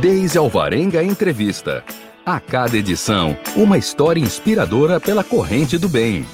Deise 0.00 0.38
Alvarenga 0.38 1.02
Entrevista. 1.02 1.82
A 2.24 2.38
cada 2.38 2.76
edição, 2.76 3.36
uma 3.56 3.76
história 3.76 4.20
inspiradora 4.20 5.00
pela 5.00 5.24
corrente 5.24 5.76
do 5.76 5.88
bem. 5.88 6.24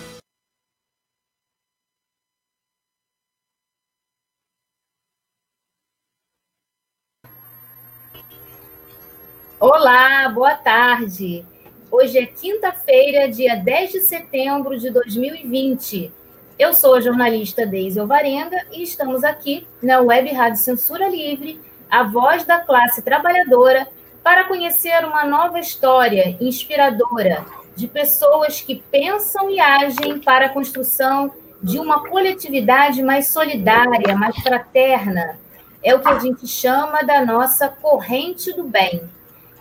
Olá, 9.58 10.28
boa 10.28 10.56
tarde. 10.56 11.46
Hoje 11.90 12.18
é 12.18 12.26
quinta-feira, 12.26 13.30
dia 13.30 13.54
10 13.54 13.92
de 13.92 14.00
setembro 14.00 14.78
de 14.78 14.90
2020. 14.90 16.12
Eu 16.58 16.74
sou 16.74 16.96
a 16.96 17.00
jornalista 17.00 17.64
Deise 17.64 17.98
Alvarenga 17.98 18.66
e 18.72 18.82
estamos 18.82 19.24
aqui 19.24 19.66
na 19.82 20.00
Web 20.00 20.30
Rádio 20.32 20.60
Censura 20.60 21.08
Livre 21.08 21.58
a 21.90 22.02
voz 22.02 22.44
da 22.44 22.58
classe 22.58 23.02
trabalhadora, 23.02 23.86
para 24.22 24.44
conhecer 24.44 25.04
uma 25.04 25.24
nova 25.24 25.60
história 25.60 26.36
inspiradora 26.40 27.44
de 27.76 27.86
pessoas 27.86 28.60
que 28.62 28.82
pensam 28.90 29.50
e 29.50 29.60
agem 29.60 30.18
para 30.18 30.46
a 30.46 30.48
construção 30.48 31.30
de 31.62 31.78
uma 31.78 32.08
coletividade 32.08 33.02
mais 33.02 33.28
solidária, 33.28 34.16
mais 34.16 34.36
fraterna. 34.36 35.38
É 35.82 35.94
o 35.94 36.00
que 36.00 36.08
a 36.08 36.18
gente 36.18 36.46
chama 36.46 37.02
da 37.02 37.24
nossa 37.24 37.68
corrente 37.68 38.52
do 38.54 38.64
bem, 38.64 39.02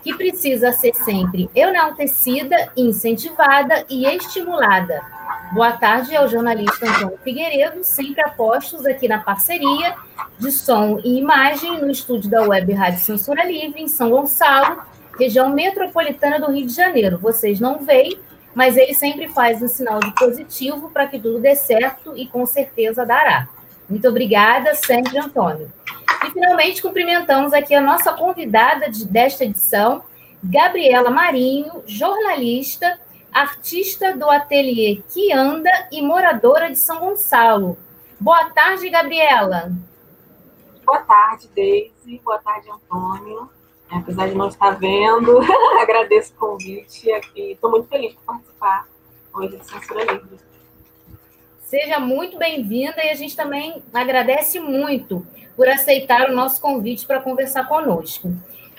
que 0.02 0.14
precisa 0.14 0.72
ser 0.72 0.94
sempre 0.94 1.50
enaltecida, 1.54 2.72
incentivada 2.76 3.84
e 3.90 4.06
estimulada. 4.06 5.13
Boa 5.52 5.72
tarde 5.72 6.16
ao 6.16 6.28
jornalista 6.28 6.88
Antônio 6.88 7.18
Figueiredo, 7.22 7.84
sempre 7.84 8.22
apostos 8.22 8.84
aqui 8.84 9.06
na 9.06 9.18
parceria 9.18 9.94
de 10.38 10.50
som 10.50 10.98
e 11.04 11.18
imagem 11.18 11.80
no 11.80 11.90
estúdio 11.90 12.28
da 12.28 12.42
Web 12.42 12.72
Rádio 12.72 13.00
Censura 13.00 13.44
Livre, 13.44 13.80
em 13.80 13.86
São 13.86 14.10
Gonçalo, 14.10 14.82
região 15.18 15.50
metropolitana 15.50 16.40
do 16.40 16.50
Rio 16.50 16.66
de 16.66 16.74
Janeiro. 16.74 17.18
Vocês 17.18 17.60
não 17.60 17.78
veem, 17.78 18.18
mas 18.54 18.76
ele 18.76 18.94
sempre 18.94 19.28
faz 19.28 19.62
um 19.62 19.68
sinal 19.68 20.00
de 20.00 20.12
positivo 20.14 20.90
para 20.90 21.06
que 21.06 21.20
tudo 21.20 21.38
dê 21.38 21.54
certo 21.54 22.14
e 22.16 22.26
com 22.26 22.44
certeza 22.46 23.06
dará. 23.06 23.48
Muito 23.88 24.08
obrigada, 24.08 24.74
sempre, 24.74 25.18
Antônio. 25.18 25.70
E 26.26 26.30
finalmente 26.30 26.82
cumprimentamos 26.82 27.52
aqui 27.52 27.74
a 27.74 27.80
nossa 27.80 28.12
convidada 28.12 28.90
de, 28.90 29.04
desta 29.04 29.44
edição, 29.44 30.02
Gabriela 30.42 31.10
Marinho, 31.10 31.82
jornalista, 31.86 32.98
artista 33.34 34.16
do 34.16 34.30
ateliê 34.30 35.02
Que 35.12 35.32
Anda 35.32 35.70
e 35.90 36.00
moradora 36.00 36.70
de 36.70 36.78
São 36.78 37.00
Gonçalo. 37.00 37.76
Boa 38.20 38.48
tarde, 38.50 38.88
Gabriela. 38.88 39.72
Boa 40.86 41.00
tarde, 41.00 41.48
Deise. 41.48 42.20
Boa 42.24 42.38
tarde, 42.38 42.70
Antônio. 42.70 43.50
É, 43.90 43.96
apesar 43.96 44.28
de 44.28 44.36
não 44.36 44.48
estar 44.48 44.70
vendo, 44.78 45.40
agradeço 45.82 46.32
o 46.32 46.36
convite 46.36 47.10
e 47.34 47.52
estou 47.52 47.70
muito 47.70 47.88
feliz 47.88 48.14
por 48.14 48.24
participar 48.24 48.86
hoje 49.34 49.56
de 49.56 49.66
Censura 49.66 50.04
Livre. 50.04 50.38
Seja 51.64 51.98
muito 51.98 52.38
bem-vinda 52.38 53.04
e 53.04 53.10
a 53.10 53.14
gente 53.14 53.34
também 53.34 53.82
agradece 53.92 54.60
muito 54.60 55.26
por 55.56 55.68
aceitar 55.68 56.30
o 56.30 56.34
nosso 56.34 56.60
convite 56.60 57.04
para 57.04 57.20
conversar 57.20 57.66
conosco. 57.66 58.32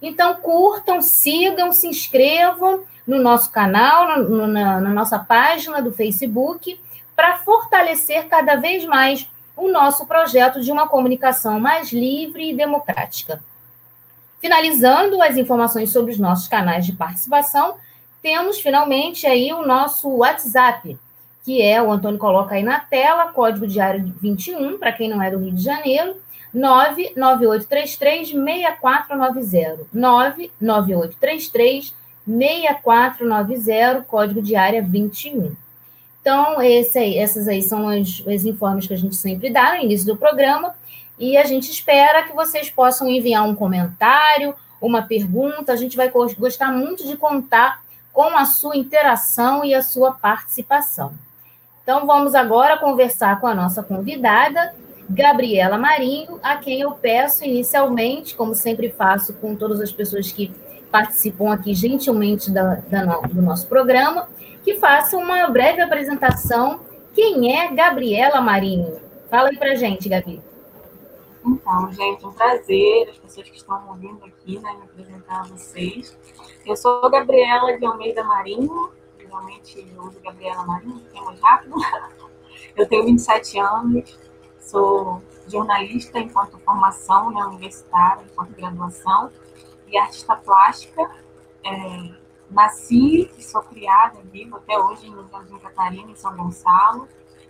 Então, 0.00 0.36
curtam, 0.36 1.02
sigam, 1.02 1.72
se 1.72 1.88
inscrevam 1.88 2.84
no 3.04 3.20
nosso 3.20 3.50
canal, 3.50 4.22
no, 4.22 4.46
na, 4.46 4.80
na 4.80 4.90
nossa 4.90 5.18
página 5.18 5.82
do 5.82 5.90
Facebook 5.90 6.78
para 7.16 7.38
fortalecer 7.38 8.28
cada 8.28 8.54
vez 8.54 8.84
mais 8.84 9.28
o 9.56 9.68
nosso 9.68 10.06
projeto 10.06 10.60
de 10.60 10.70
uma 10.70 10.86
comunicação 10.86 11.58
mais 11.58 11.92
livre 11.92 12.50
e 12.50 12.56
democrática. 12.56 13.42
Finalizando 14.40 15.20
as 15.20 15.36
informações 15.36 15.90
sobre 15.90 16.12
os 16.12 16.18
nossos 16.18 16.46
canais 16.46 16.86
de 16.86 16.92
participação, 16.92 17.74
temos 18.22 18.60
finalmente 18.60 19.26
aí 19.26 19.52
o 19.52 19.66
nosso 19.66 20.08
WhatsApp, 20.08 20.96
que 21.44 21.60
é, 21.60 21.82
o 21.82 21.90
Antônio 21.90 22.18
coloca 22.18 22.54
aí 22.54 22.62
na 22.62 22.78
tela, 22.78 23.32
código 23.32 23.66
diário 23.66 24.14
21, 24.20 24.78
para 24.78 24.92
quem 24.92 25.08
não 25.08 25.20
é 25.20 25.28
do 25.30 25.38
Rio 25.38 25.52
de 25.52 25.62
Janeiro, 25.62 26.16
99833 26.56 28.30
6490. 28.30 29.86
99833 29.92 31.94
6490, 32.26 34.04
código 34.08 34.40
diário 34.40 34.82
21. 34.82 35.54
Então, 36.20 36.62
esse 36.62 36.98
aí, 36.98 37.18
essas 37.18 37.46
aí 37.46 37.62
são 37.62 37.88
as, 37.88 38.20
os 38.20 38.46
informes 38.46 38.86
que 38.86 38.94
a 38.94 38.98
gente 38.98 39.14
sempre 39.14 39.50
dá 39.50 39.74
no 39.74 39.82
início 39.82 40.06
do 40.06 40.16
programa, 40.16 40.74
e 41.18 41.36
a 41.36 41.44
gente 41.44 41.70
espera 41.70 42.22
que 42.24 42.34
vocês 42.34 42.70
possam 42.70 43.08
enviar 43.08 43.44
um 43.44 43.54
comentário, 43.54 44.54
uma 44.80 45.02
pergunta. 45.02 45.72
A 45.72 45.76
gente 45.76 45.96
vai 45.96 46.10
gostar 46.10 46.72
muito 46.72 47.06
de 47.06 47.16
contar 47.16 47.82
com 48.12 48.36
a 48.36 48.44
sua 48.44 48.76
interação 48.76 49.64
e 49.64 49.74
a 49.74 49.82
sua 49.82 50.12
participação. 50.12 51.14
Então, 51.82 52.06
vamos 52.06 52.34
agora 52.34 52.78
conversar 52.78 53.40
com 53.40 53.46
a 53.46 53.54
nossa 53.54 53.82
convidada, 53.82 54.74
Gabriela 55.08 55.78
Marinho, 55.78 56.38
a 56.42 56.56
quem 56.56 56.80
eu 56.80 56.92
peço 56.92 57.44
inicialmente, 57.44 58.34
como 58.34 58.54
sempre 58.54 58.90
faço 58.90 59.34
com 59.34 59.54
todas 59.54 59.80
as 59.80 59.92
pessoas 59.92 60.32
que 60.32 60.52
participam 60.90 61.52
aqui 61.52 61.74
gentilmente 61.74 62.50
da, 62.50 62.76
da, 62.76 63.04
do 63.20 63.42
nosso 63.42 63.68
programa, 63.68 64.28
que 64.64 64.78
faça 64.78 65.16
uma 65.16 65.46
breve 65.48 65.80
apresentação. 65.80 66.80
Quem 67.14 67.56
é 67.56 67.72
Gabriela 67.72 68.40
Marinho? 68.40 69.00
Fala 69.30 69.48
aí 69.48 69.56
pra 69.56 69.74
gente, 69.74 70.08
Gabi. 70.08 70.40
Então, 71.44 71.92
gente, 71.92 72.26
um 72.26 72.32
prazer, 72.32 73.08
as 73.10 73.18
pessoas 73.18 73.48
que 73.48 73.56
estão 73.56 73.88
ouvindo 73.88 74.24
aqui, 74.24 74.58
né, 74.58 74.72
me 74.74 74.82
apresentar 74.82 75.40
a 75.40 75.44
vocês. 75.44 76.16
Eu 76.66 76.76
sou 76.76 77.08
Gabriela 77.08 77.78
de 77.78 77.86
Almeida 77.86 78.24
Marinho, 78.24 78.90
geralmente 79.18 79.86
eu 79.94 80.02
uso 80.02 80.18
Gabriela 80.20 80.64
Marinho, 80.64 80.98
porque 80.98 81.18
é 81.18 81.22
mais 81.22 81.40
rápido. 81.40 81.76
Eu 82.74 82.86
tenho 82.86 83.06
27 83.06 83.58
anos, 83.58 84.18
sou 84.66 85.22
jornalista 85.48 86.18
enquanto 86.18 86.58
formação 86.58 87.30
né, 87.30 87.42
universitária, 87.44 88.24
enquanto 88.24 88.50
graduação, 88.50 89.30
e 89.86 89.96
artista 89.96 90.36
plástica. 90.36 91.10
É, 91.64 92.26
nasci 92.50 93.30
e 93.36 93.42
sou 93.42 93.62
criada, 93.62 94.20
vivo 94.30 94.56
até 94.56 94.78
hoje 94.78 95.10
no 95.10 95.28
Jardim 95.28 95.58
Catarina, 95.58 96.10
em 96.10 96.14
São 96.14 96.36
Gonçalo, 96.36 97.08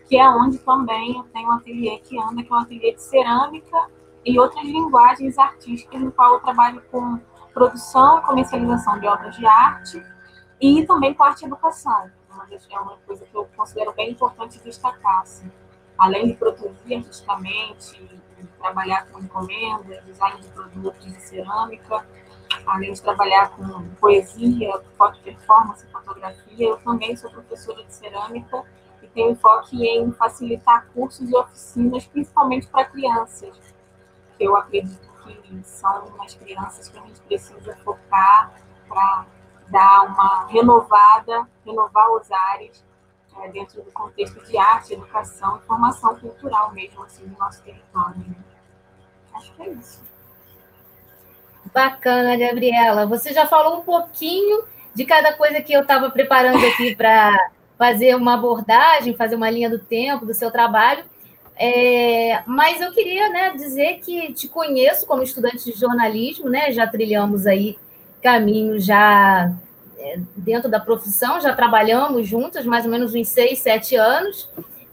que 0.09 0.17
é 0.17 0.29
onde 0.29 0.59
também 0.59 1.17
eu 1.17 1.25
tenho 1.25 1.49
um 1.49 1.53
ateliê 1.53 1.99
que 1.99 2.19
anda, 2.19 2.43
que 2.43 2.51
é 2.51 2.57
um 2.57 2.61
ateliê 2.61 2.95
de 2.95 3.03
cerâmica 3.03 3.91
e 4.25 4.39
outras 4.39 4.65
linguagens 4.65 5.39
artísticas, 5.39 6.01
no 6.01 6.13
qual 6.13 6.35
eu 6.35 6.41
trabalho 6.41 6.83
com 6.91 7.21
produção 7.53 8.19
e 8.19 8.23
comercialização 8.23 8.99
de 8.99 9.07
obras 9.07 9.37
de 9.37 9.47
arte 9.47 10.03
e 10.61 10.85
também 10.87 11.15
com 11.15 11.25
arte 11.25 11.43
e 11.43 11.47
educação. 11.47 12.11
É 12.71 12.79
uma 12.79 12.97
coisa 13.07 13.25
que 13.25 13.35
eu 13.35 13.49
considero 13.57 13.93
bem 13.95 14.11
importante 14.11 14.61
destacar. 14.63 15.21
Assim. 15.23 15.51
Além 15.99 16.29
de 16.29 16.35
produzir 16.35 16.95
artisticamente, 16.95 18.21
trabalhar 18.59 19.07
com 19.07 19.21
encomendas, 19.21 20.05
design 20.05 20.41
de 20.41 20.49
produtos 20.49 21.05
de 21.05 21.21
cerâmica, 21.23 22.07
além 22.67 22.93
de 22.93 23.01
trabalhar 23.01 23.51
com 23.51 23.89
poesia, 24.01 24.81
foto 24.97 25.19
performance, 25.21 25.87
fotografia, 25.87 26.69
eu 26.69 26.77
também 26.79 27.17
sou 27.17 27.31
professora 27.31 27.83
de 27.85 27.95
cerâmica 27.95 28.65
e 29.03 29.07
tenho 29.09 29.31
enfoque 29.31 29.87
em 29.87 30.13
facilitar 30.13 30.87
cursos 30.93 31.31
e 31.31 31.37
oficinas, 31.37 32.07
principalmente 32.07 32.67
para 32.67 32.85
crianças, 32.85 33.57
eu 34.39 34.57
acredito 34.57 35.09
que 35.25 35.63
são 35.65 36.07
umas 36.07 36.35
crianças 36.35 36.89
que 36.89 36.99
a 36.99 37.03
gente 37.03 37.21
precisa 37.23 37.77
focar 37.85 38.53
para 38.89 39.27
dar 39.69 40.05
uma 40.05 40.47
renovada, 40.47 41.49
renovar 41.65 42.11
os 42.13 42.31
ares 42.31 42.86
é, 43.43 43.49
dentro 43.49 43.83
do 43.83 43.91
contexto 43.91 44.45
de 44.45 44.57
arte, 44.57 44.95
educação 44.95 45.61
e 45.63 45.67
formação 45.67 46.17
cultural 46.17 46.73
mesmo, 46.73 47.03
assim, 47.03 47.25
no 47.25 47.37
nosso 47.39 47.63
território. 47.63 48.19
Né? 48.19 48.35
Acho 49.35 49.53
que 49.55 49.63
é 49.63 49.69
isso. 49.71 50.03
Bacana, 51.73 52.37
Gabriela. 52.37 53.07
Você 53.07 53.33
já 53.33 53.47
falou 53.47 53.81
um 53.81 53.83
pouquinho 53.83 54.65
de 54.95 55.05
cada 55.05 55.33
coisa 55.35 55.61
que 55.61 55.73
eu 55.73 55.83
estava 55.83 56.11
preparando 56.11 56.65
aqui 56.65 56.95
para 56.97 57.51
fazer 57.77 58.15
uma 58.17 58.35
abordagem, 58.35 59.15
fazer 59.15 59.37
uma 59.37 59.51
linha 59.51 59.69
do 59.69 59.79
tempo 59.79 60.25
do 60.25 60.33
seu 60.33 60.51
trabalho. 60.51 61.05
É, 61.59 62.43
mas 62.47 62.81
eu 62.81 62.93
queria 62.93 63.29
né, 63.31 63.51
dizer 63.51 64.01
que 64.01 64.33
te 64.33 64.49
conheço 64.49 65.07
como 65.07 65.23
estudante 65.23 65.65
de 65.65 65.79
jornalismo, 65.79 66.49
né? 66.49 66.71
Já 66.71 66.87
trilhamos 66.87 67.47
aí 67.47 67.79
caminho 68.23 68.79
já 68.81 69.53
dentro 70.37 70.71
da 70.71 70.81
profissão, 70.81 71.41
já 71.41 71.55
trabalhamos 71.55 72.27
juntas 72.29 72.65
mais 72.65 72.85
ou 72.85 72.91
menos 72.91 73.15
uns 73.15 73.29
seis, 73.29 73.59
sete 73.59 73.97
anos. 73.97 74.49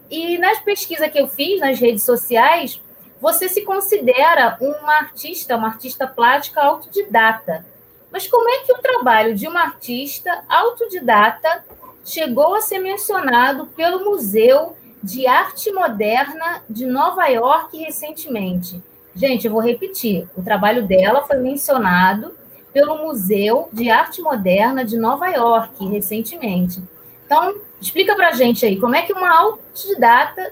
E 0.09 0.37
nas 0.37 0.59
pesquisas 0.59 1.09
que 1.11 1.19
eu 1.19 1.27
fiz 1.27 1.59
nas 1.59 1.79
redes 1.79 2.03
sociais, 2.03 2.81
você 3.19 3.47
se 3.47 3.61
considera 3.61 4.57
uma 4.59 4.97
artista, 4.97 5.55
uma 5.55 5.69
artista 5.69 6.05
plástica 6.05 6.61
autodidata. 6.61 7.65
Mas 8.11 8.27
como 8.27 8.47
é 8.49 8.59
que 8.59 8.73
o 8.73 8.81
trabalho 8.81 9.33
de 9.33 9.47
uma 9.47 9.61
artista 9.61 10.43
autodidata 10.47 11.65
chegou 12.05 12.53
a 12.53 12.61
ser 12.61 12.79
mencionado 12.79 13.67
pelo 13.67 14.05
Museu 14.05 14.75
de 15.01 15.25
Arte 15.25 15.71
Moderna 15.71 16.61
de 16.69 16.85
Nova 16.85 17.25
York 17.27 17.77
recentemente? 17.77 18.83
Gente, 19.15 19.47
eu 19.47 19.53
vou 19.53 19.61
repetir: 19.61 20.27
o 20.35 20.43
trabalho 20.43 20.85
dela 20.85 21.23
foi 21.23 21.37
mencionado 21.37 22.35
pelo 22.73 22.97
Museu 22.97 23.69
de 23.71 23.89
Arte 23.89 24.21
Moderna 24.21 24.83
de 24.83 24.97
Nova 24.97 25.27
York 25.27 25.87
recentemente. 25.87 26.81
Então, 27.25 27.55
explica 27.79 28.15
para 28.15 28.29
a 28.29 28.33
gente 28.33 28.65
aí, 28.65 28.79
como 28.79 28.95
é 28.95 29.03
que 29.03 29.13
uma 29.13 29.31
autodidata 29.31 30.51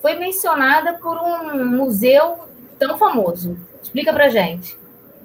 foi 0.00 0.16
mencionada 0.16 0.94
por 0.94 1.16
um 1.16 1.64
museu 1.64 2.40
tão 2.78 2.98
famoso? 2.98 3.56
Explica 3.82 4.12
para 4.12 4.26
a 4.26 4.28
gente. 4.28 4.78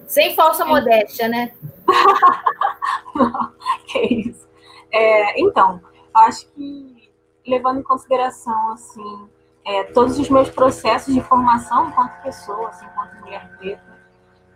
Sem 0.07 0.35
falsa 0.35 0.63
é. 0.63 0.67
modéstia, 0.67 1.27
né? 1.27 1.51
que 3.88 3.99
isso. 3.99 4.47
É, 4.91 5.41
então, 5.41 5.81
acho 6.13 6.47
que 6.55 7.11
levando 7.45 7.79
em 7.79 7.83
consideração 7.83 8.71
assim 8.71 9.29
é, 9.65 9.83
todos 9.83 10.17
os 10.17 10.29
meus 10.29 10.49
processos 10.49 11.13
de 11.13 11.21
formação 11.21 11.89
enquanto 11.89 12.21
pessoa, 12.21 12.69
assim, 12.69 12.85
enquanto 12.85 13.19
mulher 13.19 13.49
preta, 13.57 13.96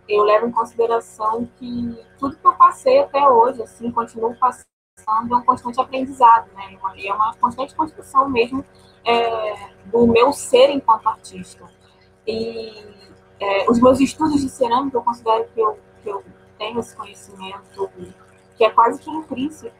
eu 0.08 0.22
levo 0.24 0.46
em 0.46 0.50
consideração 0.50 1.48
que 1.58 1.98
tudo 2.18 2.36
que 2.36 2.46
eu 2.46 2.54
passei 2.54 3.00
até 3.00 3.28
hoje, 3.28 3.62
assim, 3.62 3.90
continuo 3.90 4.36
passando, 4.36 5.32
é 5.32 5.36
um 5.36 5.44
constante 5.44 5.80
aprendizado, 5.80 6.50
né? 6.54 6.76
E 6.96 7.08
é 7.08 7.14
uma 7.14 7.34
constante 7.34 7.74
construção 7.74 8.28
mesmo 8.28 8.64
é, 9.04 9.70
do 9.86 10.06
meu 10.06 10.32
ser 10.32 10.70
enquanto 10.70 11.08
artista. 11.08 11.68
E 12.26 12.84
é, 13.40 13.70
os 13.70 13.80
meus 13.80 14.00
estudos 14.00 14.40
de 14.40 14.48
cerâmica, 14.48 14.96
eu 14.96 15.02
considero 15.02 15.48
que 15.52 15.60
eu, 15.60 15.78
que 16.02 16.08
eu 16.08 16.22
tenho 16.58 16.78
esse 16.78 16.94
conhecimento 16.94 17.90
que 18.56 18.64
é 18.64 18.70
quase 18.70 19.00
que 19.00 19.10
intrínseco, 19.10 19.76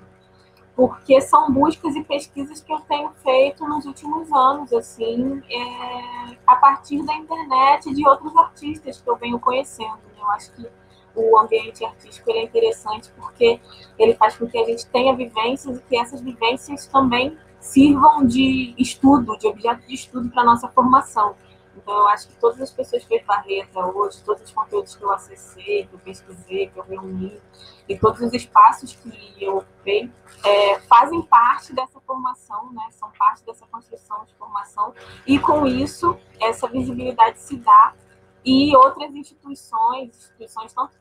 porque 0.75 1.21
são 1.21 1.53
buscas 1.53 1.95
e 1.95 2.03
pesquisas 2.03 2.61
que 2.61 2.73
eu 2.73 2.81
tenho 2.81 3.11
feito 3.23 3.67
nos 3.69 3.85
últimos 3.85 4.33
anos, 4.33 4.73
assim, 4.73 5.43
é, 5.49 6.37
a 6.47 6.57
partir 6.57 7.05
da 7.05 7.15
internet 7.15 7.91
e 7.91 7.95
de 7.95 8.07
outros 8.09 8.35
artistas 8.37 9.01
que 9.01 9.09
eu 9.09 9.17
venho 9.17 9.39
conhecendo. 9.39 10.12
Eu 10.23 10.31
acho 10.31 10.53
que 10.53 10.67
o 11.15 11.39
ambiente 11.39 11.85
artístico 11.85 12.31
é 12.31 12.43
interessante 12.43 13.11
porque 13.17 13.61
ele 13.99 14.15
faz 14.15 14.37
com 14.37 14.47
que 14.47 14.57
a 14.59 14.65
gente 14.65 14.87
tenha 14.87 15.15
vivências 15.15 15.79
e 15.79 15.83
que 15.83 15.97
essas 15.97 16.21
vivências 16.21 16.87
também 16.87 17.37
sirvam 17.61 18.25
de 18.27 18.75
estudo, 18.79 19.37
de 19.37 19.47
objeto 19.47 19.87
de 19.87 19.95
estudo 19.95 20.31
para 20.31 20.43
a 20.43 20.45
nossa 20.45 20.69
formação. 20.69 21.37
Então, 21.77 21.97
eu 21.97 22.09
acho 22.09 22.29
que 22.29 22.35
todas 22.35 22.61
as 22.61 22.71
pessoas 22.71 23.03
que 23.03 23.09
fez 23.09 23.25
Barreta 23.25 23.81
hoje, 23.87 24.23
todos 24.23 24.43
os 24.43 24.53
conteúdos 24.53 24.95
que 24.95 25.03
eu 25.03 25.11
acessei, 25.11 25.87
que 25.87 25.95
eu 25.95 25.99
pesquisei, 26.01 26.69
que 26.69 26.79
eu 26.79 26.85
reuni, 26.85 27.41
e 27.89 27.99
todos 27.99 28.21
os 28.21 28.33
espaços 28.33 28.95
que 28.95 29.43
eu 29.43 29.59
ocupei, 29.59 30.11
é, 30.45 30.81
fazem 30.81 31.23
parte 31.23 31.75
dessa 31.75 31.99
formação, 32.01 32.71
né? 32.73 32.87
são 32.91 33.11
parte 33.19 33.45
dessa 33.45 33.67
construção 33.67 34.25
de 34.27 34.35
formação, 34.35 34.93
e 35.27 35.39
com 35.39 35.67
isso, 35.67 36.19
essa 36.41 36.69
visibilidade 36.69 37.41
se 37.41 37.57
dá, 37.57 37.95
e 38.45 38.77
outras 38.77 39.15
instituições, 39.15 40.09
instituições 40.17 40.73
tanto, 40.73 40.93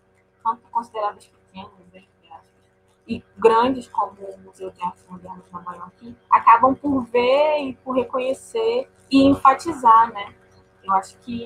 tanto 0.44 0.62
consideradas 0.72 1.26
pequenas, 1.26 1.72
né? 1.94 2.04
e 3.08 3.24
grandes 3.38 3.88
como 3.88 4.14
o 4.22 4.40
Museu 4.40 4.72
de 4.72 4.82
Arte 4.82 5.04
Moderna 5.10 5.42
de 5.46 5.52
Nova 5.52 5.76
York 5.76 6.16
acabam 6.30 6.76
por 6.76 7.04
ver 7.06 7.60
e 7.60 7.74
por 7.84 7.96
reconhecer 7.96 8.90
e 9.10 9.24
enfatizar, 9.24 10.12
né? 10.14 10.34
Eu 10.84 10.94
acho 10.94 11.16
que 11.20 11.46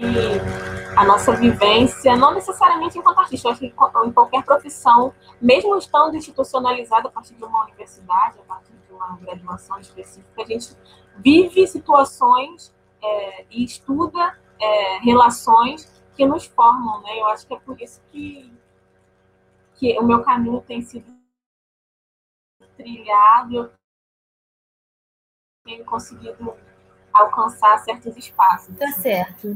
a 0.96 1.04
nossa 1.04 1.36
vivência, 1.36 2.16
não 2.16 2.34
necessariamente 2.34 2.98
enquanto 2.98 3.20
artista, 3.20 3.48
eu 3.48 3.52
acho 3.52 3.60
que 3.60 3.68
em 3.68 4.12
qualquer 4.12 4.44
profissão, 4.46 5.14
mesmo 5.42 5.76
estando 5.78 6.16
institucionalizada 6.16 7.10
a 7.10 7.12
partir 7.12 7.34
de 7.34 7.44
uma 7.44 7.64
universidade, 7.64 8.40
a 8.40 8.44
partir 8.44 8.72
de 8.88 8.94
uma 8.94 9.18
graduação 9.18 9.78
específica, 9.80 10.42
a 10.42 10.46
gente 10.46 10.70
vive 11.18 11.68
situações 11.68 12.74
é, 13.04 13.46
e 13.52 13.66
estuda 13.66 14.38
é, 14.66 15.00
relações 15.00 15.92
que 16.16 16.26
nos 16.26 16.46
formam, 16.46 17.02
né? 17.02 17.20
Eu 17.20 17.28
acho 17.28 17.46
que 17.46 17.54
é 17.54 17.60
por 17.60 17.80
isso 17.82 18.02
que, 18.12 18.52
que 19.76 19.98
o 20.00 20.04
meu 20.04 20.24
caminho 20.24 20.62
tem 20.62 20.82
sido 20.82 21.06
trilhado, 22.78 23.56
eu 23.56 23.72
tenho 25.66 25.86
conseguido 25.86 26.54
alcançar 27.14 27.78
certos 27.80 28.16
espaços. 28.18 28.76
Tá 28.78 28.92
certo. 28.92 29.56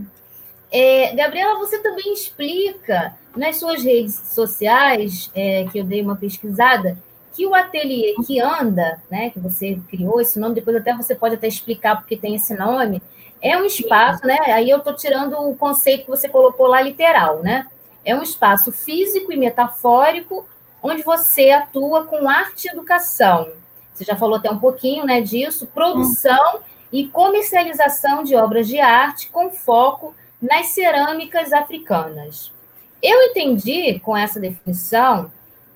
É, 0.71 1.15
Gabriela, 1.15 1.57
você 1.57 1.81
também 1.81 2.13
explica 2.13 3.17
nas 3.35 3.57
suas 3.57 3.83
redes 3.83 4.15
sociais, 4.33 5.31
é, 5.33 5.65
que 5.65 5.79
eu 5.79 5.83
dei 5.83 6.01
uma 6.01 6.15
pesquisada, 6.15 6.97
que 7.33 7.45
o 7.45 7.55
ateliê 7.55 8.15
que 8.25 8.39
anda, 8.39 9.01
né, 9.09 9.29
que 9.29 9.39
você 9.39 9.79
criou 9.87 10.19
esse 10.19 10.39
nome, 10.39 10.55
depois 10.55 10.75
até 10.75 10.95
você 10.95 11.15
pode 11.15 11.35
até 11.35 11.47
explicar 11.47 11.97
porque 11.97 12.17
tem 12.17 12.35
esse 12.35 12.53
nome, 12.55 13.01
é 13.41 13.57
um 13.57 13.65
espaço, 13.65 14.25
né? 14.25 14.37
Aí 14.47 14.69
eu 14.69 14.79
estou 14.79 14.93
tirando 14.93 15.33
o 15.33 15.55
conceito 15.55 16.05
que 16.05 16.09
você 16.09 16.27
colocou 16.27 16.67
lá 16.67 16.81
literal, 16.81 17.41
né? 17.41 17.67
É 18.03 18.15
um 18.15 18.23
espaço 18.23 18.71
físico 18.71 19.31
e 19.31 19.37
metafórico 19.37 20.47
onde 20.81 21.03
você 21.03 21.51
atua 21.51 22.05
com 22.05 22.27
arte 22.27 22.65
e 22.65 22.71
educação. 22.71 23.51
Você 23.93 24.05
já 24.05 24.15
falou 24.15 24.37
até 24.37 24.49
um 24.49 24.59
pouquinho, 24.59 25.05
né, 25.05 25.19
disso, 25.19 25.67
produção 25.67 26.61
e 26.91 27.07
comercialização 27.07 28.23
de 28.23 28.35
obras 28.35 28.67
de 28.67 28.79
arte 28.79 29.29
com 29.29 29.49
foco 29.49 30.15
nas 30.41 30.67
cerâmicas 30.67 31.51
africanas. 31.51 32.51
Eu 33.03 33.21
entendi 33.23 33.99
com 33.99 34.15
essa 34.15 34.39
definição, 34.39 35.31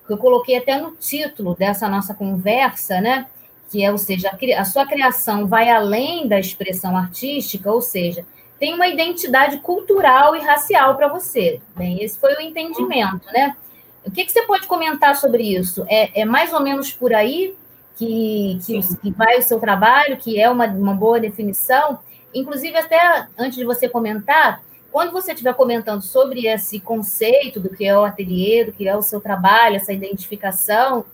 que 0.06 0.12
eu 0.12 0.18
coloquei 0.18 0.56
até 0.56 0.78
no 0.78 0.92
título 0.92 1.54
dessa 1.54 1.88
nossa 1.88 2.14
conversa, 2.14 3.00
né? 3.00 3.26
Que 3.70 3.84
é, 3.84 3.90
ou 3.90 3.98
seja, 3.98 4.30
a 4.56 4.64
sua 4.64 4.86
criação 4.86 5.46
vai 5.46 5.70
além 5.70 6.28
da 6.28 6.38
expressão 6.38 6.96
artística, 6.96 7.70
ou 7.72 7.80
seja, 7.80 8.24
tem 8.58 8.74
uma 8.74 8.86
identidade 8.86 9.58
cultural 9.58 10.36
e 10.36 10.40
racial 10.40 10.96
para 10.96 11.08
você. 11.08 11.60
Bem, 11.76 12.02
esse 12.02 12.18
foi 12.18 12.34
o 12.34 12.40
entendimento, 12.40 13.26
né? 13.32 13.56
O 14.04 14.10
que, 14.10 14.24
que 14.24 14.32
você 14.32 14.42
pode 14.42 14.66
comentar 14.66 15.16
sobre 15.16 15.42
isso? 15.42 15.84
É, 15.88 16.20
é 16.20 16.24
mais 16.24 16.52
ou 16.52 16.60
menos 16.60 16.92
por 16.92 17.12
aí 17.14 17.54
que, 17.96 18.58
que, 18.64 18.80
que, 18.96 19.10
vai 19.10 19.38
o 19.38 19.42
seu 19.42 19.58
trabalho, 19.58 20.16
que 20.16 20.40
é 20.40 20.48
uma, 20.48 20.66
uma 20.66 20.94
boa 20.94 21.18
definição. 21.18 21.98
Inclusive, 22.34 22.76
até 22.76 23.26
antes 23.38 23.56
de 23.56 23.64
você 23.64 23.88
comentar, 23.88 24.62
quando 24.92 25.10
você 25.10 25.32
estiver 25.32 25.54
comentando 25.54 26.02
sobre 26.02 26.46
esse 26.46 26.78
conceito 26.78 27.58
do 27.58 27.70
que 27.70 27.84
é 27.84 27.98
o 27.98 28.04
ateliê, 28.04 28.64
do 28.64 28.72
que 28.72 28.86
é 28.86 28.96
o 28.96 29.02
seu 29.02 29.20
trabalho, 29.20 29.76
essa 29.76 29.92
identificação, 29.92 31.04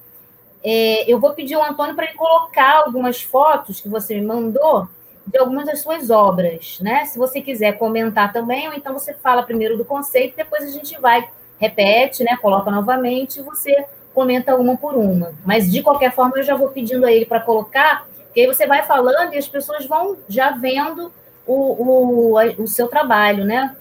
é, 0.62 1.10
eu 1.10 1.18
vou 1.18 1.32
pedir 1.32 1.54
ao 1.54 1.64
Antônio 1.64 1.94
para 1.94 2.04
ele 2.04 2.14
colocar 2.14 2.84
algumas 2.84 3.22
fotos 3.22 3.80
que 3.80 3.88
você 3.88 4.14
me 4.14 4.26
mandou 4.26 4.88
de 5.26 5.38
algumas 5.38 5.66
das 5.66 5.80
suas 5.80 6.10
obras, 6.10 6.78
né? 6.80 7.04
Se 7.04 7.18
você 7.18 7.40
quiser 7.40 7.78
comentar 7.78 8.32
também, 8.32 8.68
ou 8.68 8.74
então 8.74 8.92
você 8.92 9.14
fala 9.14 9.42
primeiro 9.42 9.76
do 9.76 9.84
conceito, 9.84 10.36
depois 10.36 10.64
a 10.64 10.70
gente 10.70 10.98
vai, 11.00 11.28
repete, 11.58 12.24
né? 12.24 12.36
Coloca 12.36 12.70
novamente 12.70 13.38
e 13.38 13.42
você 13.42 13.86
comenta 14.12 14.56
uma 14.56 14.76
por 14.76 14.94
uma. 14.94 15.32
Mas, 15.44 15.70
de 15.70 15.82
qualquer 15.82 16.12
forma, 16.12 16.36
eu 16.36 16.42
já 16.42 16.56
vou 16.56 16.68
pedindo 16.68 17.06
a 17.06 17.12
ele 17.12 17.24
para 17.24 17.40
colocar, 17.40 18.06
que 18.34 18.40
aí 18.40 18.46
você 18.46 18.66
vai 18.66 18.82
falando 18.82 19.32
e 19.32 19.38
as 19.38 19.48
pessoas 19.48 19.86
vão 19.86 20.18
já 20.28 20.50
vendo 20.50 21.12
o, 21.46 22.34
o, 22.34 22.62
o 22.62 22.66
seu 22.66 22.88
trabalho, 22.88 23.44
né? 23.44 23.76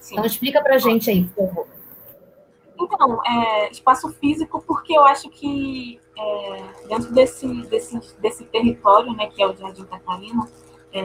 Sim. 0.00 0.14
Então, 0.14 0.26
explica 0.26 0.60
para 0.60 0.74
a 0.74 0.78
gente 0.78 1.10
aí, 1.10 1.24
por 1.24 1.48
favor. 1.48 1.77
Então, 2.80 3.20
é, 3.24 3.70
espaço 3.70 4.08
físico, 4.12 4.62
porque 4.62 4.92
eu 4.96 5.02
acho 5.04 5.28
que 5.30 6.00
é, 6.16 6.62
dentro 6.88 7.12
desse, 7.12 7.46
desse, 7.66 7.98
desse 8.20 8.44
território, 8.44 9.12
né, 9.14 9.26
que 9.26 9.42
é 9.42 9.46
o 9.46 9.56
Jardim 9.56 9.84
Catarina, 9.84 10.48
é, 10.92 11.00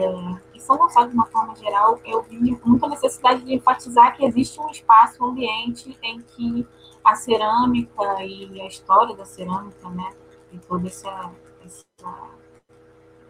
em 0.54 0.60
São 0.60 0.76
Gonçalo, 0.78 1.08
de 1.08 1.14
uma 1.14 1.26
forma 1.26 1.54
geral, 1.56 1.98
eu 2.04 2.22
vi 2.22 2.58
muita 2.64 2.88
necessidade 2.88 3.42
de 3.42 3.54
enfatizar 3.54 4.16
que 4.16 4.24
existe 4.24 4.60
um 4.60 4.70
espaço, 4.70 5.22
um 5.22 5.28
ambiente 5.28 5.98
em 6.02 6.20
que 6.20 6.66
a 7.04 7.16
cerâmica 7.16 8.24
e 8.24 8.60
a 8.60 8.66
história 8.66 9.14
da 9.14 9.24
cerâmica, 9.24 9.88
né, 9.90 10.10
e 10.52 10.58
toda 10.58 10.86
essa, 10.86 11.30
essa, 11.64 11.84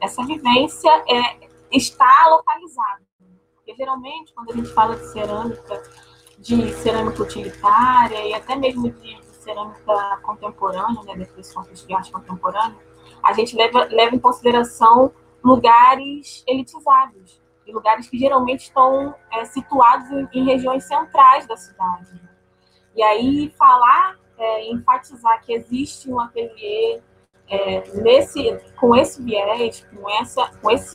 essa 0.01 0.25
vivência 0.25 0.91
é, 1.09 1.49
está 1.73 2.29
localizada. 2.29 3.03
Porque 3.55 3.75
geralmente, 3.75 4.35
quando 4.35 4.53
a 4.53 4.57
gente 4.57 4.69
fala 4.75 4.97
de 4.97 5.07
cerâmica, 5.11 5.83
de 6.39 6.73
cerâmica 6.75 7.23
utilitária 7.23 8.27
e 8.27 8.35
até 8.35 8.57
mesmo 8.57 8.91
de, 8.91 9.25
cerâmica 9.45 10.19
contemporânea, 10.23 11.03
né, 11.05 11.17
desses 11.17 11.53
conceitos 11.53 11.87
de 11.87 11.95
arte 11.95 12.11
contemporânea, 12.11 12.77
a 13.23 13.33
gente 13.33 13.55
leva, 13.55 13.85
leva 13.85 14.17
em 14.17 14.19
consideração 14.19 15.13
lugares 15.43 16.43
elitizados, 16.47 17.43
e 17.67 17.73
lugares 17.73 18.09
que 18.09 18.19
geralmente 18.19 18.63
estão 18.63 19.15
é, 19.31 19.45
situados 19.45 20.11
em, 20.11 20.29
em, 20.33 20.45
regiões 20.45 20.85
centrais 20.85 21.47
da 21.47 21.57
cidade. 21.57 22.21
E 22.95 23.03
aí 23.03 23.55
falar, 23.59 24.19
é, 24.39 24.71
enfatizar 24.71 25.43
que 25.45 25.53
existe 25.53 26.11
um 26.11 26.21
ateliê 26.21 27.01
é, 27.49 27.81
nesse, 28.03 28.59
com 28.79 28.95
esse 28.95 29.23
viés, 29.23 29.87
com 29.95 30.11
essa, 30.11 30.51
com, 30.61 30.71
esse, 30.71 30.95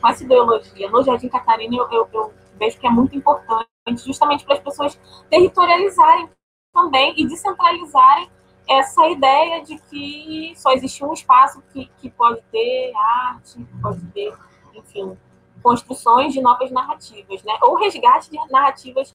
com 0.00 0.08
essa 0.08 0.24
ideologia 0.24 0.90
no 0.90 1.02
Jardim 1.02 1.28
Catarina, 1.28 1.76
eu, 1.76 1.88
eu, 1.90 2.08
eu 2.12 2.34
vejo 2.58 2.78
que 2.78 2.86
é 2.86 2.90
muito 2.90 3.16
importante, 3.16 3.68
justamente 3.96 4.44
para 4.44 4.54
as 4.54 4.60
pessoas 4.60 4.98
territorializarem 5.28 6.28
também 6.72 7.14
e 7.16 7.26
descentralizarem 7.26 8.30
essa 8.68 9.06
ideia 9.08 9.64
de 9.64 9.78
que 9.78 10.52
só 10.56 10.72
existe 10.72 11.04
um 11.04 11.12
espaço 11.12 11.62
que, 11.72 11.86
que 11.98 12.08
pode 12.10 12.40
ter 12.52 12.92
arte, 12.94 13.66
pode 13.82 14.04
ter, 14.12 14.32
enfim, 14.74 15.18
construções 15.62 16.32
de 16.32 16.40
novas 16.40 16.70
narrativas, 16.70 17.42
né? 17.42 17.58
Ou 17.62 17.76
resgate 17.76 18.30
de 18.30 18.36
narrativas 18.50 19.12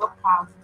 no 0.00 0.08
caso. 0.08 0.54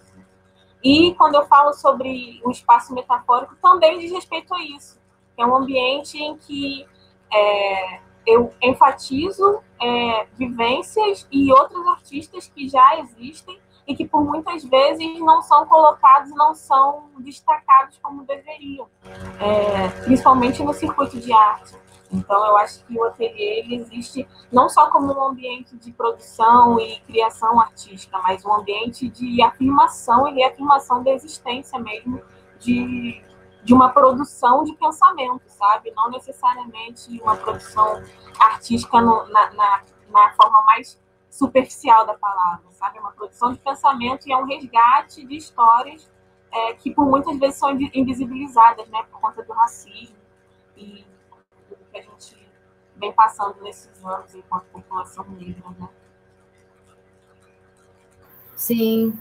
E 0.83 1.13
quando 1.15 1.35
eu 1.35 1.45
falo 1.45 1.73
sobre 1.73 2.41
o 2.43 2.49
espaço 2.49 2.93
metafórico, 2.93 3.55
também 3.61 3.99
diz 3.99 4.11
respeito 4.11 4.53
a 4.53 4.61
isso. 4.63 4.99
É 5.37 5.45
um 5.45 5.55
ambiente 5.55 6.17
em 6.17 6.37
que 6.37 6.87
é, 7.31 8.01
eu 8.25 8.53
enfatizo 8.61 9.61
é, 9.81 10.27
vivências 10.37 11.27
e 11.31 11.51
outros 11.51 11.85
artistas 11.87 12.51
que 12.53 12.67
já 12.69 12.99
existem 12.99 13.59
e 13.87 13.95
que 13.95 14.07
por 14.07 14.23
muitas 14.23 14.63
vezes 14.63 15.19
não 15.19 15.41
são 15.41 15.65
colocados, 15.65 16.31
não 16.31 16.53
são 16.53 17.09
destacados 17.19 17.97
como 18.01 18.23
deveriam, 18.23 18.87
é, 19.39 19.87
principalmente 20.03 20.63
no 20.63 20.73
circuito 20.73 21.19
de 21.19 21.33
arte. 21.33 21.75
Então, 22.13 22.45
eu 22.45 22.57
acho 22.57 22.83
que 22.85 22.97
o 22.97 23.05
ateliê 23.05 23.65
existe 23.73 24.27
não 24.51 24.67
só 24.67 24.89
como 24.91 25.13
um 25.13 25.23
ambiente 25.29 25.77
de 25.77 25.91
produção 25.93 26.77
e 26.79 26.99
criação 27.01 27.59
artística, 27.59 28.19
mas 28.21 28.43
um 28.43 28.53
ambiente 28.53 29.07
de 29.07 29.41
afirmação 29.41 30.27
e 30.27 30.33
reafirmação 30.33 31.01
da 31.03 31.11
existência 31.11 31.79
mesmo 31.79 32.21
de, 32.59 33.21
de 33.63 33.73
uma 33.73 33.89
produção 33.89 34.63
de 34.63 34.73
pensamento, 34.73 35.43
sabe? 35.47 35.91
Não 35.95 36.09
necessariamente 36.09 37.21
uma 37.21 37.35
produção 37.35 38.03
artística 38.39 38.99
no, 38.99 39.27
na, 39.27 39.51
na, 39.51 39.83
na 40.09 40.33
forma 40.33 40.63
mais 40.63 40.99
superficial 41.29 42.05
da 42.05 42.13
palavra, 42.15 42.65
sabe? 42.71 42.97
É 42.97 43.01
uma 43.01 43.11
produção 43.11 43.53
de 43.53 43.59
pensamento 43.59 44.27
e 44.27 44.31
é 44.31 44.37
um 44.37 44.45
resgate 44.45 45.25
de 45.25 45.35
histórias 45.35 46.09
é, 46.51 46.73
que 46.73 46.93
por 46.93 47.05
muitas 47.05 47.37
vezes 47.37 47.57
são 47.57 47.71
invisibilizadas, 47.71 48.87
né? 48.89 49.03
Por 49.09 49.21
conta 49.21 49.43
do 49.43 49.53
racismo 49.53 50.17
e 50.75 51.05
do 51.69 51.75
que 51.91 51.97
a 51.97 52.01
gente 52.01 52.35
vem 52.95 53.13
passando 53.13 53.61
nesses 53.61 54.03
anos 54.03 54.35
enquanto 54.35 54.65
população 54.65 55.25
negra, 55.29 55.69
né? 55.79 55.89
Sim. 58.55 59.19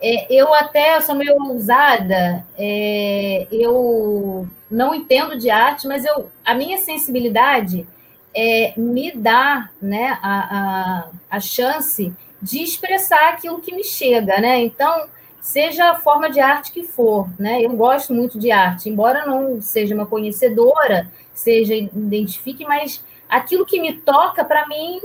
É, 0.00 0.32
eu 0.32 0.54
até 0.54 1.00
sou 1.00 1.14
meio 1.14 1.34
ousada, 1.42 2.46
é, 2.56 3.48
eu 3.50 4.46
não 4.70 4.94
entendo 4.94 5.36
de 5.36 5.50
arte, 5.50 5.88
mas 5.88 6.04
eu, 6.04 6.30
a 6.44 6.54
minha 6.54 6.78
sensibilidade 6.78 7.86
é, 8.34 8.72
me 8.76 9.10
dá 9.12 9.70
né, 9.82 10.18
a, 10.22 10.58
a, 10.58 11.10
a 11.30 11.40
chance 11.40 12.12
de 12.40 12.62
expressar 12.62 13.30
aquilo 13.30 13.60
que 13.60 13.74
me 13.74 13.82
chega, 13.82 14.40
né? 14.40 14.60
Então, 14.60 15.08
seja 15.40 15.90
a 15.90 15.96
forma 15.96 16.30
de 16.30 16.38
arte 16.38 16.70
que 16.70 16.84
for, 16.84 17.28
né? 17.38 17.64
Eu 17.64 17.70
gosto 17.70 18.14
muito 18.14 18.38
de 18.38 18.52
arte, 18.52 18.88
embora 18.88 19.26
não 19.26 19.60
seja 19.60 19.94
uma 19.94 20.06
conhecedora, 20.06 21.10
seja 21.34 21.74
identifique, 21.74 22.64
mas 22.64 23.02
aquilo 23.28 23.66
que 23.66 23.80
me 23.80 23.94
toca, 23.94 24.44
para 24.44 24.68
mim, 24.68 25.00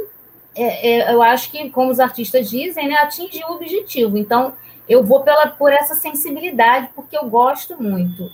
é, 0.55 0.89
é, 0.89 1.13
eu 1.13 1.23
acho 1.23 1.49
que, 1.49 1.69
como 1.69 1.91
os 1.91 1.99
artistas 1.99 2.49
dizem, 2.49 2.87
né, 2.87 2.95
atingir 2.95 3.43
o 3.45 3.53
objetivo. 3.53 4.17
Então, 4.17 4.53
eu 4.87 5.03
vou 5.03 5.21
pela, 5.21 5.47
por 5.47 5.71
essa 5.71 5.95
sensibilidade, 5.95 6.89
porque 6.95 7.17
eu 7.17 7.29
gosto 7.29 7.81
muito. 7.81 8.31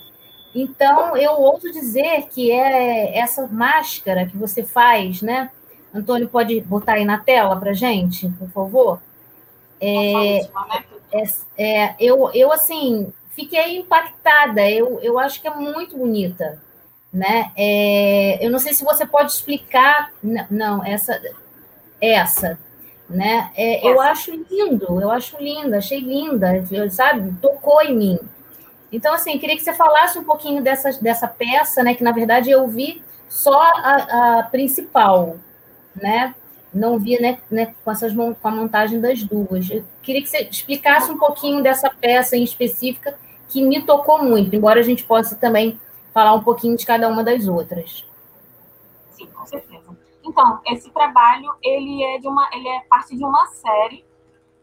Então, 0.54 1.16
eu 1.16 1.32
ouso 1.32 1.70
dizer 1.70 2.28
que 2.28 2.50
é 2.50 3.16
essa 3.18 3.46
máscara 3.46 4.26
que 4.26 4.36
você 4.36 4.64
faz, 4.64 5.22
né? 5.22 5.50
Antônio, 5.94 6.28
pode 6.28 6.60
botar 6.60 6.94
aí 6.94 7.04
na 7.04 7.18
tela 7.18 7.56
para 7.56 7.72
gente, 7.72 8.28
por 8.30 8.50
favor? 8.50 9.00
É, 9.80 10.40
é, 10.40 11.24
é, 11.56 11.94
eu, 11.98 12.30
eu, 12.34 12.52
assim, 12.52 13.12
fiquei 13.30 13.78
impactada. 13.78 14.68
Eu, 14.68 15.00
eu 15.00 15.18
acho 15.18 15.40
que 15.40 15.48
é 15.48 15.54
muito 15.54 15.96
bonita, 15.96 16.60
né? 17.12 17.50
É, 17.56 18.44
eu 18.44 18.50
não 18.50 18.58
sei 18.58 18.72
se 18.72 18.84
você 18.84 19.06
pode 19.06 19.32
explicar. 19.32 20.12
Não, 20.50 20.84
essa, 20.84 21.20
essa, 22.00 22.58
né? 23.10 23.50
É, 23.56 23.86
eu 23.86 24.00
acho 24.00 24.30
lindo, 24.30 25.00
eu 25.00 25.10
acho 25.10 25.36
linda, 25.38 25.78
achei 25.78 26.00
linda, 26.00 26.64
sabe? 26.90 27.34
Tocou 27.42 27.82
em 27.82 27.94
mim. 27.94 28.18
Então, 28.92 29.12
assim, 29.12 29.38
queria 29.38 29.56
que 29.56 29.62
você 29.62 29.72
falasse 29.72 30.18
um 30.18 30.24
pouquinho 30.24 30.62
dessa, 30.62 30.90
dessa 31.00 31.26
peça, 31.26 31.82
né? 31.82 31.94
Que 31.94 32.04
na 32.04 32.12
verdade 32.12 32.50
eu 32.50 32.66
vi 32.68 33.02
só 33.28 33.60
a, 33.60 34.38
a 34.38 34.42
principal, 34.44 35.36
né? 35.94 36.34
Não 36.72 36.98
vi 37.00 37.20
né, 37.20 37.38
né, 37.50 37.74
com, 37.84 37.90
essas, 37.90 38.12
com 38.14 38.36
a 38.44 38.50
montagem 38.50 39.00
das 39.00 39.24
duas. 39.24 39.68
Eu 39.68 39.84
queria 40.02 40.22
que 40.22 40.28
você 40.28 40.42
explicasse 40.42 41.10
um 41.10 41.18
pouquinho 41.18 41.62
dessa 41.62 41.90
peça 41.90 42.36
em 42.36 42.44
específica 42.44 43.16
que 43.48 43.60
me 43.60 43.82
tocou 43.82 44.22
muito, 44.22 44.54
embora 44.54 44.78
a 44.78 44.84
gente 44.84 45.02
possa 45.02 45.34
também 45.34 45.80
falar 46.14 46.32
um 46.32 46.42
pouquinho 46.42 46.76
de 46.76 46.86
cada 46.86 47.08
uma 47.08 47.24
das 47.24 47.48
outras. 47.48 48.06
Sim, 49.10 49.26
com 49.26 49.44
certeza. 49.44 49.89
Então, 50.24 50.60
esse 50.66 50.90
trabalho 50.90 51.54
ele 51.62 52.02
é 52.04 52.18
de 52.18 52.28
uma, 52.28 52.48
ele 52.52 52.68
é 52.68 52.80
parte 52.82 53.16
de 53.16 53.24
uma 53.24 53.46
série 53.46 54.04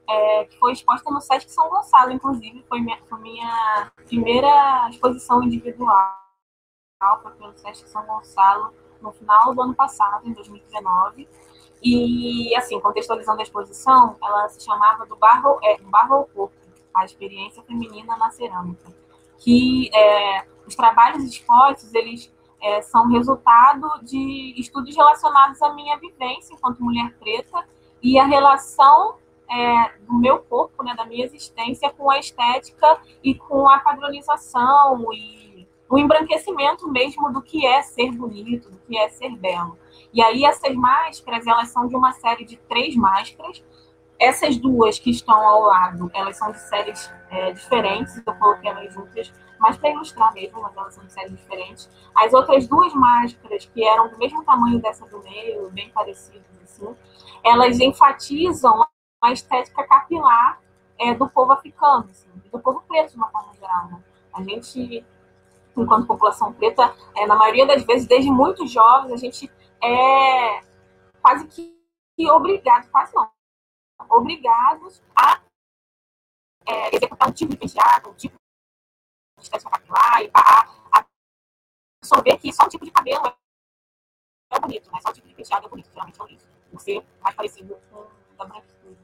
é, 0.08 0.46
que 0.46 0.58
foi 0.58 0.72
exposta 0.72 1.12
no 1.12 1.20
Sesc 1.20 1.52
São 1.52 1.70
Gonçalo, 1.70 2.12
inclusive, 2.12 2.64
foi 2.70 2.80
minha, 2.80 2.98
foi 3.10 3.20
minha 3.20 3.92
primeira 4.06 4.88
exposição 4.90 5.44
individual, 5.44 6.16
foi 7.22 7.32
pelo 7.34 7.54
Sesc 7.58 7.90
São 7.90 8.06
Gonçalo 8.06 8.74
no 9.02 9.12
final 9.12 9.54
do 9.54 9.62
ano 9.62 9.76
passado, 9.76 10.28
em 10.28 10.34
2019. 10.34 11.28
E, 11.84 12.56
assim, 12.56 12.80
contextualizando 12.80 13.40
a 13.40 13.44
exposição, 13.44 14.16
ela 14.22 14.50
se 14.50 14.64
chamava 14.64 15.06
do 15.06 15.16
Barro, 15.16 15.60
é, 15.64 15.78
Barro 15.78 16.16
ao 16.16 16.26
Corpo, 16.26 16.56
a 16.94 17.06
experiência 17.06 17.62
feminina 17.64 18.18
na 18.18 18.32
cerâmica. 18.32 18.92
Que 19.38 19.96
é, 19.96 20.48
os 20.66 20.76
trabalhos 20.76 21.24
expostos, 21.24 21.94
eles 21.94 22.34
é, 22.62 22.82
são 22.82 23.08
resultado 23.08 23.88
de 24.04 24.54
estudos 24.58 24.96
relacionados 24.96 25.62
à 25.62 25.74
minha 25.74 25.98
vivência 25.98 26.54
enquanto 26.54 26.84
mulher 26.84 27.14
preta 27.20 27.66
e 28.02 28.18
a 28.18 28.26
relação 28.26 29.16
é, 29.50 29.92
do 30.00 30.16
meu 30.16 30.40
corpo, 30.40 30.84
né, 30.84 30.94
da 30.96 31.06
minha 31.06 31.26
existência, 31.26 31.90
com 31.92 32.10
a 32.10 32.20
estética 32.20 33.00
e 33.24 33.36
com 33.36 33.68
a 33.68 33.80
padronização 33.80 35.12
e 35.14 35.68
o 35.90 35.98
embranquecimento 35.98 36.90
mesmo 36.92 37.32
do 37.32 37.42
que 37.42 37.66
é 37.66 37.82
ser 37.82 38.12
bonito, 38.12 38.70
do 38.70 38.78
que 38.80 38.98
é 38.98 39.08
ser 39.10 39.36
belo. 39.38 39.78
E 40.14 40.22
aí 40.22 40.44
essas 40.44 40.76
máscaras, 40.76 41.48
elas 41.48 41.70
são 41.70 41.88
de 41.88 41.96
uma 41.96 42.12
série 42.14 42.44
de 42.44 42.58
três 42.58 42.96
máscaras. 42.96 43.64
Essas 44.20 44.58
duas 44.58 45.00
que 45.00 45.12
estão 45.12 45.38
ao 45.38 45.62
lado, 45.62 46.10
elas 46.14 46.38
são 46.38 46.52
de 46.52 46.60
séries 46.60 47.12
é, 47.30 47.52
diferentes, 47.52 48.18
eu 48.26 48.34
coloquei 48.36 48.70
elas 48.70 48.94
juntas, 48.94 49.32
mas 49.60 49.78
para 49.78 49.90
ilustrar 49.90 50.34
mesmo, 50.34 50.62
mas 50.62 50.76
elas 50.76 50.94
são 50.94 51.10
séries 51.10 51.38
diferentes. 51.38 51.90
As 52.16 52.34
outras 52.34 52.68
duas 52.68 52.94
máscaras, 52.94 53.66
que 53.66 53.84
eram 53.84 54.10
do 54.10 54.18
mesmo 54.18 54.44
tamanho 54.44 54.80
dessa 54.80 55.06
do 55.08 55.20
meio, 55.24 55.70
bem 55.72 55.90
parecidas 55.90 56.46
assim, 56.64 56.96
elas 57.44 57.80
enfatizam 57.80 58.86
a 59.22 59.32
estética 59.32 59.88
capilar 59.88 60.62
é, 61.00 61.14
do 61.14 61.30
povo 61.30 61.52
africano, 61.52 62.08
assim, 62.10 62.30
do 62.52 62.60
povo 62.60 62.82
preto, 62.88 63.12
de 63.12 63.18
uma 63.18 63.30
forma 63.30 63.54
geral. 63.54 63.88
Né? 63.88 64.04
A 64.34 64.44
gente, 64.44 65.06
enquanto 65.76 66.08
população 66.08 66.54
preta, 66.54 66.94
é, 67.16 67.26
na 67.26 67.36
maioria 67.36 67.66
das 67.66 67.84
vezes, 67.84 68.08
desde 68.08 68.32
muito 68.32 68.68
jovens, 68.68 69.12
a 69.12 69.18
gente 69.18 69.52
é 69.82 70.62
quase 71.22 71.48
que 71.48 71.78
obrigado, 72.32 72.90
quase 72.90 73.14
não, 73.14 73.30
obrigados 74.10 75.04
a 75.16 75.40
é, 76.66 76.96
executar 76.96 77.30
um 77.30 77.32
tipo 77.32 77.52
de 77.52 77.58
penteado, 77.58 78.10
um 78.10 78.14
tipo 78.14 78.36
estética 79.42 79.70
capilar, 79.70 80.22
e 80.24 80.32
a 80.34 81.06
absorver 82.02 82.38
que 82.38 82.54
só 82.54 82.66
um 82.66 82.70
tipo 82.70 82.86
de 82.86 82.92
cabelo 82.92 83.34
é 84.52 84.60
bonito, 84.60 84.92
né? 84.92 85.00
Só 85.02 85.10
o 85.10 85.14
tipo 85.14 85.28
de 85.28 85.34
penteado 85.34 85.66
é 85.66 85.70
bonito, 85.70 85.90
geralmente 85.92 86.22
é 86.22 86.34
isso. 86.34 86.48
Por 86.72 86.82
ser 86.82 87.06
mais 87.22 87.36
parecido 87.36 87.78
com 87.90 88.00
o 88.00 88.08
da 88.38 88.46
branquitude. 88.46 88.98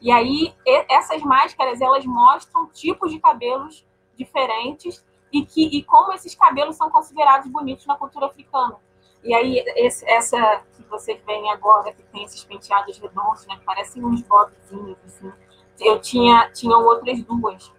E 0.00 0.10
aí, 0.10 0.54
essas 0.88 1.22
máscaras, 1.22 1.80
elas 1.80 2.04
mostram 2.04 2.68
tipos 2.68 3.10
de 3.10 3.18
cabelos 3.18 3.86
diferentes 4.14 5.04
e, 5.32 5.44
que, 5.44 5.66
e 5.66 5.82
como 5.82 6.12
esses 6.12 6.34
cabelos 6.34 6.76
são 6.76 6.90
considerados 6.90 7.50
bonitos 7.50 7.86
na 7.86 7.96
cultura 7.96 8.26
africana. 8.26 8.76
E 9.22 9.34
aí, 9.34 9.58
esse, 9.76 10.08
essa 10.08 10.62
que 10.74 10.82
vocês 10.84 11.20
veem 11.24 11.50
agora, 11.50 11.92
que 11.92 12.02
tem 12.04 12.24
esses 12.24 12.44
penteados 12.44 12.96
redondos, 12.98 13.46
né, 13.46 13.56
que 13.56 13.64
parecem 13.64 14.04
uns 14.04 14.22
bodezinhos, 14.22 14.98
assim, 15.04 15.32
eu 15.80 16.00
tinha, 16.00 16.50
tinham 16.52 16.84
outras 16.84 17.22
duas, 17.22 17.72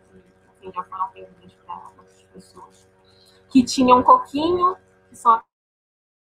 que 0.59 0.71
já 0.71 0.83
foram 0.83 1.07
para 1.09 1.21
outras 1.21 1.46
pessoas, 2.37 2.89
que 3.49 3.63
tinham 3.63 3.99
um 3.99 4.03
coquinho, 4.03 4.77
que 5.09 5.15
são 5.15 5.41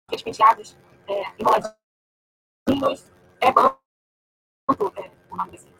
aqueles 0.08 0.22
penteados 0.22 0.76
é, 1.08 1.22
enroladinhos, 1.38 3.12
é 3.40 3.52
banco, 3.52 3.78
é 4.96 5.10
o 5.30 5.36
nome 5.36 5.50
desse 5.50 5.74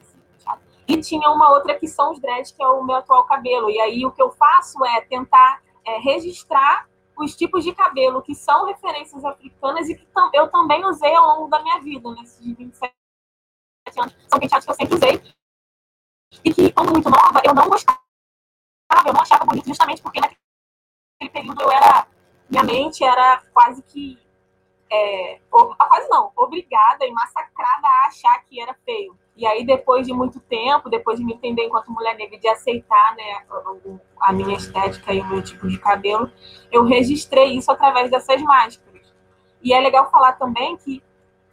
e 0.86 1.00
tinha 1.00 1.30
uma 1.30 1.50
outra 1.50 1.78
que 1.78 1.88
são 1.88 2.12
os 2.12 2.20
dreads, 2.20 2.52
que 2.52 2.62
é 2.62 2.66
o 2.66 2.84
meu 2.84 2.96
atual 2.96 3.24
cabelo. 3.24 3.70
E 3.70 3.80
aí 3.80 4.04
o 4.04 4.12
que 4.12 4.22
eu 4.22 4.30
faço 4.30 4.84
é 4.84 5.00
tentar 5.02 5.62
é, 5.84 5.98
registrar 5.98 6.88
os 7.16 7.34
tipos 7.34 7.64
de 7.64 7.74
cabelo 7.74 8.22
que 8.22 8.34
são 8.34 8.66
referências 8.66 9.24
africanas 9.24 9.88
e 9.88 9.94
que 9.94 10.06
eu 10.34 10.48
também 10.48 10.84
usei 10.84 11.14
ao 11.14 11.26
longo 11.26 11.48
da 11.48 11.62
minha 11.62 11.80
vida, 11.80 12.10
nesses 12.12 12.44
27 12.44 12.92
anos. 13.98 14.16
São 14.28 14.38
penteados 14.38 14.64
que 14.64 14.70
eu 14.70 14.74
sempre 14.74 14.94
usei. 14.94 15.22
E 16.44 16.52
que, 16.52 16.72
quando 16.72 16.92
muito 16.92 17.08
nova, 17.08 17.40
eu 17.44 17.54
não 17.54 17.68
gostava, 17.68 18.00
eu 19.06 19.12
não 19.12 19.20
achava 19.20 19.44
bonito, 19.44 19.68
justamente 19.68 20.02
porque 20.02 20.20
naquele 20.20 21.30
período 21.32 21.62
eu 21.62 21.70
era. 21.70 22.06
Minha 22.48 22.62
mente 22.62 23.02
era 23.02 23.42
quase 23.52 23.82
que. 23.82 24.18
É, 24.90 25.40
quase 25.50 26.08
não, 26.08 26.30
obrigada 26.36 27.04
e 27.04 27.10
massacrada 27.10 27.86
a 27.86 28.06
achar 28.06 28.44
que 28.44 28.60
era 28.60 28.74
feio. 28.84 29.18
E 29.36 29.44
aí, 29.46 29.64
depois 29.64 30.06
de 30.06 30.12
muito 30.12 30.38
tempo, 30.38 30.88
depois 30.88 31.18
de 31.18 31.24
me 31.24 31.34
entender 31.34 31.64
enquanto 31.64 31.90
mulher 31.90 32.16
negra, 32.16 32.38
de 32.38 32.46
aceitar 32.46 33.16
né, 33.16 33.44
a 34.20 34.32
minha 34.32 34.56
estética 34.56 35.12
e 35.12 35.20
o 35.20 35.26
meu 35.26 35.42
tipo 35.42 35.66
de 35.66 35.76
cabelo, 35.78 36.30
eu 36.70 36.84
registrei 36.84 37.56
isso 37.56 37.72
através 37.72 38.10
dessas 38.10 38.40
máscaras. 38.42 39.12
E 39.60 39.72
é 39.72 39.80
legal 39.80 40.08
falar 40.10 40.34
também 40.34 40.76
que 40.76 41.02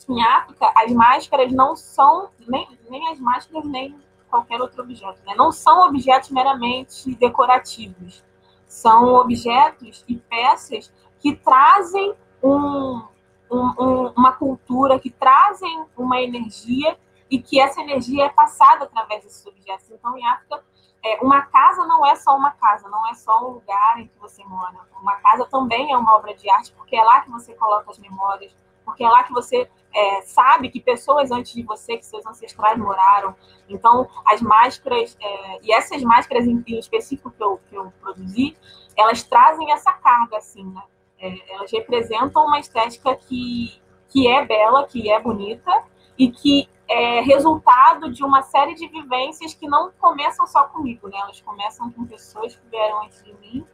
em 0.07 0.21
África, 0.23 0.71
as 0.75 0.91
máscaras 0.91 1.51
não 1.51 1.75
são, 1.75 2.29
nem, 2.47 2.67
nem 2.89 3.07
as 3.09 3.19
máscaras, 3.19 3.65
nem 3.65 3.95
qualquer 4.31 4.59
outro 4.61 4.81
objeto, 4.81 5.21
né? 5.25 5.35
não 5.35 5.51
são 5.51 5.87
objetos 5.87 6.31
meramente 6.31 7.13
decorativos. 7.15 8.23
São 8.65 9.13
objetos 9.15 10.05
e 10.07 10.15
peças 10.15 10.91
que 11.19 11.35
trazem 11.35 12.15
um, 12.41 13.03
um, 13.51 14.07
uma 14.15 14.31
cultura, 14.31 14.97
que 14.97 15.11
trazem 15.11 15.85
uma 15.95 16.21
energia 16.21 16.97
e 17.29 17.41
que 17.41 17.59
essa 17.59 17.81
energia 17.81 18.25
é 18.25 18.29
passada 18.29 18.85
através 18.85 19.23
desses 19.23 19.45
objetos. 19.45 19.91
Então, 19.91 20.17
em 20.17 20.25
África, 20.25 20.63
é, 21.03 21.19
uma 21.21 21.41
casa 21.43 21.85
não 21.85 22.05
é 22.05 22.15
só 22.15 22.35
uma 22.35 22.51
casa, 22.51 22.87
não 22.87 23.09
é 23.09 23.13
só 23.13 23.45
um 23.45 23.53
lugar 23.53 23.99
em 23.99 24.07
que 24.07 24.17
você 24.19 24.43
mora. 24.45 24.79
Uma 25.01 25.15
casa 25.17 25.45
também 25.45 25.91
é 25.91 25.97
uma 25.97 26.15
obra 26.15 26.33
de 26.33 26.49
arte, 26.49 26.71
porque 26.73 26.95
é 26.95 27.03
lá 27.03 27.21
que 27.21 27.29
você 27.29 27.53
coloca 27.53 27.91
as 27.91 27.99
memórias, 27.99 28.55
porque 28.91 29.03
é 29.05 29.09
lá 29.09 29.23
que 29.23 29.31
você 29.31 29.69
é, 29.93 30.21
sabe 30.21 30.69
que 30.69 30.81
pessoas 30.81 31.31
antes 31.31 31.53
de 31.53 31.63
você, 31.63 31.95
que 31.95 32.05
seus 32.05 32.25
ancestrais 32.25 32.77
moraram. 32.77 33.33
Então, 33.69 34.07
as 34.25 34.41
máscaras, 34.41 35.17
é, 35.19 35.59
e 35.63 35.73
essas 35.73 36.01
máscaras 36.03 36.45
em, 36.45 36.61
em 36.67 36.77
específico 36.77 37.31
que 37.31 37.41
eu, 37.41 37.59
que 37.69 37.75
eu 37.75 37.91
produzi, 38.01 38.57
elas 38.97 39.23
trazem 39.23 39.71
essa 39.71 39.93
carga, 39.93 40.37
assim, 40.37 40.65
né? 40.65 40.83
É, 41.17 41.55
elas 41.55 41.71
representam 41.71 42.45
uma 42.45 42.59
estética 42.59 43.15
que, 43.15 43.81
que 44.09 44.27
é 44.27 44.45
bela, 44.45 44.85
que 44.85 45.09
é 45.09 45.19
bonita, 45.19 45.71
e 46.17 46.29
que 46.29 46.69
é 46.89 47.21
resultado 47.21 48.11
de 48.11 48.25
uma 48.25 48.41
série 48.41 48.75
de 48.75 48.87
vivências 48.89 49.53
que 49.53 49.67
não 49.67 49.89
começam 49.93 50.45
só 50.45 50.65
comigo, 50.65 51.07
né? 51.07 51.17
Elas 51.17 51.39
começam 51.39 51.89
com 51.91 52.05
pessoas 52.05 52.55
que 52.57 52.67
vieram 52.69 53.03
antes 53.03 53.23
de 53.23 53.33
mim 53.35 53.65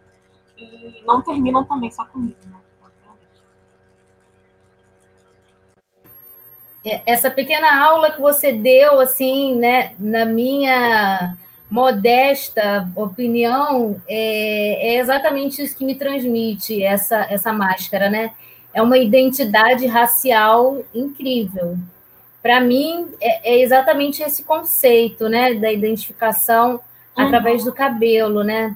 e 0.55 1.03
não 1.05 1.23
terminam 1.23 1.65
também 1.65 1.89
só 1.89 2.05
comigo, 2.05 2.37
né? 2.45 2.61
Essa 7.05 7.29
pequena 7.29 7.83
aula 7.83 8.11
que 8.11 8.21
você 8.21 8.51
deu, 8.51 8.99
assim, 8.99 9.55
né, 9.55 9.93
na 9.99 10.25
minha 10.25 11.35
modesta 11.69 12.89
opinião, 12.95 14.01
é, 14.07 14.95
é 14.95 14.99
exatamente 14.99 15.61
isso 15.61 15.77
que 15.77 15.85
me 15.85 15.95
transmite 15.95 16.83
essa, 16.83 17.27
essa 17.29 17.51
máscara, 17.51 18.09
né? 18.09 18.31
É 18.73 18.81
uma 18.81 18.97
identidade 18.97 19.85
racial 19.85 20.83
incrível 20.93 21.77
para 22.47 22.61
mim, 22.61 23.09
é, 23.19 23.55
é, 23.55 23.61
exatamente 23.61 24.23
esse 24.23 24.41
conceito, 24.41 25.27
né, 25.27 25.53
da 25.55 25.69
identificação 25.69 26.75
uhum. 26.75 26.79
através 27.25 27.65
do 27.65 27.73
cabelo, 27.73 28.41
né? 28.41 28.73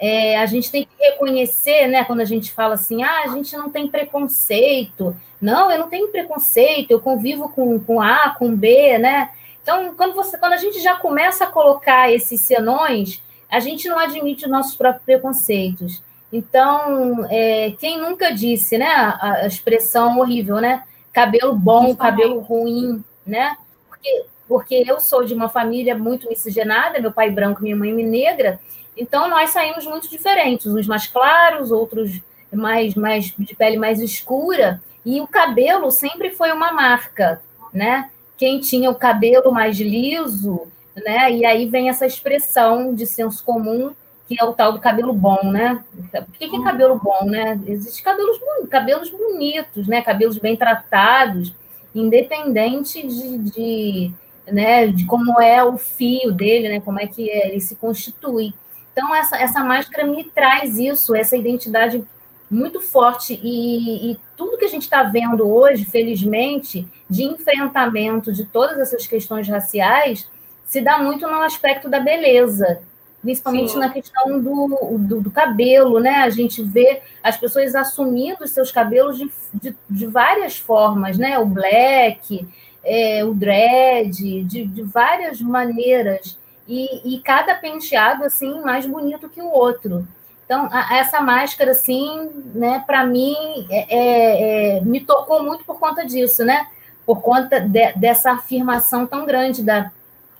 É, 0.00 0.38
a 0.38 0.46
gente 0.46 0.70
tem 0.70 0.84
que 0.84 0.90
reconhecer, 1.02 1.88
né, 1.88 2.04
quando 2.04 2.20
a 2.20 2.24
gente 2.24 2.52
fala 2.52 2.74
assim, 2.74 3.02
ah, 3.02 3.22
a 3.24 3.28
gente 3.28 3.56
não 3.56 3.70
tem 3.70 3.88
preconceito. 3.88 5.16
Não, 5.40 5.70
eu 5.70 5.78
não 5.78 5.88
tenho 5.88 6.08
preconceito, 6.08 6.90
eu 6.90 7.00
convivo 7.00 7.48
com, 7.48 7.78
com 7.80 8.00
A, 8.00 8.34
com 8.38 8.54
B, 8.54 8.98
né? 8.98 9.30
Então, 9.62 9.94
quando, 9.96 10.14
você, 10.14 10.38
quando 10.38 10.52
a 10.54 10.58
gente 10.58 10.80
já 10.80 10.96
começa 10.96 11.44
a 11.44 11.48
colocar 11.48 12.12
esses 12.12 12.40
senões, 12.40 13.22
a 13.50 13.60
gente 13.60 13.88
não 13.88 13.98
admite 13.98 14.44
os 14.44 14.50
nossos 14.50 14.74
próprios 14.74 15.04
preconceitos. 15.04 16.02
Então, 16.32 17.26
é, 17.30 17.72
quem 17.78 17.98
nunca 17.98 18.30
disse, 18.30 18.78
né, 18.78 18.86
a, 18.86 19.32
a 19.42 19.46
expressão 19.46 20.18
horrível, 20.18 20.56
né? 20.56 20.84
cabelo 21.18 21.52
bom, 21.52 21.96
cabelo 21.96 22.38
ruim, 22.38 23.02
né? 23.26 23.56
Porque, 23.88 24.24
porque 24.46 24.84
eu 24.86 25.00
sou 25.00 25.24
de 25.24 25.34
uma 25.34 25.48
família 25.48 25.96
muito 25.96 26.28
miscigenada, 26.28 27.00
meu 27.00 27.12
pai 27.12 27.28
branco, 27.28 27.62
minha 27.62 27.74
mãe 27.74 27.92
negra, 27.92 28.60
então 28.98 29.28
nós 29.28 29.50
saímos 29.50 29.86
muito 29.86 30.10
diferentes, 30.10 30.66
uns 30.66 30.86
mais 30.86 31.06
claros, 31.06 31.70
outros 31.70 32.20
mais, 32.52 32.94
mais 32.94 33.34
de 33.38 33.54
pele 33.54 33.78
mais 33.78 34.00
escura, 34.00 34.82
e 35.04 35.20
o 35.20 35.26
cabelo 35.26 35.90
sempre 35.90 36.30
foi 36.30 36.52
uma 36.52 36.72
marca, 36.72 37.40
né? 37.72 38.10
Quem 38.36 38.60
tinha 38.60 38.90
o 38.90 38.94
cabelo 38.94 39.52
mais 39.52 39.78
liso, 39.78 40.66
né? 40.96 41.32
E 41.32 41.44
aí 41.44 41.66
vem 41.66 41.88
essa 41.88 42.06
expressão 42.06 42.94
de 42.94 43.06
senso 43.06 43.44
comum 43.44 43.94
que 44.28 44.36
é 44.38 44.44
o 44.44 44.52
tal 44.52 44.74
do 44.74 44.78
cabelo 44.78 45.14
bom, 45.14 45.42
né? 45.44 45.82
O 45.96 46.32
que 46.32 46.44
é 46.44 46.62
cabelo 46.62 47.00
bom, 47.02 47.24
né? 47.24 47.58
Existem 47.66 48.04
cabelos, 48.04 48.38
cabelos 48.68 49.10
bonitos, 49.10 49.88
né? 49.88 50.02
Cabelos 50.02 50.36
bem 50.36 50.54
tratados, 50.54 51.50
independente 51.94 53.06
de, 53.06 53.38
de, 53.38 54.12
né, 54.46 54.86
de 54.88 55.06
como 55.06 55.40
é 55.40 55.64
o 55.64 55.78
fio 55.78 56.30
dele, 56.30 56.68
né? 56.68 56.80
Como 56.80 57.00
é 57.00 57.06
que 57.06 57.26
ele 57.26 57.58
se 57.58 57.74
constitui. 57.74 58.52
Então, 58.98 59.14
essa, 59.14 59.36
essa 59.36 59.62
máscara 59.62 60.04
me 60.04 60.24
traz 60.24 60.76
isso, 60.76 61.14
essa 61.14 61.36
identidade 61.36 62.04
muito 62.50 62.80
forte. 62.80 63.38
E, 63.40 64.10
e 64.10 64.20
tudo 64.36 64.58
que 64.58 64.64
a 64.64 64.68
gente 64.68 64.82
está 64.82 65.04
vendo 65.04 65.48
hoje, 65.48 65.84
felizmente, 65.84 66.84
de 67.08 67.22
enfrentamento 67.22 68.32
de 68.32 68.44
todas 68.44 68.76
essas 68.80 69.06
questões 69.06 69.46
raciais, 69.46 70.28
se 70.64 70.80
dá 70.80 70.98
muito 70.98 71.28
no 71.28 71.40
aspecto 71.42 71.88
da 71.88 72.00
beleza 72.00 72.80
principalmente 73.20 73.72
Sim. 73.72 73.80
na 73.80 73.90
questão 73.90 74.40
do, 74.40 74.96
do, 74.96 75.20
do, 75.22 75.30
cabelo, 75.30 75.98
né? 75.98 76.18
A 76.18 76.30
gente 76.30 76.62
vê 76.62 77.02
as 77.20 77.36
pessoas 77.36 77.74
assumindo 77.74 78.44
os 78.44 78.50
seus 78.52 78.70
cabelos 78.70 79.18
de, 79.18 79.28
de, 79.52 79.76
de 79.90 80.06
várias 80.06 80.56
formas, 80.56 81.18
né? 81.18 81.36
O 81.36 81.44
black, 81.44 82.48
é, 82.84 83.24
o 83.24 83.34
dread, 83.34 84.44
de, 84.44 84.64
de 84.64 84.82
várias 84.82 85.40
maneiras. 85.40 86.38
E, 86.68 87.14
e, 87.14 87.20
cada 87.20 87.54
penteado, 87.54 88.24
assim, 88.24 88.60
mais 88.60 88.84
bonito 88.84 89.28
que 89.30 89.40
o 89.40 89.50
outro. 89.50 90.06
Então, 90.44 90.68
a, 90.70 90.98
essa 90.98 91.18
máscara, 91.18 91.70
assim, 91.70 92.30
né, 92.54 92.84
para 92.86 93.06
mim, 93.06 93.34
é, 93.70 93.86
é, 93.88 94.76
é, 94.76 94.80
me 94.82 95.00
tocou 95.00 95.42
muito 95.42 95.64
por 95.64 95.78
conta 95.80 96.04
disso, 96.04 96.44
né? 96.44 96.66
Por 97.06 97.22
conta 97.22 97.58
de, 97.58 97.92
dessa 97.94 98.32
afirmação 98.32 99.06
tão 99.06 99.24
grande 99.24 99.62
da, 99.62 99.90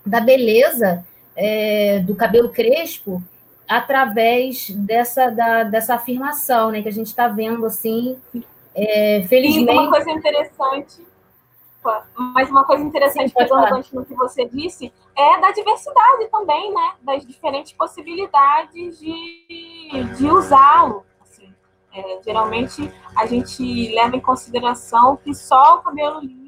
da 0.05 0.21
beleza 0.21 1.03
é, 1.35 2.01
do 2.01 2.15
cabelo 2.15 2.51
crespo 2.51 3.23
através 3.67 4.71
dessa, 4.71 5.31
da, 5.31 5.63
dessa 5.65 5.95
afirmação, 5.95 6.71
né? 6.71 6.83
Que 6.83 6.89
a 6.89 6.93
gente 6.93 7.07
está 7.07 7.27
vendo 7.29 7.65
assim, 7.65 8.19
é, 8.75 9.25
felizmente. 9.29 9.71
E 9.71 9.79
uma 9.79 9.91
coisa 9.91 10.11
interessante, 10.11 11.08
mas 12.35 12.51
uma 12.51 12.65
coisa 12.65 12.83
interessante, 12.83 13.33
pegando 13.33 13.83
no 13.93 14.05
que 14.05 14.15
você 14.15 14.45
disse, 14.45 14.93
é 15.17 15.41
da 15.41 15.51
diversidade 15.53 16.29
também, 16.31 16.73
né? 16.73 16.95
Das 17.03 17.27
diferentes 17.27 17.73
possibilidades 17.73 18.99
de, 18.99 20.05
de 20.17 20.27
usá-lo. 20.27 21.05
Assim. 21.21 21.53
É, 21.93 22.21
geralmente 22.23 22.93
a 23.17 23.27
gente 23.27 23.95
leva 23.95 24.17
em 24.17 24.21
consideração 24.21 25.17
que 25.17 25.35
só 25.35 25.77
o 25.77 25.83
cabelo 25.83 26.21
liso 26.21 26.39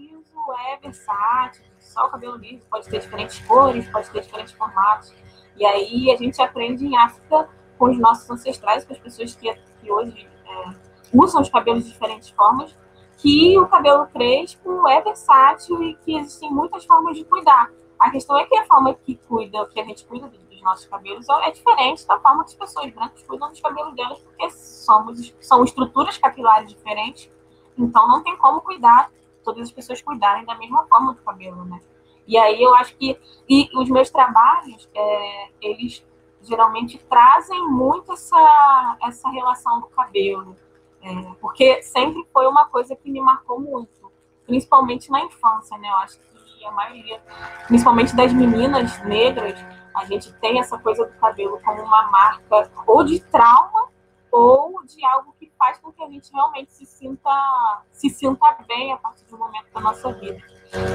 é 0.69 0.77
versátil, 0.79 1.65
só 1.79 2.07
o 2.07 2.11
cabelo 2.11 2.37
liso, 2.37 2.67
pode 2.71 2.89
ter 2.89 3.01
diferentes 3.01 3.39
cores, 3.47 3.89
pode 3.89 4.11
ter 4.11 4.21
diferentes 4.21 4.53
formatos. 4.53 5.15
E 5.57 5.65
aí 5.65 6.11
a 6.11 6.17
gente 6.17 6.41
aprende 6.41 6.87
em 6.87 6.97
África 6.97 7.49
com 7.79 7.87
os 7.87 7.99
nossos 7.99 8.29
ancestrais, 8.31 8.85
com 8.85 8.93
as 8.93 8.99
pessoas 8.99 9.35
que, 9.35 9.53
que 9.55 9.91
hoje 9.91 10.29
é, 10.47 10.75
usam 11.13 11.41
os 11.41 11.49
cabelos 11.49 11.85
de 11.85 11.93
diferentes 11.93 12.31
formas, 12.31 12.77
que 13.21 13.59
o 13.59 13.67
cabelo 13.69 14.07
crespo 14.07 14.89
é 14.89 15.01
versátil 15.01 15.83
e 15.83 15.95
que 15.97 16.17
existem 16.17 16.51
muitas 16.51 16.85
formas 16.85 17.17
de 17.17 17.25
cuidar. 17.25 17.71
A 17.99 18.11
questão 18.11 18.39
é 18.39 18.47
que 18.47 18.57
a 18.57 18.65
forma 18.65 18.95
que 18.95 19.17
cuida, 19.29 19.67
que 19.67 19.79
a 19.79 19.85
gente 19.85 20.05
cuida 20.07 20.27
dos 20.27 20.63
nossos 20.63 20.87
cabelos 20.87 21.27
é 21.29 21.51
diferente 21.51 22.07
da 22.07 22.19
forma 22.19 22.45
que 22.45 22.51
as 22.51 22.57
pessoas 22.57 22.91
brancas 22.93 23.23
cuidam 23.23 23.51
dos 23.51 23.61
cabelos 23.61 23.95
delas, 23.95 24.19
porque 24.21 24.51
somos, 24.51 25.35
são 25.39 25.63
estruturas 25.65 26.17
capilares 26.17 26.73
diferentes, 26.73 27.31
então 27.77 28.09
não 28.09 28.23
tem 28.23 28.37
como 28.39 28.61
cuidar, 28.63 29.11
todas 29.45 29.63
as 29.63 29.73
pessoas 29.73 30.01
cuidarem 30.01 30.45
da 30.45 30.55
mesma 30.55 30.87
forma 30.87 31.13
do 31.13 31.23
cabelo, 31.23 31.65
né? 31.65 31.81
E 32.27 32.39
aí 32.39 32.63
eu 32.63 32.75
acho 32.75 32.97
que 32.97 33.19
e 33.49 33.69
os 33.75 33.89
meus 33.91 34.11
trabalhos, 34.11 34.89
é, 34.95 35.49
eles 35.61 36.05
geralmente 36.43 36.99
trazem 37.09 37.69
muito 37.69 38.13
essa, 38.13 38.97
essa 39.03 39.29
relação 39.31 39.81
do 39.81 39.89
cabelo, 39.89 40.57
é, 41.03 41.35
porque 41.41 41.83
sempre 41.83 42.27
foi 42.33 42.47
uma 42.47 42.67
coisa 42.67 42.95
que 42.95 43.11
me 43.11 43.21
marcou 43.21 43.59
muito, 43.59 44.13
principalmente 44.47 45.11
na 45.11 45.25
infância, 45.25 45.77
né? 45.79 45.89
Eu 45.89 45.97
acho 45.97 46.19
que 46.19 46.65
a 46.65 46.71
maioria, 46.71 47.21
principalmente 47.67 48.15
das 48.15 48.33
meninas 48.33 49.03
negras, 49.05 49.59
a 49.95 50.05
gente 50.05 50.33
tem 50.35 50.61
essa 50.61 50.79
coisa 50.79 51.07
do 51.07 51.13
cabelo 51.19 51.59
como 51.65 51.83
uma 51.83 52.11
marca 52.11 52.71
ou 52.87 53.03
de 53.03 53.21
trauma 53.21 53.89
ou 54.31 54.85
de 54.85 55.05
algo 55.05 55.35
que 55.39 55.51
faz 55.59 55.79
com 55.79 55.91
que 55.91 56.03
a 56.03 56.09
gente 56.09 56.31
realmente 56.33 56.73
se 56.73 56.85
sinta, 56.87 57.83
se 57.91 58.09
sinta 58.11 58.57
bem 58.69 58.93
a 58.93 58.97
partir 58.99 59.25
do 59.25 59.39
momento 59.39 59.67
da 59.73 59.81
nossa 59.81 60.13
vida. 60.13 60.41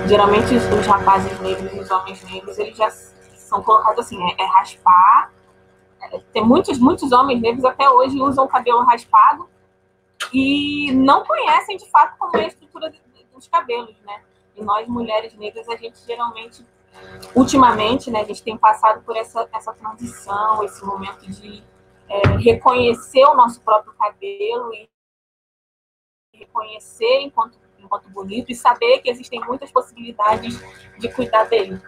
Geralmente 0.07 0.55
os, 0.55 0.87
rapazes 0.87 1.37
negros 1.41 1.73
e 1.73 1.79
os 1.79 1.91
homens 1.91 2.23
negros, 2.31 2.57
eles 2.57 2.77
já 2.77 2.89
são 2.89 3.61
colocados 3.61 4.05
assim, 4.05 4.17
é, 4.23 4.41
é 4.41 4.45
raspar. 4.45 5.33
É, 6.01 6.19
tem 6.31 6.45
muitos, 6.45 6.79
muitos 6.79 7.11
homens 7.11 7.41
negros 7.41 7.65
até 7.65 7.89
hoje 7.89 8.21
usam 8.21 8.47
cabelo 8.47 8.83
raspado 8.83 9.49
e 10.33 10.91
não 10.91 11.23
conhecem 11.23 11.77
de 11.77 11.89
fato 11.89 12.17
como 12.17 12.35
é 12.37 12.45
a 12.45 12.47
estrutura 12.47 12.91
dos 13.33 13.47
cabelos, 13.47 13.95
né? 14.01 14.23
E 14.55 14.63
nós, 14.63 14.87
mulheres 14.87 15.33
negras, 15.35 15.67
a 15.67 15.75
gente 15.75 15.99
geralmente, 16.05 16.65
ultimamente, 17.35 18.09
né, 18.09 18.21
a 18.21 18.23
gente 18.23 18.41
tem 18.41 18.57
passado 18.57 19.03
por 19.03 19.15
essa, 19.17 19.47
essa 19.53 19.73
transição, 19.73 20.63
esse 20.63 20.83
momento 20.85 21.29
de 21.29 21.61
é, 22.07 22.27
reconhecer 22.37 23.25
o 23.25 23.35
nosso 23.35 23.61
próprio 23.61 23.93
cabelo 23.93 24.73
e 24.73 24.87
reconhecer 26.33 27.21
enquanto, 27.21 27.57
enquanto 27.79 28.09
bonito 28.09 28.51
e 28.51 28.55
saber 28.55 28.99
que 28.99 29.09
existem 29.09 29.41
muitas 29.41 29.71
possibilidades 29.71 30.59
de 30.97 31.13
cuidar 31.13 31.45
dele. 31.45 31.81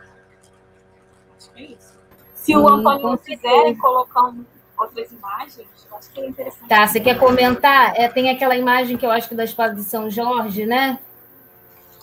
Acho 1.37 1.51
que 1.53 1.63
é 1.63 1.65
isso. 1.67 1.97
Se 2.33 2.53
Sim, 2.53 2.57
o 2.57 2.67
Antônio 2.67 3.17
quiser 3.17 3.77
colocando 3.77 4.45
outras 4.77 5.11
imagens, 5.11 5.67
acho 5.91 6.11
que 6.11 6.21
é 6.21 6.27
interessante. 6.27 6.69
Tá, 6.69 6.85
você 6.85 6.99
quer 6.99 7.17
comentar? 7.17 7.93
É, 7.95 8.07
tem 8.07 8.29
aquela 8.29 8.55
imagem 8.55 8.97
que 8.97 9.05
eu 9.05 9.11
acho 9.11 9.27
que 9.27 9.35
da 9.35 9.43
espada 9.43 9.75
de 9.75 9.83
São 9.83 10.09
Jorge, 10.09 10.65
né? 10.65 10.99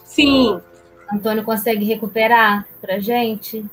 Sim. 0.04 0.60
Antônio 1.12 1.44
consegue 1.44 1.84
recuperar 1.84 2.66
para 2.80 2.98
gente? 2.98 3.64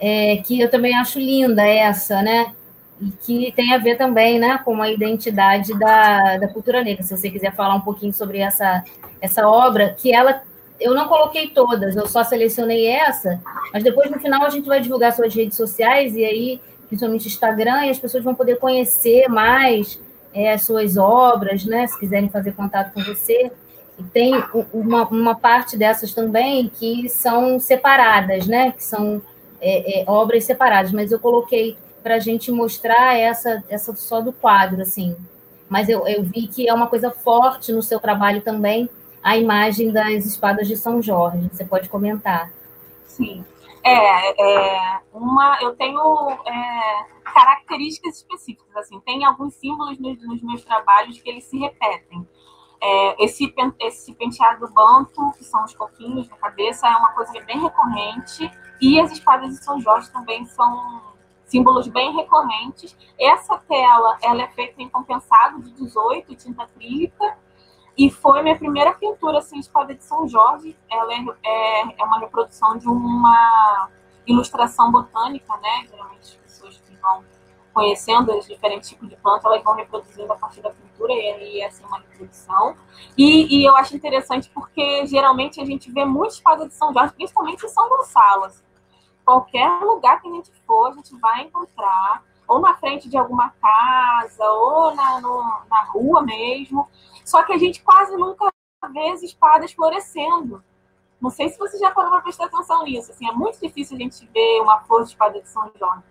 É, 0.00 0.36
que 0.38 0.60
eu 0.60 0.70
também 0.70 0.94
acho 0.96 1.18
linda 1.18 1.66
essa, 1.66 2.22
né? 2.22 2.54
E 3.00 3.10
que 3.10 3.52
tem 3.52 3.74
a 3.74 3.78
ver 3.78 3.96
também 3.96 4.38
né, 4.38 4.60
com 4.64 4.80
a 4.82 4.90
identidade 4.90 5.76
da, 5.78 6.36
da 6.36 6.48
cultura 6.48 6.82
negra. 6.82 7.02
Se 7.02 7.16
você 7.16 7.30
quiser 7.30 7.54
falar 7.54 7.74
um 7.76 7.80
pouquinho 7.80 8.12
sobre 8.12 8.38
essa, 8.38 8.84
essa 9.20 9.48
obra, 9.48 9.94
que 9.96 10.12
ela 10.12 10.42
eu 10.80 10.94
não 10.94 11.08
coloquei 11.08 11.48
todas, 11.48 11.96
eu 11.96 12.06
só 12.06 12.22
selecionei 12.22 12.86
essa, 12.86 13.40
mas 13.72 13.82
depois 13.82 14.08
no 14.10 14.20
final 14.20 14.44
a 14.44 14.48
gente 14.48 14.66
vai 14.66 14.80
divulgar 14.80 15.12
suas 15.12 15.34
redes 15.34 15.56
sociais 15.56 16.14
e 16.14 16.24
aí 16.24 16.60
principalmente 16.88 17.28
Instagram, 17.28 17.86
e 17.86 17.90
as 17.90 17.98
pessoas 17.98 18.24
vão 18.24 18.34
poder 18.34 18.58
conhecer 18.58 19.28
mais 19.28 20.00
é, 20.34 20.52
as 20.52 20.64
suas 20.64 20.96
obras, 20.96 21.64
né? 21.64 21.86
Se 21.86 21.98
quiserem 21.98 22.28
fazer 22.28 22.52
contato 22.52 22.92
com 22.92 23.02
você. 23.02 23.52
E 23.98 24.02
tem 24.04 24.32
uma, 24.72 25.06
uma 25.08 25.34
parte 25.34 25.76
dessas 25.76 26.14
também 26.14 26.68
que 26.68 27.08
são 27.08 27.58
separadas, 27.58 28.46
né? 28.46 28.72
Que 28.72 28.82
são 28.84 29.20
é, 29.60 30.00
é, 30.00 30.04
obras 30.06 30.44
separadas, 30.44 30.92
mas 30.92 31.10
eu 31.10 31.18
coloquei 31.18 31.76
para 32.02 32.14
a 32.14 32.18
gente 32.20 32.50
mostrar 32.50 33.18
essa, 33.18 33.62
essa 33.68 33.94
só 33.96 34.20
do 34.20 34.32
quadro, 34.32 34.82
assim. 34.82 35.16
Mas 35.68 35.88
eu, 35.88 36.06
eu 36.06 36.22
vi 36.22 36.46
que 36.46 36.68
é 36.68 36.72
uma 36.72 36.86
coisa 36.86 37.10
forte 37.10 37.72
no 37.72 37.82
seu 37.82 38.00
trabalho 38.00 38.40
também, 38.40 38.88
a 39.22 39.36
imagem 39.36 39.90
das 39.90 40.24
espadas 40.24 40.66
de 40.66 40.76
São 40.76 41.02
Jorge. 41.02 41.50
Você 41.52 41.64
pode 41.64 41.88
comentar. 41.88 42.50
Sim. 43.06 43.44
É, 43.88 44.34
é, 44.38 45.00
uma, 45.12 45.58
eu 45.62 45.74
tenho 45.74 46.30
é, 46.44 47.06
características 47.24 48.16
específicas, 48.16 48.76
assim, 48.76 49.00
tem 49.00 49.24
alguns 49.24 49.54
símbolos 49.54 49.98
nos, 49.98 50.20
nos 50.26 50.42
meus 50.42 50.64
trabalhos 50.64 51.18
que 51.20 51.28
eles 51.28 51.44
se 51.44 51.58
repetem. 51.58 52.28
É, 52.80 53.24
esse, 53.24 53.52
esse 53.80 54.14
penteado 54.14 54.68
banto, 54.72 55.32
que 55.36 55.44
são 55.44 55.64
os 55.64 55.74
coquinhos 55.74 56.28
na 56.28 56.36
cabeça, 56.36 56.86
é 56.86 56.96
uma 56.96 57.12
coisa 57.12 57.32
bem 57.40 57.60
recorrente, 57.60 58.50
e 58.80 59.00
as 59.00 59.10
espadas 59.10 59.50
de 59.50 59.64
São 59.64 59.80
Jorge 59.80 60.12
também 60.12 60.44
são 60.46 61.02
símbolos 61.44 61.88
bem 61.88 62.14
recorrentes. 62.14 62.96
Essa 63.18 63.56
tela, 63.58 64.18
ela 64.22 64.42
é 64.42 64.48
feita 64.48 64.82
em 64.82 64.88
compensado 64.88 65.62
de 65.62 65.72
18, 65.72 66.36
tinta 66.36 66.62
acrílica, 66.62 67.38
e 67.98 68.08
foi 68.08 68.40
minha 68.44 68.56
primeira 68.56 68.94
pintura, 68.94 69.38
assim, 69.38 69.58
espada 69.58 69.92
de 69.92 70.04
São 70.04 70.28
Jorge. 70.28 70.78
Ela 70.88 71.12
é, 71.12 71.18
é, 71.44 72.00
é, 72.00 72.04
uma 72.04 72.20
reprodução 72.20 72.78
de 72.78 72.88
uma 72.88 73.90
ilustração 74.24 74.92
botânica, 74.92 75.56
né? 75.56 75.84
Geralmente 75.90 76.22
as 76.22 76.34
pessoas 76.36 76.78
que 76.78 76.94
vão 76.94 77.24
conhecendo 77.74 78.36
os 78.36 78.46
diferentes 78.46 78.88
tipos 78.88 79.08
de 79.08 79.16
plantas, 79.16 79.44
elas 79.46 79.64
vão 79.64 79.74
reproduzindo 79.74 80.32
a 80.32 80.36
partir 80.36 80.60
da 80.60 80.70
pintura, 80.70 81.12
e 81.12 81.20
aí 81.20 81.60
é 81.60 81.70
uma 81.86 81.98
reprodução. 81.98 82.76
E, 83.16 83.58
e, 83.58 83.64
eu 83.64 83.76
acho 83.76 83.96
interessante 83.96 84.48
porque 84.50 85.04
geralmente 85.06 85.60
a 85.60 85.64
gente 85.64 85.90
vê 85.90 86.04
muita 86.04 86.34
espada 86.34 86.68
de 86.68 86.74
São 86.74 86.92
Jorge, 86.92 87.14
principalmente 87.14 87.66
em 87.66 87.68
São 87.68 87.88
Gonçalo. 87.88 88.44
Assim. 88.44 88.62
Qualquer 89.24 89.68
lugar 89.82 90.20
que 90.20 90.28
a 90.28 90.32
gente 90.32 90.52
for, 90.64 90.92
a 90.92 90.94
gente 90.94 91.16
vai 91.18 91.42
encontrar 91.42 92.22
ou 92.48 92.58
na 92.60 92.74
frente 92.74 93.08
de 93.08 93.16
alguma 93.18 93.50
casa, 93.60 94.44
ou 94.50 94.94
na, 94.94 95.20
no, 95.20 95.42
na 95.68 95.82
rua 95.82 96.22
mesmo. 96.22 96.88
Só 97.24 97.42
que 97.42 97.52
a 97.52 97.58
gente 97.58 97.82
quase 97.82 98.16
nunca 98.16 98.50
vê 98.90 99.10
as 99.10 99.22
espadas 99.22 99.72
florescendo. 99.72 100.64
Não 101.20 101.30
sei 101.30 101.50
se 101.50 101.58
você 101.58 101.78
já 101.78 101.90
parou 101.90 102.10
para 102.10 102.22
prestar 102.22 102.46
atenção 102.46 102.84
nisso. 102.84 103.10
Assim, 103.10 103.28
é 103.28 103.32
muito 103.32 103.60
difícil 103.60 103.96
a 103.96 104.00
gente 104.00 104.26
ver 104.32 104.60
uma 104.62 104.80
flor 104.80 105.02
de 105.02 105.10
espada 105.10 105.40
de 105.40 105.48
São 105.48 105.70
João. 105.78 106.02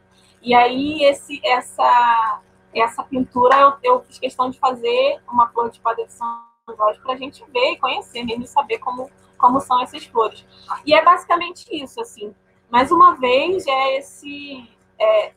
E 0.41 0.53
aí, 0.53 1.03
esse, 1.03 1.41
essa, 1.43 2.41
essa 2.73 3.03
pintura, 3.03 3.59
eu, 3.59 3.73
eu 3.81 4.03
fiz 4.03 4.19
questão 4.19 4.49
de 4.49 4.59
fazer 4.59 5.19
uma 5.27 5.47
flor 5.49 5.69
de 5.69 5.77
espada 5.77 6.05
de 6.05 6.13
São 6.13 6.45
Jorge 6.75 6.99
para 6.99 7.13
a 7.13 7.17
gente 7.17 7.43
ver 7.51 7.71
e 7.71 7.77
conhecer 7.77 8.23
mesmo 8.23 8.43
e 8.43 8.47
saber 8.47 8.77
como, 8.79 9.09
como 9.37 9.59
são 9.61 9.81
essas 9.81 10.05
flores. 10.05 10.45
E 10.85 10.93
é 10.93 11.03
basicamente 11.03 11.65
isso, 11.71 11.99
assim. 12.01 12.35
Mais 12.69 12.91
uma 12.91 13.15
vez, 13.15 13.65
é 13.65 13.97
esse, 13.97 14.69
é, 14.99 15.33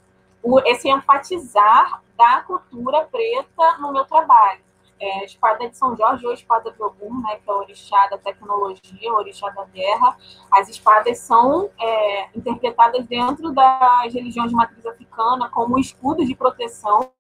esse 0.67 0.89
enfatizar 0.89 2.03
da 2.17 2.43
cultura 2.43 3.05
preta 3.05 3.79
no 3.79 3.93
meu 3.93 4.05
trabalho. 4.05 4.61
É, 5.03 5.25
espada 5.25 5.67
de 5.67 5.75
São 5.79 5.97
Jorge 5.97 6.27
ou 6.27 6.35
espada 6.35 6.71
de 6.71 6.83
Ogum, 6.83 7.23
né, 7.23 7.37
que 7.37 7.51
é 7.51 7.53
o 7.55 7.57
orixá 7.57 8.07
da 8.09 8.19
tecnologia, 8.19 9.11
o 9.11 9.17
orixá 9.17 9.49
da 9.49 9.65
guerra. 9.65 10.15
As 10.53 10.69
espadas 10.69 11.19
são 11.21 11.71
é, 11.81 12.29
interpretadas 12.37 13.07
dentro 13.07 13.51
das 13.51 14.13
religiões 14.13 14.51
de 14.51 14.55
matriz 14.57 14.85
africana 14.85 15.49
como 15.49 15.79
escudos 15.79 16.27
de 16.27 16.35
proteção. 16.35 17.11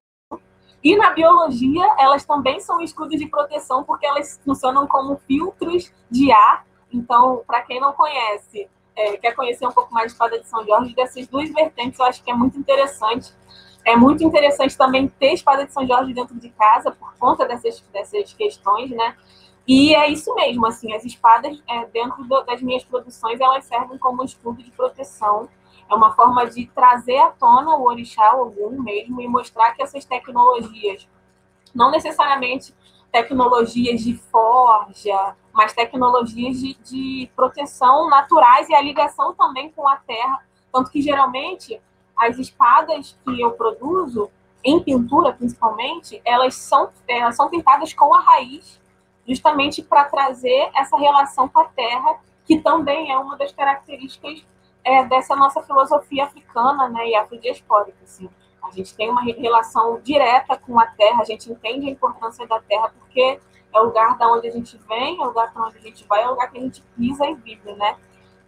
E 0.85 0.95
na 0.95 1.11
biologia, 1.11 1.87
elas 1.99 2.25
também 2.25 2.61
são 2.61 2.83
escudos 2.83 3.19
de 3.19 3.27
proteção 3.27 3.83
porque 3.83 4.07
elas 4.07 4.39
funcionam 4.45 4.87
como 4.87 5.17
filtros 5.27 5.91
de 6.11 6.31
ar. 6.31 6.67
Então, 6.93 7.43
para 7.47 7.63
quem 7.63 7.81
não 7.81 7.95
conhece, 7.95 8.69
é, 9.01 9.17
quer 9.17 9.35
conhecer 9.35 9.67
um 9.67 9.73
pouco 9.73 9.93
mais 9.93 10.09
de 10.09 10.13
espada 10.13 10.39
de 10.39 10.47
São 10.47 10.65
Jorge, 10.67 10.95
dessas 10.95 11.27
duas 11.27 11.51
vertentes, 11.51 11.99
eu 11.99 12.05
acho 12.05 12.23
que 12.23 12.31
é 12.31 12.35
muito 12.35 12.59
interessante. 12.59 13.33
É 13.85 13.97
muito 13.97 14.23
interessante 14.23 14.77
também 14.77 15.09
ter 15.09 15.33
espada 15.33 15.65
de 15.65 15.73
São 15.73 15.87
Jorge 15.87 16.13
dentro 16.13 16.39
de 16.39 16.51
casa, 16.51 16.91
por 16.91 17.15
conta 17.17 17.47
dessas, 17.47 17.81
dessas 17.93 18.33
questões, 18.35 18.91
né? 18.91 19.17
E 19.67 19.95
é 19.95 20.11
isso 20.11 20.35
mesmo, 20.35 20.67
assim, 20.67 20.93
as 20.93 21.05
espadas, 21.05 21.63
é, 21.69 21.87
dentro 21.87 22.25
do, 22.25 22.43
das 22.43 22.61
minhas 22.61 22.85
produções, 22.85 23.41
elas 23.41 23.65
servem 23.65 23.97
como 23.99 24.23
escudo 24.23 24.63
de 24.63 24.71
proteção. 24.71 25.49
É 25.89 25.95
uma 25.95 26.15
forma 26.15 26.47
de 26.47 26.67
trazer 26.67 27.19
à 27.19 27.31
tona 27.31 27.75
o 27.77 27.85
orixá, 27.85 28.27
algum 28.27 28.83
mesmo, 28.83 29.21
e 29.21 29.29
mostrar 29.29 29.73
que 29.73 29.83
essas 29.83 30.05
tecnologias, 30.05 31.09
não 31.75 31.91
necessariamente 31.91 32.75
tecnologias 33.11 34.03
de 34.03 34.15
forja, 34.15 35.37
mas 35.61 35.75
tecnologias 35.75 36.59
de, 36.59 36.75
de 36.83 37.31
proteção 37.37 38.09
naturais 38.09 38.67
e 38.71 38.75
a 38.75 38.81
ligação 38.81 39.35
também 39.35 39.71
com 39.71 39.87
a 39.87 39.97
terra. 39.97 40.43
Tanto 40.73 40.91
que, 40.91 41.03
geralmente, 41.03 41.79
as 42.17 42.39
espadas 42.39 43.15
que 43.23 43.39
eu 43.39 43.51
produzo, 43.51 44.31
em 44.65 44.83
pintura 44.83 45.35
principalmente, 45.35 46.19
elas 46.25 46.55
são, 46.55 46.89
elas 47.07 47.37
são 47.37 47.51
pintadas 47.51 47.93
com 47.93 48.15
a 48.15 48.21
raiz, 48.21 48.81
justamente 49.29 49.83
para 49.83 50.05
trazer 50.05 50.71
essa 50.75 50.97
relação 50.97 51.47
com 51.47 51.61
a 51.61 51.67
terra, 51.67 52.19
que 52.47 52.59
também 52.59 53.13
é 53.13 53.19
uma 53.19 53.37
das 53.37 53.53
características 53.53 54.43
é, 54.83 55.05
dessa 55.05 55.37
nossa 55.37 55.63
filosofia 55.63 56.25
africana 56.25 56.89
né, 56.89 57.07
e 57.07 57.15
afrodiaspórica. 57.15 57.99
Assim. 58.03 58.31
A 58.63 58.71
gente 58.71 58.95
tem 58.95 59.11
uma 59.11 59.21
relação 59.21 60.01
direta 60.03 60.57
com 60.57 60.81
a 60.81 60.87
terra, 60.87 61.21
a 61.21 61.25
gente 61.27 61.53
entende 61.53 61.87
a 61.87 61.91
importância 61.91 62.47
da 62.47 62.59
terra, 62.61 62.91
porque 62.99 63.39
é 63.73 63.81
o 63.81 63.85
lugar 63.85 64.17
da 64.19 64.31
onde 64.31 64.49
a 64.49 64.51
gente 64.51 64.77
vem, 64.89 65.17
é 65.17 65.21
o 65.21 65.27
lugar 65.27 65.53
para 65.53 65.67
onde 65.67 65.79
a 65.79 65.81
gente 65.81 66.05
vai, 66.07 66.23
é 66.23 66.27
o 66.27 66.31
lugar 66.31 66.51
que 66.51 66.59
a 66.59 66.61
gente 66.61 66.83
pisa 66.97 67.27
e 67.27 67.35
vive, 67.35 67.73
né? 67.75 67.97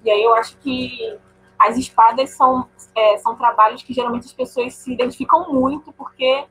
E 0.04 0.10
aí 0.10 0.22
eu 0.22 0.34
acho 0.34 0.56
que 0.58 1.18
as 1.58 1.76
espadas 1.76 2.30
são, 2.30 2.68
é, 2.94 3.18
são 3.18 3.36
trabalhos 3.36 3.82
que 3.82 3.94
geralmente 3.94 4.26
as 4.26 4.32
pessoas 4.32 4.74
se 4.74 4.92
identificam 4.92 5.52
muito, 5.52 5.92
porque 5.92 6.44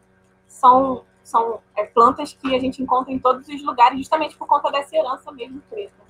são, 0.47 1.03
são 1.23 1.59
é, 1.75 1.83
plantas 1.83 2.33
que 2.33 2.55
a 2.55 2.59
gente 2.59 2.81
encontra 2.81 3.11
em 3.11 3.19
todos 3.19 3.47
os 3.47 3.63
lugares, 3.63 3.99
justamente 3.99 4.37
por 4.37 4.47
conta 4.47 4.71
dessa 4.71 4.95
herança 4.95 5.31
mesmo 5.31 5.61
preta. 5.69 6.01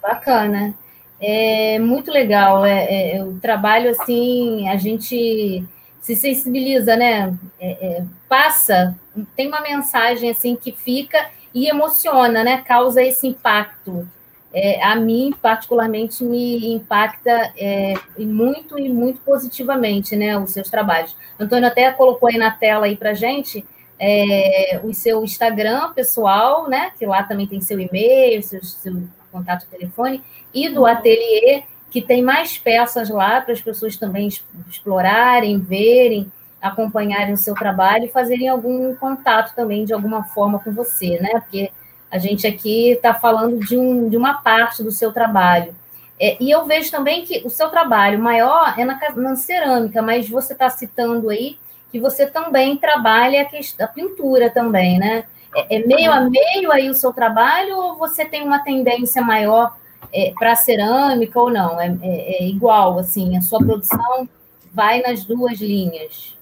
Bacana. 0.00 0.74
É 1.20 1.78
muito 1.78 2.10
legal. 2.10 2.64
É, 2.64 3.16
é, 3.16 3.24
o 3.24 3.38
trabalho, 3.40 3.90
assim, 3.90 4.68
a 4.68 4.76
gente 4.76 5.64
se 6.00 6.16
sensibiliza, 6.16 6.96
né? 6.96 7.36
É, 7.58 7.86
é, 7.86 8.04
passa, 8.28 8.98
tem 9.36 9.48
uma 9.48 9.60
mensagem, 9.60 10.30
assim, 10.30 10.56
que 10.56 10.72
fica 10.72 11.30
e 11.54 11.68
emociona, 11.68 12.44
né? 12.44 12.62
Causa 12.66 13.02
esse 13.02 13.26
impacto. 13.26 14.08
É, 14.52 14.82
a 14.82 14.96
mim, 14.96 15.34
particularmente, 15.42 16.24
me 16.24 16.72
impacta 16.72 17.52
é, 17.56 17.94
muito 18.18 18.78
e 18.78 18.88
muito 18.88 19.20
positivamente, 19.20 20.16
né? 20.16 20.38
Os 20.38 20.52
seus 20.52 20.70
trabalhos. 20.70 21.16
Antônio 21.38 21.68
até 21.68 21.90
colocou 21.92 22.28
aí 22.28 22.38
na 22.38 22.50
tela 22.50 22.86
aí 22.86 22.96
para 22.96 23.12
gente 23.14 23.64
é, 23.98 24.80
o 24.82 24.94
seu 24.94 25.24
Instagram 25.24 25.92
pessoal, 25.92 26.68
né? 26.68 26.92
Que 26.98 27.04
lá 27.04 27.22
também 27.22 27.46
tem 27.46 27.60
seu 27.60 27.78
e-mail, 27.78 28.42
seu, 28.42 28.62
seu 28.62 29.02
contato 29.30 29.66
telefone, 29.68 30.22
e 30.54 30.68
do 30.68 30.86
ateliê, 30.86 31.64
que 31.90 32.00
tem 32.00 32.22
mais 32.22 32.56
peças 32.56 33.10
lá 33.10 33.40
para 33.40 33.52
as 33.52 33.60
pessoas 33.60 33.96
também 33.96 34.28
explorarem, 34.68 35.58
verem, 35.58 36.30
acompanharem 36.60 37.34
o 37.34 37.36
seu 37.36 37.54
trabalho 37.54 38.04
e 38.04 38.08
fazerem 38.08 38.48
algum 38.48 38.94
contato 38.96 39.54
também 39.54 39.84
de 39.84 39.92
alguma 39.92 40.24
forma 40.24 40.58
com 40.58 40.72
você, 40.72 41.18
né? 41.20 41.30
Porque 41.40 41.70
a 42.10 42.18
gente 42.18 42.46
aqui 42.46 42.90
está 42.90 43.14
falando 43.14 43.58
de, 43.60 43.76
um, 43.76 44.08
de 44.08 44.16
uma 44.16 44.34
parte 44.34 44.82
do 44.82 44.90
seu 44.90 45.12
trabalho. 45.12 45.74
É, 46.20 46.36
e 46.42 46.50
eu 46.50 46.66
vejo 46.66 46.90
também 46.90 47.24
que 47.24 47.46
o 47.46 47.50
seu 47.50 47.68
trabalho 47.68 48.18
maior 48.18 48.74
é 48.76 48.84
na, 48.84 48.98
na 49.14 49.36
cerâmica, 49.36 50.02
mas 50.02 50.28
você 50.28 50.52
está 50.52 50.68
citando 50.68 51.30
aí 51.30 51.58
que 51.92 52.00
você 52.00 52.26
também 52.26 52.76
trabalha 52.76 53.42
a, 53.42 53.44
questão, 53.44 53.86
a 53.86 53.88
pintura 53.88 54.50
também, 54.50 54.98
né? 54.98 55.24
É, 55.54 55.76
é, 55.76 55.86
meio 55.86 56.12
a 56.12 56.20
meio 56.20 56.70
aí 56.70 56.90
o 56.90 56.94
seu 56.94 57.12
trabalho 57.12 57.76
ou 57.76 57.96
você 57.96 58.24
tem 58.24 58.42
uma 58.42 58.58
tendência 58.58 59.22
maior 59.22 59.76
é, 60.12 60.32
para 60.38 60.54
cerâmica 60.54 61.40
ou 61.40 61.50
não? 61.50 61.80
É, 61.80 61.86
é, 62.02 62.42
é, 62.42 62.46
igual, 62.46 62.98
assim, 62.98 63.36
a 63.36 63.40
sua 63.40 63.58
produção 63.58 64.28
vai 64.72 65.00
nas 65.00 65.24
duas 65.24 65.58
linhas? 65.58 66.36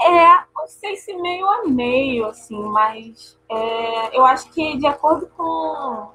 É, 0.00 0.44
não 0.54 0.66
sei 0.66 0.96
se 0.96 1.14
meio 1.16 1.46
a 1.46 1.64
meio, 1.64 2.26
assim, 2.26 2.60
mas 2.62 3.38
é, 3.48 4.16
eu 4.16 4.24
acho 4.24 4.50
que 4.50 4.76
de 4.76 4.86
acordo 4.86 5.26
com 5.28 6.10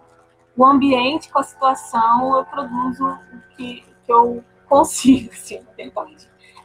o 0.56 0.66
ambiente, 0.66 1.30
com 1.32 1.40
a 1.40 1.44
situação, 1.44 2.38
eu 2.38 2.46
produzo 2.46 3.06
o 3.08 3.56
que, 3.56 3.84
que 4.06 4.12
eu 4.12 4.44
consigo, 4.68 5.32
assim, 5.34 5.66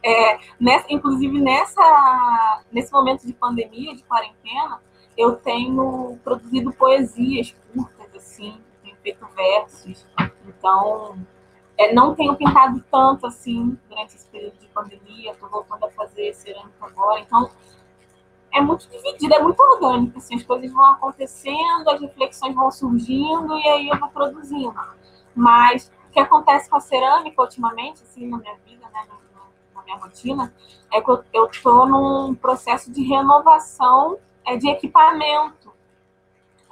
É, 0.02 0.38
nessa, 0.60 0.86
inclusive 0.90 1.40
nessa, 1.40 2.62
nesse 2.70 2.92
momento 2.92 3.26
de 3.26 3.32
pandemia, 3.32 3.94
de 3.94 4.02
quarentena, 4.02 4.82
eu 5.16 5.36
tenho 5.36 6.18
produzido 6.24 6.72
poesias 6.72 7.54
curtas, 7.72 8.14
assim, 8.16 8.60
tenho 8.82 8.96
feito 8.96 9.26
versos. 9.34 10.06
Então, 10.46 11.16
é, 11.76 11.92
não 11.92 12.14
tenho 12.14 12.36
pintado 12.36 12.82
tanto, 12.90 13.26
assim, 13.26 13.78
durante 13.88 14.14
esse 14.14 14.26
período 14.28 14.56
de 14.58 14.68
pandemia. 14.68 15.32
Estou 15.32 15.48
voltando 15.48 15.84
a 15.84 15.90
fazer 15.90 16.32
cerâmica 16.34 16.86
agora. 16.86 17.20
Então, 17.20 17.50
é 18.52 18.60
muito 18.60 18.88
dividido, 18.88 19.34
é 19.34 19.42
muito 19.42 19.60
orgânico. 19.60 20.18
Assim, 20.18 20.36
as 20.36 20.44
coisas 20.44 20.72
vão 20.72 20.84
acontecendo, 20.84 21.88
as 21.88 22.00
reflexões 22.00 22.54
vão 22.54 22.70
surgindo 22.70 23.58
e 23.58 23.68
aí 23.68 23.88
eu 23.88 23.98
vou 23.98 24.08
produzindo. 24.08 24.74
Mas 25.34 25.90
o 26.08 26.12
que 26.12 26.20
acontece 26.20 26.70
com 26.70 26.76
a 26.76 26.80
cerâmica 26.80 27.42
ultimamente, 27.42 28.02
assim, 28.02 28.28
na 28.28 28.38
minha 28.38 28.54
vida, 28.64 28.86
né, 28.92 29.06
na, 29.74 29.82
minha 29.82 29.96
rotina, 29.98 30.54
é 30.92 31.00
que 31.00 31.10
eu 31.10 31.46
estou 31.46 31.86
num 31.86 32.34
processo 32.34 32.90
de 32.90 33.02
renovação 33.02 34.18
é, 34.46 34.56
de 34.56 34.68
equipamento. 34.70 35.72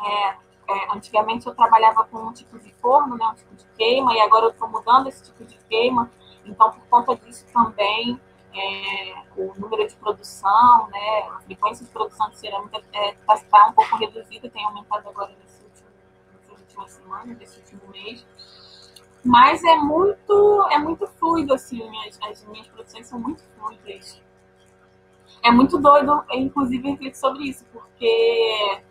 É, 0.00 0.36
é, 0.68 0.96
antigamente 0.96 1.46
eu 1.46 1.54
trabalhava 1.54 2.04
com 2.04 2.18
um 2.18 2.32
tipo 2.32 2.58
de 2.58 2.72
forno, 2.74 3.16
né, 3.16 3.26
um 3.26 3.34
tipo 3.34 3.54
de 3.54 3.64
queima, 3.76 4.14
e 4.14 4.20
agora 4.20 4.46
eu 4.46 4.50
estou 4.50 4.68
mudando 4.68 5.08
esse 5.08 5.22
tipo 5.24 5.44
de 5.44 5.56
queima. 5.68 6.10
Então, 6.44 6.70
por 6.70 6.84
conta 6.88 7.16
disso 7.16 7.46
também, 7.52 8.20
é, 8.54 9.14
o 9.36 9.54
número 9.58 9.86
de 9.86 9.94
produção, 9.96 10.88
né, 10.88 11.28
a 11.30 11.40
frequência 11.40 11.84
de 11.84 11.90
produção 11.92 12.28
de 12.30 12.38
cerâmica 12.38 12.78
está 12.78 12.98
é, 12.98 13.14
tá, 13.26 13.36
tá 13.50 13.66
um 13.68 13.72
pouco 13.72 13.96
reduzida, 13.96 14.48
tem 14.50 14.64
aumentado 14.64 15.08
agora 15.08 15.34
nesse 15.40 15.62
último, 15.62 16.88
semanas, 16.88 17.38
nesse 17.38 17.58
último 17.60 17.82
mês. 17.90 18.26
Mas 19.24 19.62
é 19.62 19.76
muito, 19.76 20.68
é 20.70 20.78
muito 20.78 21.06
fluido, 21.06 21.54
assim, 21.54 21.82
as, 22.06 22.18
as 22.22 22.44
minhas 22.46 22.66
produções 22.66 23.06
são 23.06 23.20
muito 23.20 23.42
fluidas. 23.56 24.20
É 25.42 25.50
muito 25.50 25.78
doido, 25.78 26.24
inclusive, 26.30 26.90
refletir 26.90 27.18
sobre 27.18 27.44
isso, 27.44 27.64
porque 27.72 28.82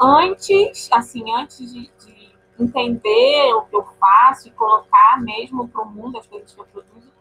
antes, 0.00 0.88
assim, 0.92 1.30
antes 1.32 1.72
de, 1.72 1.90
de 2.04 2.30
entender 2.58 3.52
o 3.54 3.62
que 3.62 3.76
eu 3.76 3.84
faço 3.98 4.48
e 4.48 4.50
colocar 4.52 5.20
mesmo 5.20 5.68
para 5.68 5.82
o 5.82 5.90
mundo 5.90 6.18
as 6.18 6.26
coisas 6.26 6.52
que 6.52 6.60
eu 6.60 6.64
produzo, 6.64 7.12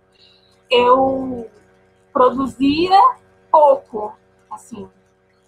eu 0.70 1.50
produzia 2.13 2.98
pouco, 3.52 4.15
assim. 4.50 4.89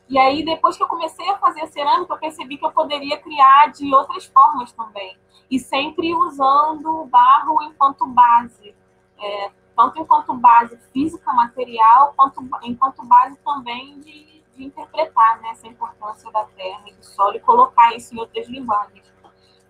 E 0.09 0.17
aí, 0.17 0.43
depois 0.43 0.75
que 0.75 0.83
eu 0.83 0.87
comecei 0.87 1.27
a 1.29 1.37
fazer 1.37 1.67
cerâmica, 1.67 2.13
eu 2.13 2.19
percebi 2.19 2.57
que 2.57 2.65
eu 2.65 2.71
poderia 2.71 3.17
criar 3.17 3.71
de 3.71 3.93
outras 3.95 4.25
formas 4.25 4.71
também. 4.73 5.17
E 5.49 5.57
sempre 5.57 6.13
usando 6.13 7.01
o 7.01 7.05
barro 7.05 7.61
enquanto 7.63 8.05
base. 8.07 8.75
É, 9.17 9.51
tanto 9.75 10.01
enquanto 10.01 10.33
base 10.33 10.77
física, 10.91 11.31
material, 11.31 12.13
quanto 12.15 12.45
enquanto 12.63 13.05
base 13.05 13.37
também 13.37 13.99
de, 13.99 14.40
de 14.55 14.65
interpretar 14.65 15.41
né, 15.41 15.49
essa 15.51 15.67
importância 15.67 16.31
da 16.31 16.43
terra 16.45 16.83
e 16.87 16.93
do 16.93 17.03
solo 17.03 17.35
e 17.35 17.39
colocar 17.39 17.95
isso 17.95 18.13
em 18.13 18.19
outras 18.19 18.47
linguagens. 18.47 19.11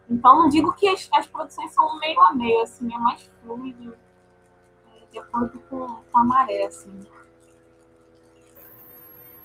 Então, 0.10 0.36
não 0.36 0.50
digo 0.50 0.74
que 0.74 0.88
as, 0.88 1.08
as 1.14 1.26
produções 1.26 1.74
são 1.74 1.98
meio 2.00 2.20
a 2.20 2.34
meio, 2.34 2.62
assim, 2.62 2.94
é 2.94 2.98
mais 2.98 3.32
fluido, 3.42 3.96
é, 4.94 5.06
de 5.12 5.20
acordo 5.20 5.58
com, 5.70 5.88
com 5.88 6.18
a 6.18 6.24
maré, 6.24 6.66
assim. 6.66 7.08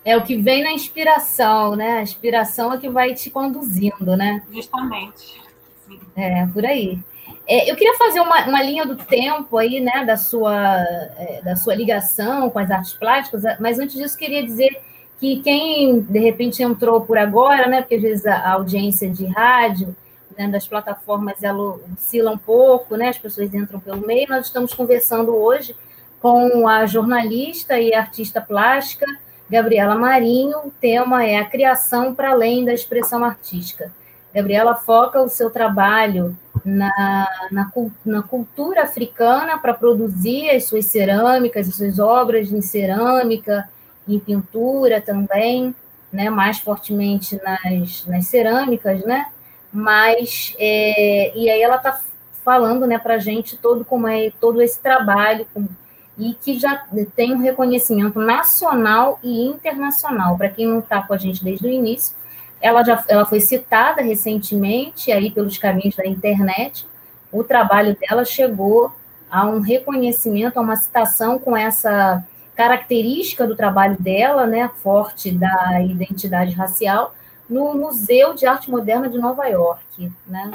É 0.04 0.16
o 0.16 0.24
que 0.24 0.36
vem 0.36 0.62
na 0.62 0.72
inspiração, 0.72 1.76
né? 1.76 1.98
A 1.98 2.02
inspiração 2.02 2.72
é 2.72 2.78
que 2.78 2.88
vai 2.88 3.14
te 3.14 3.30
conduzindo, 3.30 4.16
né? 4.16 4.44
Justamente. 4.50 5.42
Sim. 5.84 6.00
É, 6.16 6.46
por 6.46 6.64
aí. 6.64 6.98
É, 7.46 7.70
eu 7.70 7.76
queria 7.76 7.96
fazer 7.96 8.20
uma, 8.20 8.46
uma, 8.46 8.62
linha 8.62 8.84
do 8.84 8.96
tempo 8.96 9.56
aí, 9.56 9.80
né, 9.80 10.04
da 10.04 10.16
sua, 10.16 10.80
é, 11.16 11.42
da 11.44 11.56
sua 11.56 11.74
ligação 11.74 12.50
com 12.50 12.58
as 12.58 12.70
artes 12.70 12.94
plásticas, 12.94 13.42
mas 13.60 13.78
antes 13.78 13.96
disso 13.96 14.16
queria 14.16 14.44
dizer 14.44 14.80
que 15.18 15.40
quem 15.40 16.00
de 16.00 16.18
repente 16.18 16.62
entrou 16.62 17.00
por 17.00 17.16
agora, 17.18 17.66
né, 17.66 17.80
porque 17.80 17.96
às 17.96 18.02
vezes 18.02 18.26
a, 18.26 18.52
audiência 18.52 19.10
de 19.10 19.26
rádio, 19.26 19.96
né, 20.36 20.48
das 20.48 20.66
plataformas 20.68 21.42
ela 21.42 21.78
oscila 21.92 22.32
um 22.32 22.38
pouco, 22.38 22.96
né, 22.96 23.08
as 23.08 23.18
pessoas 23.18 23.52
entram 23.54 23.80
pelo 23.80 24.06
meio, 24.06 24.28
nós 24.28 24.46
estamos 24.46 24.74
conversando 24.74 25.34
hoje 25.34 25.74
com 26.20 26.66
a 26.68 26.86
jornalista 26.86 27.78
e 27.78 27.94
artista 27.94 28.40
plástica 28.40 29.06
Gabriela 29.48 29.94
Marinho, 29.94 30.58
o 30.58 30.72
tema 30.80 31.24
é 31.24 31.38
a 31.38 31.44
criação 31.44 32.14
para 32.14 32.32
além 32.32 32.64
da 32.64 32.74
expressão 32.74 33.24
artística. 33.24 33.92
Gabriela 34.34 34.74
foca 34.74 35.22
o 35.22 35.28
seu 35.28 35.50
trabalho 35.50 36.36
na, 36.64 37.28
na, 37.50 37.72
na 38.04 38.22
cultura 38.22 38.82
africana 38.82 39.56
para 39.56 39.72
produzir 39.72 40.50
as 40.50 40.64
suas 40.64 40.86
cerâmicas, 40.86 41.68
as 41.68 41.76
suas 41.76 41.98
obras 42.00 42.50
em 42.50 42.60
cerâmica, 42.60 43.68
em 44.08 44.18
pintura 44.18 45.00
também, 45.00 45.74
né, 46.12 46.30
mais 46.30 46.58
fortemente 46.58 47.40
nas, 47.42 48.06
nas 48.06 48.26
cerâmicas, 48.26 49.04
né? 49.04 49.26
Mas, 49.72 50.54
é, 50.58 51.36
e 51.36 51.50
aí 51.50 51.60
ela 51.60 51.76
está 51.76 52.00
falando 52.44 52.86
né, 52.86 52.98
para 52.98 53.14
a 53.14 53.18
gente 53.18 53.56
todo 53.56 53.84
como 53.84 54.06
é 54.06 54.30
todo 54.40 54.62
esse 54.62 54.80
trabalho 54.80 55.46
com, 55.52 55.66
e 56.16 56.32
que 56.32 56.58
já 56.58 56.86
tem 57.14 57.34
um 57.34 57.38
reconhecimento 57.38 58.18
nacional 58.20 59.18
e 59.22 59.44
internacional. 59.46 60.38
Para 60.38 60.48
quem 60.48 60.66
não 60.66 60.78
está 60.78 61.02
com 61.02 61.12
a 61.12 61.18
gente 61.18 61.44
desde 61.44 61.66
o 61.66 61.70
início, 61.70 62.16
ela 62.60 62.82
já 62.82 63.04
ela 63.08 63.26
foi 63.26 63.40
citada 63.40 64.00
recentemente 64.00 65.12
aí 65.12 65.30
pelos 65.30 65.58
caminhos 65.58 65.96
da 65.96 66.06
internet. 66.06 66.86
O 67.30 67.44
trabalho 67.44 67.96
dela 67.96 68.24
chegou 68.24 68.92
a 69.30 69.46
um 69.46 69.60
reconhecimento, 69.60 70.56
a 70.56 70.62
uma 70.62 70.76
citação 70.76 71.38
com 71.38 71.56
essa 71.56 72.24
característica 72.56 73.46
do 73.46 73.54
trabalho 73.54 73.96
dela, 74.00 74.46
né, 74.46 74.70
forte 74.82 75.30
da 75.30 75.80
identidade 75.82 76.52
racial, 76.54 77.14
no 77.48 77.74
Museu 77.74 78.34
de 78.34 78.46
Arte 78.46 78.70
Moderna 78.70 79.08
de 79.08 79.18
Nova 79.18 79.46
York, 79.46 80.10
né? 80.26 80.50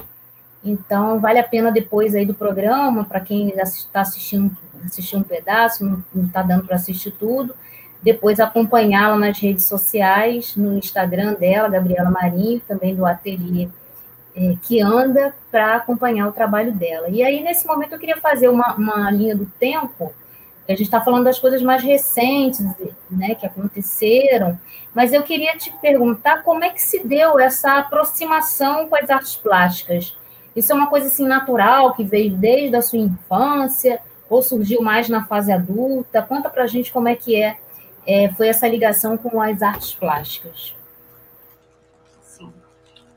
Então, 0.64 1.20
vale 1.20 1.40
a 1.40 1.44
pena 1.44 1.72
depois 1.72 2.14
aí 2.14 2.26
do 2.26 2.34
programa, 2.34 3.06
para 3.06 3.20
quem 3.20 3.50
está 3.50 4.02
assistindo, 4.02 4.56
assistir 4.86 5.16
um 5.16 5.24
pedaço, 5.24 6.04
não 6.14 6.26
está 6.26 6.42
dando 6.42 6.66
para 6.66 6.76
assistir 6.76 7.12
tudo, 7.12 7.56
depois 8.02 8.40
acompanhá-la 8.40 9.18
nas 9.18 9.40
redes 9.40 9.66
sociais, 9.66 10.56
no 10.56 10.78
Instagram 10.78 11.34
dela, 11.36 11.70
Gabriela 11.70 12.10
Marinho, 12.10 12.62
também 12.68 12.96
do 12.96 13.06
Ateliê 13.06 13.70
é, 14.36 14.56
que 14.62 14.82
anda, 14.82 15.34
para 15.52 15.76
acompanhar 15.76 16.28
o 16.28 16.32
trabalho 16.32 16.74
dela. 16.74 17.10
E 17.10 17.24
aí, 17.24 17.42
nesse 17.42 17.68
momento, 17.68 17.94
eu 17.94 18.00
queria 18.00 18.18
fazer 18.18 18.50
uma, 18.50 18.74
uma 18.76 19.12
linha 19.12 19.36
do 19.36 19.46
tempo, 19.46 20.14
a 20.72 20.76
gente 20.76 20.88
está 20.88 21.02
falando 21.02 21.26
das 21.26 21.40
coisas 21.40 21.62
mais 21.62 21.84
recentes, 21.84 22.60
né, 23.10 23.36
que 23.36 23.46
aconteceram, 23.46 24.60
mas 24.94 25.14
eu 25.14 25.24
queria 25.24 25.58
te 25.58 25.72
perguntar 25.82 26.44
como 26.44 26.64
é 26.64 26.70
que 26.70 26.82
se 26.82 27.06
deu 27.06 27.40
essa 27.40 27.78
aproximação 27.78 28.88
com 28.88 28.96
as 28.96 29.10
artes 29.10 29.36
plásticas. 29.36 30.18
Isso 30.56 30.72
é 30.72 30.76
uma 30.76 30.88
coisa 30.88 31.08
assim 31.08 31.26
natural, 31.26 31.94
que 31.94 32.04
veio 32.04 32.36
desde 32.36 32.76
a 32.76 32.82
sua 32.82 33.00
infância, 33.00 34.00
ou 34.30 34.42
surgiu 34.42 34.82
mais 34.82 35.08
na 35.10 35.26
fase 35.26 35.52
adulta? 35.52 36.22
Conta 36.22 36.50
para 36.50 36.64
a 36.64 36.68
gente 36.68 36.92
como 36.92 37.08
é 37.08 37.16
que 37.16 37.36
é 37.36 37.58
é, 38.06 38.30
foi 38.30 38.48
essa 38.48 38.68
ligação 38.68 39.18
com 39.18 39.42
as 39.42 39.62
artes 39.62 39.94
plásticas. 39.94 40.76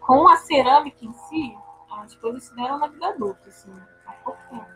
Com 0.00 0.28
a 0.28 0.36
cerâmica 0.36 1.02
em 1.02 1.12
si, 1.12 1.56
as 1.90 2.14
coisas 2.16 2.44
se 2.44 2.54
deram 2.54 2.78
na 2.78 2.88
vida 2.88 3.08
adulta, 3.08 3.48
assim, 3.48 3.72
há 4.06 4.12
pouco 4.12 4.38
tempo, 4.50 4.66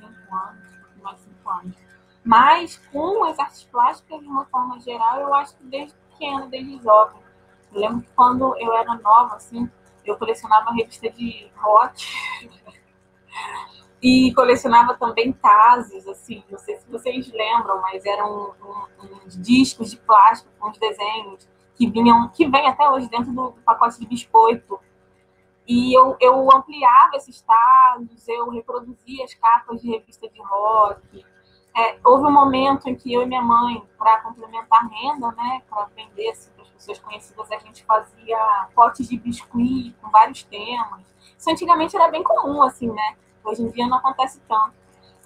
cinco 0.00 0.34
anos, 0.34 0.68
mais 1.00 1.20
cinco 1.20 1.48
anos. 1.48 1.76
Mas 2.28 2.76
com 2.92 3.24
as 3.24 3.38
artes 3.38 3.64
plásticas, 3.64 4.20
de 4.20 4.26
uma 4.26 4.44
forma 4.44 4.78
geral, 4.80 5.18
eu 5.18 5.32
acho 5.32 5.56
que 5.56 5.64
desde 5.64 5.94
pequena, 6.10 6.46
desde 6.46 6.78
jovem. 6.82 7.22
Eu 7.72 7.80
lembro 7.80 8.02
que 8.02 8.12
quando 8.14 8.54
eu 8.58 8.70
era 8.74 8.96
nova, 8.96 9.36
assim, 9.36 9.66
eu 10.04 10.14
colecionava 10.18 10.70
revista 10.72 11.08
de 11.08 11.50
rock, 11.56 12.04
e 14.02 14.30
colecionava 14.34 14.92
também 14.98 15.32
tazos, 15.32 16.06
assim, 16.06 16.44
não 16.50 16.58
sei 16.58 16.76
se 16.76 16.86
vocês 16.90 17.32
lembram, 17.32 17.80
mas 17.80 18.04
eram 18.04 18.54
um, 18.62 19.24
uns 19.24 19.40
discos 19.40 19.92
de 19.92 19.96
plástico 19.96 20.50
com 20.58 20.68
os 20.68 20.76
desenhos 20.76 21.48
que 21.76 21.90
vinham, 21.90 22.28
que 22.28 22.46
vem 22.46 22.68
até 22.68 22.90
hoje 22.90 23.08
dentro 23.08 23.32
do 23.32 23.52
pacote 23.64 24.00
de 24.00 24.06
biscoito. 24.06 24.78
E 25.66 25.96
eu, 25.96 26.14
eu 26.20 26.54
ampliava 26.54 27.16
esses 27.16 27.40
tazos, 27.40 28.28
eu 28.28 28.50
reproduzia 28.50 29.24
as 29.24 29.32
capas 29.32 29.80
de 29.80 29.88
revista 29.88 30.28
de 30.28 30.42
rock. 30.42 31.24
É, 31.78 31.96
houve 32.04 32.26
um 32.26 32.32
momento 32.32 32.88
em 32.88 32.96
que 32.96 33.14
eu 33.14 33.22
e 33.22 33.26
minha 33.26 33.40
mãe, 33.40 33.80
para 33.96 34.20
complementar 34.22 34.82
a 34.82 34.88
renda, 34.88 35.30
né, 35.30 35.62
para 35.70 35.84
vender 35.94 36.30
assim, 36.30 36.50
para 36.50 36.64
as 36.64 36.70
pessoas 36.70 36.98
conhecidas, 36.98 37.52
a 37.52 37.58
gente 37.58 37.84
fazia 37.84 38.68
potes 38.74 39.08
de 39.08 39.16
biscuit 39.16 39.94
com 40.02 40.10
vários 40.10 40.42
temas. 40.42 41.02
Isso 41.38 41.48
antigamente 41.48 41.94
era 41.94 42.08
bem 42.08 42.24
comum, 42.24 42.64
assim, 42.64 42.90
né? 42.90 43.16
Hoje 43.44 43.62
em 43.62 43.68
dia 43.70 43.86
não 43.86 43.98
acontece 43.98 44.40
tanto. 44.48 44.74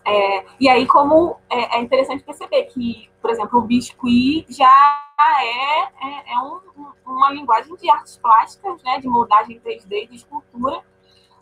É, 0.05 0.45
e 0.61 0.69
aí, 0.69 0.87
como 0.87 1.39
é, 1.49 1.79
é, 1.79 1.81
interessante 1.81 2.23
perceber 2.23 2.65
que, 2.65 3.09
por 3.23 3.31
exemplo, 3.31 3.59
o 3.59 3.63
biscuit 3.63 4.45
já 4.51 5.07
é, 5.19 5.83
é, 5.85 6.33
é 6.35 6.39
um, 6.39 6.61
uma 7.07 7.33
linguagem 7.33 7.75
de 7.77 7.91
artes 7.91 8.19
plásticas, 8.19 8.83
né, 8.83 8.99
de 8.99 9.09
moldagem 9.09 9.59
3D, 9.59 10.07
de 10.07 10.17
escultura, 10.17 10.85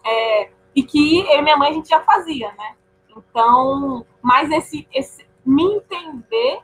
é, 0.04 0.50
e 0.72 0.84
que 0.84 1.20
eu 1.20 1.38
e 1.38 1.42
minha 1.42 1.56
mãe 1.56 1.70
a 1.70 1.72
gente 1.72 1.88
já 1.88 2.00
fazia, 2.00 2.52
né? 2.52 2.76
Então, 3.16 4.06
mas 4.22 4.50
esse, 4.50 4.88
esse 4.92 5.26
me 5.44 5.64
entender 5.64 6.62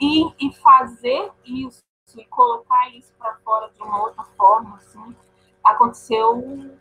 e, 0.00 0.32
e 0.40 0.52
fazer 0.54 1.30
isso 1.44 1.82
e 2.16 2.24
colocar 2.26 2.90
isso 2.90 3.12
para 3.18 3.34
fora 3.36 3.70
de 3.70 3.82
uma 3.82 4.02
outra 4.02 4.24
forma, 4.36 4.76
assim, 4.76 5.16
aconteceu 5.64 6.76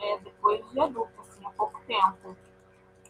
é, 0.00 0.18
depois 0.18 0.68
de 0.70 0.80
adulto 0.80 1.22
pouco 1.62 1.80
tempo. 1.86 2.36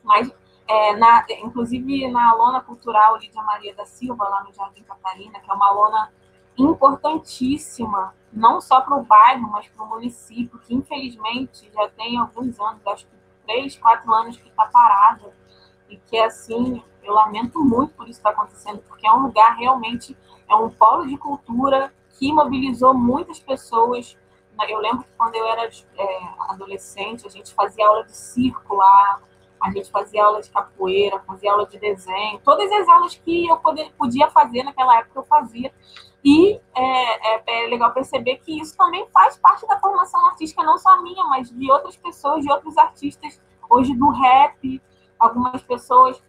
Mas, 0.03 0.31
é, 0.69 0.97
na, 0.97 1.25
inclusive, 1.43 2.09
na 2.11 2.35
lona 2.35 2.61
cultural 2.61 3.17
Lídia 3.17 3.43
Maria 3.43 3.75
da 3.75 3.87
Silva, 3.87 4.29
lá 4.29 4.45
no 4.45 4.53
Jardim 4.53 4.83
Catarina, 4.83 5.41
que 5.41 5.51
é 5.51 5.55
uma 5.55 5.71
lona 5.71 6.13
importantíssima, 6.59 8.15
não 8.33 8.61
só 8.61 8.81
para 8.83 8.97
o 8.97 9.03
bairro, 9.03 9.51
mas 9.51 9.69
para 9.69 9.85
o 9.85 9.89
município, 9.89 10.59
que 10.59 10.75
infelizmente 10.75 11.71
já 11.73 11.89
tem 11.89 12.19
alguns 12.19 12.61
anos, 12.61 12.87
acho 12.87 13.07
que 13.07 13.22
três, 13.53 13.77
quatro 13.77 14.13
anos 14.13 14.37
que 14.37 14.49
está 14.49 14.65
parada, 14.67 15.33
e 15.89 15.97
que, 15.97 16.19
assim, 16.19 16.83
eu 17.03 17.13
lamento 17.13 17.63
muito 17.63 17.93
por 17.95 18.09
isso 18.09 18.19
estar 18.19 18.33
tá 18.33 18.43
acontecendo, 18.43 18.83
porque 18.89 19.07
é 19.07 19.13
um 19.13 19.23
lugar 19.23 19.57
realmente, 19.57 20.17
é 20.49 20.55
um 20.55 20.71
polo 20.71 21.07
de 21.07 21.17
cultura 21.19 21.93
que 22.19 22.33
mobilizou 22.33 22.95
muitas 22.95 23.39
pessoas. 23.39 24.17
Eu 24.69 24.79
lembro 24.79 25.05
que 25.05 25.11
quando 25.17 25.35
eu 25.35 25.47
era 25.47 25.65
é, 25.65 26.21
adolescente, 26.51 27.27
a 27.27 27.31
gente 27.31 27.53
fazia 27.55 27.87
aula 27.87 28.05
de 28.05 28.17
circo 28.17 28.77
lá, 28.77 29.21
a 29.61 29.71
gente 29.71 29.91
fazia 29.91 30.25
aula 30.25 30.41
de 30.41 30.51
capoeira, 30.51 31.21
fazia 31.21 31.53
aula 31.53 31.67
de 31.67 31.79
desenho, 31.79 32.41
todas 32.45 32.71
as 32.71 32.89
aulas 32.89 33.15
que 33.15 33.47
eu 33.47 33.57
poder, 33.59 33.93
podia 33.99 34.31
fazer 34.31 34.63
naquela 34.63 34.99
época 34.99 35.21
eu 35.21 35.25
fazia. 35.25 35.73
E 36.25 36.61
é, 36.75 37.35
é, 37.35 37.43
é, 37.47 37.67
legal 37.69 37.93
perceber 37.93 38.37
que 38.39 38.61
isso 38.61 38.77
também 38.77 39.07
faz 39.13 39.37
parte 39.39 39.67
da 39.67 39.81
formação 39.81 40.25
artística, 40.29 40.63
não 40.63 40.79
só 40.79 41.03
minha, 41.03 41.25
mas 41.25 41.51
de 41.51 41.71
outras 41.71 41.97
pessoas, 41.97 42.45
de 42.45 42.53
outros 42.53 42.77
artistas, 42.79 43.41
hoje 43.69 43.95
do 43.95 44.09
rap, 44.11 44.81
algumas 45.19 45.63
pessoas 45.63 46.23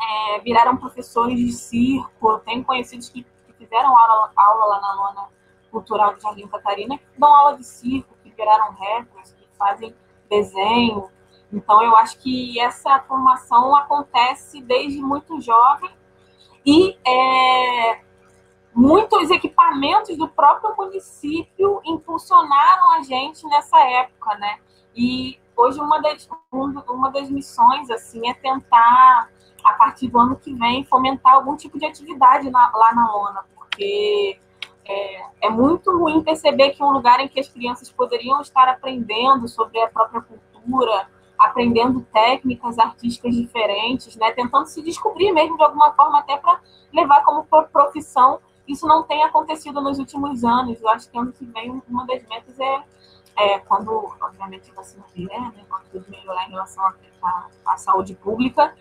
é, 0.00 0.40
viraram 0.40 0.76
professores 0.76 1.36
de 1.36 1.52
circo, 1.52 2.30
eu 2.30 2.38
tenho 2.40 2.64
conhecidos 2.64 3.08
que, 3.08 3.24
que 3.24 3.52
fizeram 3.54 3.96
aula, 3.96 4.30
aula 4.36 4.64
lá 4.66 4.80
na 4.80 4.94
Lona 4.94 5.28
cultural 5.70 6.14
de 6.14 6.22
Jardim 6.22 6.46
Catarina, 6.46 6.96
que 6.96 7.04
dão 7.18 7.34
aula 7.34 7.56
de 7.56 7.64
circo, 7.64 8.14
que 8.22 8.30
viraram 8.30 8.72
rappers, 8.72 9.32
que 9.32 9.48
fazem 9.58 9.94
desenho. 10.28 11.10
Então, 11.52 11.82
eu 11.82 11.96
acho 11.96 12.18
que 12.18 12.60
essa 12.60 13.00
formação 13.00 13.74
acontece 13.74 14.60
desde 14.60 15.00
muito 15.00 15.40
jovem. 15.40 15.90
E 16.64 16.98
é, 17.06 18.00
muitos 18.74 19.30
equipamentos 19.30 20.16
do 20.16 20.28
próprio 20.28 20.74
município 20.76 21.80
impulsionaram 21.84 22.92
a 22.92 23.02
gente 23.02 23.46
nessa 23.46 23.78
época, 23.80 24.36
né? 24.36 24.58
E 24.94 25.38
hoje 25.56 25.80
uma 25.80 26.00
das, 26.00 26.28
uma 26.52 27.10
das 27.10 27.30
missões 27.30 27.90
assim 27.90 28.28
é 28.28 28.34
tentar 28.34 29.28
a 29.64 29.74
partir 29.74 30.08
do 30.08 30.18
ano 30.18 30.36
que 30.36 30.54
vem 30.54 30.84
fomentar 30.84 31.34
algum 31.34 31.56
tipo 31.56 31.78
de 31.78 31.86
atividade 31.86 32.50
na, 32.50 32.70
lá 32.74 32.94
na 32.94 33.12
lona, 33.12 33.44
porque 33.54 34.38
é, 34.84 35.22
é, 35.42 35.50
muito 35.50 35.96
ruim 35.96 36.22
perceber 36.22 36.70
que 36.70 36.82
um 36.82 36.90
lugar 36.90 37.20
em 37.20 37.28
que 37.28 37.38
as 37.38 37.48
crianças 37.48 37.90
poderiam 37.90 38.40
estar 38.40 38.68
aprendendo 38.68 39.46
sobre 39.46 39.80
a 39.80 39.88
própria 39.88 40.22
cultura, 40.22 41.08
aprendendo 41.38 42.00
técnicas 42.12 42.78
artísticas 42.78 43.34
diferentes, 43.34 44.16
né, 44.16 44.32
tentando 44.32 44.66
se 44.66 44.82
descobrir 44.82 45.30
mesmo 45.32 45.56
de 45.56 45.62
alguma 45.62 45.92
forma, 45.92 46.18
até 46.20 46.36
para 46.36 46.60
levar 46.92 47.22
como 47.22 47.46
profissão, 47.70 48.40
isso 48.68 48.86
não 48.86 49.02
tem 49.02 49.24
acontecido 49.24 49.80
nos 49.80 49.98
últimos 49.98 50.44
anos. 50.44 50.80
Eu 50.80 50.88
acho 50.90 51.10
que 51.10 51.18
ano 51.18 51.32
que 51.32 51.44
vem 51.46 51.82
uma 51.88 52.06
das 52.06 52.22
metas 52.28 52.58
é, 52.60 52.84
é 53.36 53.58
quando, 53.60 54.12
obviamente, 54.20 54.70
a 54.70 54.74
vacina 54.74 55.04
vier, 55.14 55.40
né, 55.40 55.64
quando 55.68 55.84
tudo 55.90 56.06
melhorar 56.10 56.46
em 56.46 56.50
relação 56.50 56.84
à 57.64 57.76
saúde 57.76 58.14
pública, 58.14 58.74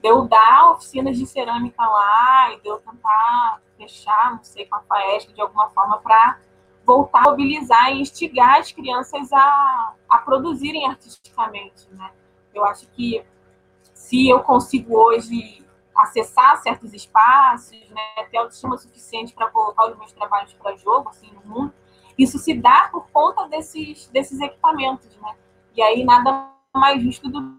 de 0.00 0.08
eu 0.08 0.26
dar 0.26 0.70
oficinas 0.72 1.16
de 1.16 1.26
cerâmica 1.26 1.84
lá 1.84 2.52
e 2.52 2.60
de 2.60 2.68
eu 2.68 2.78
tentar 2.78 3.60
fechar, 3.76 4.32
não 4.36 4.42
sei, 4.42 4.66
com 4.66 4.76
a 4.76 4.80
FAESC 4.80 5.32
de 5.32 5.40
alguma 5.40 5.68
forma 5.70 5.98
para 5.98 6.38
voltar 6.84 7.26
a 7.26 7.30
mobilizar 7.30 7.92
e 7.92 8.00
instigar 8.00 8.58
as 8.58 8.72
crianças 8.72 9.32
a, 9.32 9.94
a 10.08 10.18
produzirem 10.18 10.86
artisticamente, 10.86 11.88
né? 11.92 12.10
Eu 12.52 12.64
acho 12.64 12.86
que 12.88 13.24
se 13.94 14.28
eu 14.28 14.40
consigo 14.40 14.96
hoje 14.96 15.61
acessar 16.02 16.56
certos 16.62 16.92
espaços, 16.92 17.78
né, 17.90 18.24
ter 18.30 18.38
autoestima 18.38 18.76
suficiente 18.76 19.32
para 19.32 19.48
colocar 19.50 19.90
os 19.90 19.96
meus 19.96 20.12
trabalhos 20.12 20.52
para 20.54 20.76
jogo, 20.76 21.08
assim, 21.08 21.32
no 21.32 21.40
mundo, 21.42 21.72
isso 22.18 22.38
se 22.38 22.54
dá 22.54 22.88
por 22.90 23.08
conta 23.10 23.48
desses, 23.48 24.08
desses 24.08 24.40
equipamentos, 24.40 25.16
né? 25.16 25.34
E 25.74 25.82
aí 25.82 26.04
nada 26.04 26.50
mais 26.74 27.02
justo 27.02 27.28
do 27.28 27.56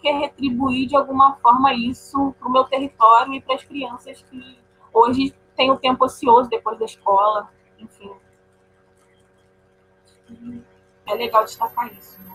que 0.00 0.10
retribuir 0.10 0.88
de 0.88 0.96
alguma 0.96 1.36
forma 1.36 1.72
isso 1.72 2.34
para 2.38 2.48
o 2.48 2.52
meu 2.52 2.64
território 2.64 3.32
e 3.34 3.40
para 3.40 3.54
as 3.54 3.64
crianças 3.64 4.22
que 4.22 4.58
hoje 4.92 5.34
tem 5.56 5.70
o 5.70 5.78
tempo 5.78 6.04
ocioso 6.04 6.48
depois 6.48 6.78
da 6.78 6.84
escola, 6.84 7.48
enfim. 7.78 8.10
É 11.06 11.14
legal 11.14 11.44
destacar 11.44 11.92
isso. 11.94 12.20
Né? 12.22 12.34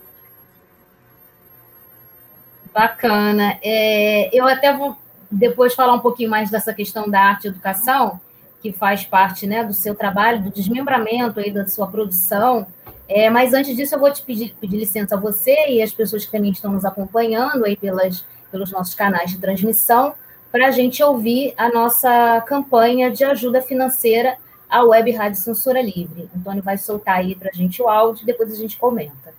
Bacana. 2.73 3.59
É, 3.61 4.29
eu 4.35 4.47
até 4.47 4.75
vou 4.75 4.97
depois 5.31 5.73
falar 5.73 5.93
um 5.93 5.99
pouquinho 5.99 6.29
mais 6.29 6.49
dessa 6.49 6.73
questão 6.73 7.09
da 7.09 7.21
arte 7.21 7.45
e 7.45 7.47
educação, 7.47 8.19
que 8.61 8.73
faz 8.73 9.05
parte 9.05 9.47
né, 9.47 9.63
do 9.63 9.73
seu 9.73 9.95
trabalho, 9.95 10.43
do 10.43 10.49
desmembramento 10.49 11.39
aí 11.39 11.51
da 11.51 11.65
sua 11.67 11.87
produção. 11.87 12.67
É, 13.07 13.29
mas 13.29 13.53
antes 13.53 13.75
disso, 13.75 13.95
eu 13.95 13.99
vou 13.99 14.11
te 14.11 14.21
pedir, 14.21 14.55
pedir 14.59 14.77
licença 14.77 15.15
a 15.15 15.19
você 15.19 15.55
e 15.69 15.81
as 15.81 15.93
pessoas 15.93 16.25
que 16.25 16.31
também 16.31 16.51
estão 16.51 16.71
nos 16.71 16.85
acompanhando 16.85 17.65
aí 17.65 17.77
pelas, 17.77 18.25
pelos 18.51 18.71
nossos 18.71 18.93
canais 18.93 19.31
de 19.31 19.37
transmissão 19.37 20.13
para 20.51 20.67
a 20.67 20.71
gente 20.71 21.01
ouvir 21.03 21.53
a 21.57 21.69
nossa 21.69 22.41
campanha 22.41 23.11
de 23.11 23.23
ajuda 23.23 23.61
financeira 23.61 24.37
à 24.69 24.83
Web 24.83 25.11
Rádio 25.11 25.39
Censura 25.39 25.81
Livre. 25.81 26.29
Antônio 26.35 26.63
vai 26.63 26.77
soltar 26.77 27.17
aí 27.17 27.35
para 27.35 27.49
a 27.49 27.55
gente 27.55 27.81
o 27.81 27.87
áudio 27.87 28.23
e 28.23 28.25
depois 28.25 28.51
a 28.51 28.55
gente 28.55 28.77
comenta. 28.77 29.38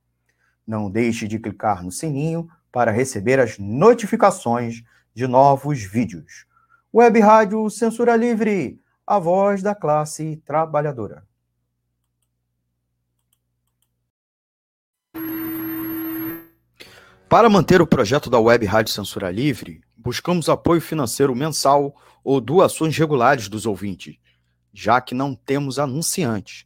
Não 0.71 0.89
deixe 0.89 1.27
de 1.27 1.37
clicar 1.37 1.83
no 1.83 1.91
sininho 1.91 2.49
para 2.71 2.93
receber 2.93 3.41
as 3.41 3.59
notificações 3.59 4.81
de 5.13 5.27
novos 5.27 5.83
vídeos. 5.83 6.45
Web 6.93 7.19
Rádio 7.19 7.69
Censura 7.69 8.15
Livre, 8.15 8.79
a 9.05 9.19
voz 9.19 9.61
da 9.61 9.75
classe 9.75 10.41
trabalhadora. 10.45 11.27
Para 17.27 17.49
manter 17.49 17.81
o 17.81 17.87
projeto 17.87 18.29
da 18.29 18.39
Web 18.39 18.65
Rádio 18.65 18.93
Censura 18.93 19.29
Livre, 19.29 19.81
buscamos 19.97 20.47
apoio 20.47 20.79
financeiro 20.79 21.35
mensal 21.35 21.93
ou 22.23 22.39
doações 22.39 22.97
regulares 22.97 23.49
dos 23.49 23.65
ouvintes, 23.65 24.15
já 24.71 25.01
que 25.01 25.13
não 25.13 25.35
temos 25.35 25.77
anunciantes, 25.77 26.65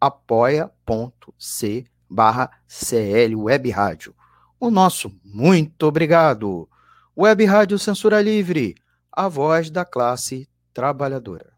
apoia.c 0.00 1.84
barra 2.08 2.50
CL 2.66 3.36
Web 3.36 3.70
Rádio. 3.70 4.14
O 4.58 4.70
nosso 4.70 5.12
muito 5.24 5.84
obrigado. 5.84 6.68
Web 7.16 7.44
Rádio 7.44 7.78
Censura 7.78 8.20
Livre, 8.20 8.74
a 9.12 9.28
voz 9.28 9.70
da 9.70 9.84
classe 9.84 10.48
trabalhadora. 10.72 11.52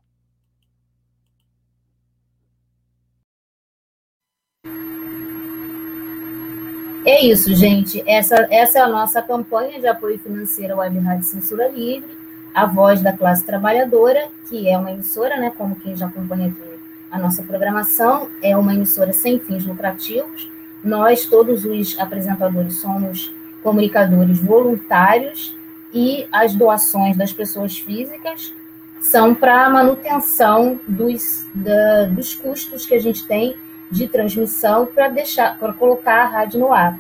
É 7.05 7.25
isso, 7.25 7.53
gente. 7.55 8.03
Essa, 8.09 8.47
essa 8.51 8.79
é 8.79 8.83
a 8.83 8.89
nossa 8.89 9.21
campanha 9.23 9.81
de 9.81 9.87
apoio 9.89 10.19
financeiro 10.19 10.75
à 10.75 10.77
Web 10.79 10.99
Rádio 11.01 11.25
Censura 11.25 11.69
Livre, 11.69 12.17
a 12.55 12.67
voz 12.67 13.03
da 13.03 13.13
classe 13.13 13.45
trabalhadora, 13.45 14.29
que 14.49 14.69
é 14.69 14.79
uma 14.79 14.93
emissora, 14.93 15.37
né, 15.37 15.51
como 15.51 15.75
quem 15.77 15.97
já 15.97 16.07
acompanha 16.07 16.49
aqui 16.49 16.82
a 17.13 17.19
nossa 17.19 17.43
programação, 17.43 18.29
é 18.43 18.57
uma 18.57 18.75
emissora 18.75 19.13
sem 19.13 19.39
fins 19.39 19.67
lucrativos. 19.67 20.51
Nós, 20.83 21.27
todos 21.27 21.67
os 21.67 21.99
apresentadores, 22.01 22.77
somos 22.77 23.33
comunicadores 23.63 24.41
voluntários 24.41 25.55
e 25.93 26.27
as 26.33 26.55
doações 26.55 27.17
das 27.17 27.33
pessoas 27.33 27.77
físicas 27.77 28.55
são 28.99 29.35
para 29.35 29.67
a 29.67 29.71
manutenção 29.71 30.81
dos, 30.89 31.47
da, 31.55 32.07
dos 32.07 32.35
custos 32.35 32.87
que 32.87 32.95
a 32.95 33.01
gente 33.01 33.27
tem 33.27 33.57
de 33.91 34.09
transmissão 34.09 34.87
para 34.87 35.09
deixar 35.09 35.59
para 35.59 35.73
colocar 35.75 36.23
a 36.23 36.27
rádio 36.27 36.61
no 36.61 36.73
ar. 36.73 36.99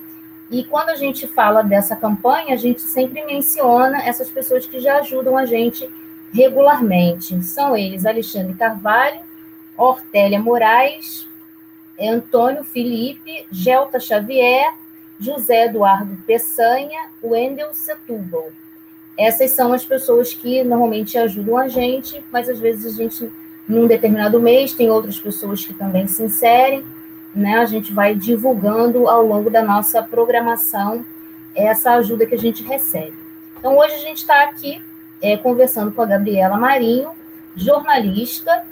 E 0.50 0.62
quando 0.64 0.90
a 0.90 0.96
gente 0.96 1.26
fala 1.26 1.62
dessa 1.62 1.96
campanha, 1.96 2.52
a 2.52 2.58
gente 2.58 2.82
sempre 2.82 3.24
menciona 3.24 4.02
essas 4.04 4.28
pessoas 4.28 4.66
que 4.66 4.78
já 4.78 4.98
ajudam 4.98 5.38
a 5.38 5.46
gente 5.46 5.88
regularmente. 6.34 7.42
São 7.42 7.74
eles 7.74 8.04
Alexandre 8.04 8.52
Carvalho, 8.52 9.20
Hortélia 9.76 10.40
Moraes, 10.40 11.26
Antônio 12.00 12.64
Felipe, 12.64 13.46
Gelta 13.50 13.98
Xavier, 14.00 14.74
José 15.18 15.66
Eduardo 15.66 16.18
Peçanha, 16.26 17.10
Wendel 17.22 17.72
Setúbal. 17.72 18.50
Essas 19.16 19.50
são 19.52 19.72
as 19.72 19.84
pessoas 19.84 20.32
que 20.32 20.64
normalmente 20.64 21.18
ajudam 21.18 21.56
a 21.56 21.68
gente, 21.68 22.24
mas 22.32 22.48
às 22.48 22.58
vezes 22.58 22.94
a 22.94 22.96
gente, 22.96 23.30
num 23.68 23.86
determinado 23.86 24.40
mês, 24.40 24.72
tem 24.72 24.90
outras 24.90 25.20
pessoas 25.20 25.64
que 25.64 25.74
também 25.74 26.08
se 26.08 26.22
inserem, 26.22 26.84
né? 27.34 27.58
A 27.58 27.66
gente 27.66 27.92
vai 27.92 28.14
divulgando 28.14 29.08
ao 29.08 29.24
longo 29.24 29.50
da 29.50 29.62
nossa 29.62 30.02
programação 30.02 31.04
essa 31.54 31.92
ajuda 31.92 32.26
que 32.26 32.34
a 32.34 32.38
gente 32.38 32.62
recebe. 32.62 33.16
Então, 33.58 33.76
hoje 33.76 33.94
a 33.94 33.98
gente 33.98 34.18
está 34.18 34.42
aqui 34.44 34.82
é, 35.20 35.36
conversando 35.36 35.92
com 35.92 36.02
a 36.02 36.06
Gabriela 36.06 36.56
Marinho, 36.56 37.10
jornalista 37.54 38.64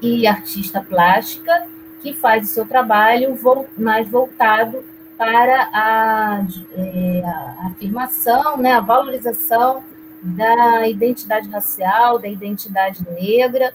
e 0.00 0.26
artista 0.26 0.80
plástica, 0.80 1.66
que 2.02 2.14
faz 2.14 2.50
o 2.50 2.52
seu 2.52 2.66
trabalho 2.66 3.38
mais 3.76 4.08
voltado 4.08 4.82
para 5.16 5.68
a, 5.72 6.44
é, 6.74 7.22
a 7.24 7.66
afirmação, 7.66 8.56
né, 8.56 8.72
a 8.72 8.80
valorização 8.80 9.84
da 10.22 10.88
identidade 10.88 11.48
racial, 11.50 12.18
da 12.18 12.28
identidade 12.28 13.06
negra. 13.10 13.74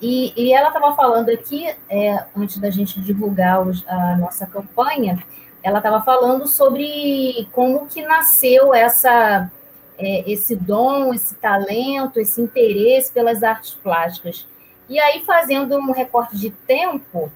E, 0.00 0.32
e 0.36 0.52
ela 0.52 0.68
estava 0.68 0.94
falando 0.94 1.30
aqui, 1.30 1.66
é, 1.88 2.24
antes 2.36 2.58
da 2.58 2.70
gente 2.70 3.00
divulgar 3.00 3.66
os, 3.66 3.86
a 3.88 4.16
nossa 4.16 4.46
campanha, 4.46 5.22
ela 5.62 5.78
estava 5.78 6.02
falando 6.02 6.46
sobre 6.46 7.48
como 7.52 7.86
que 7.86 8.02
nasceu 8.02 8.74
essa, 8.74 9.50
é, 9.96 10.30
esse 10.30 10.56
dom, 10.56 11.14
esse 11.14 11.36
talento, 11.36 12.18
esse 12.18 12.40
interesse 12.40 13.12
pelas 13.12 13.42
artes 13.42 13.74
plásticas. 13.74 14.46
E 14.92 15.00
aí, 15.00 15.24
fazendo 15.24 15.74
um 15.78 15.90
recorte 15.90 16.36
de 16.36 16.50
tempo, 16.50 17.32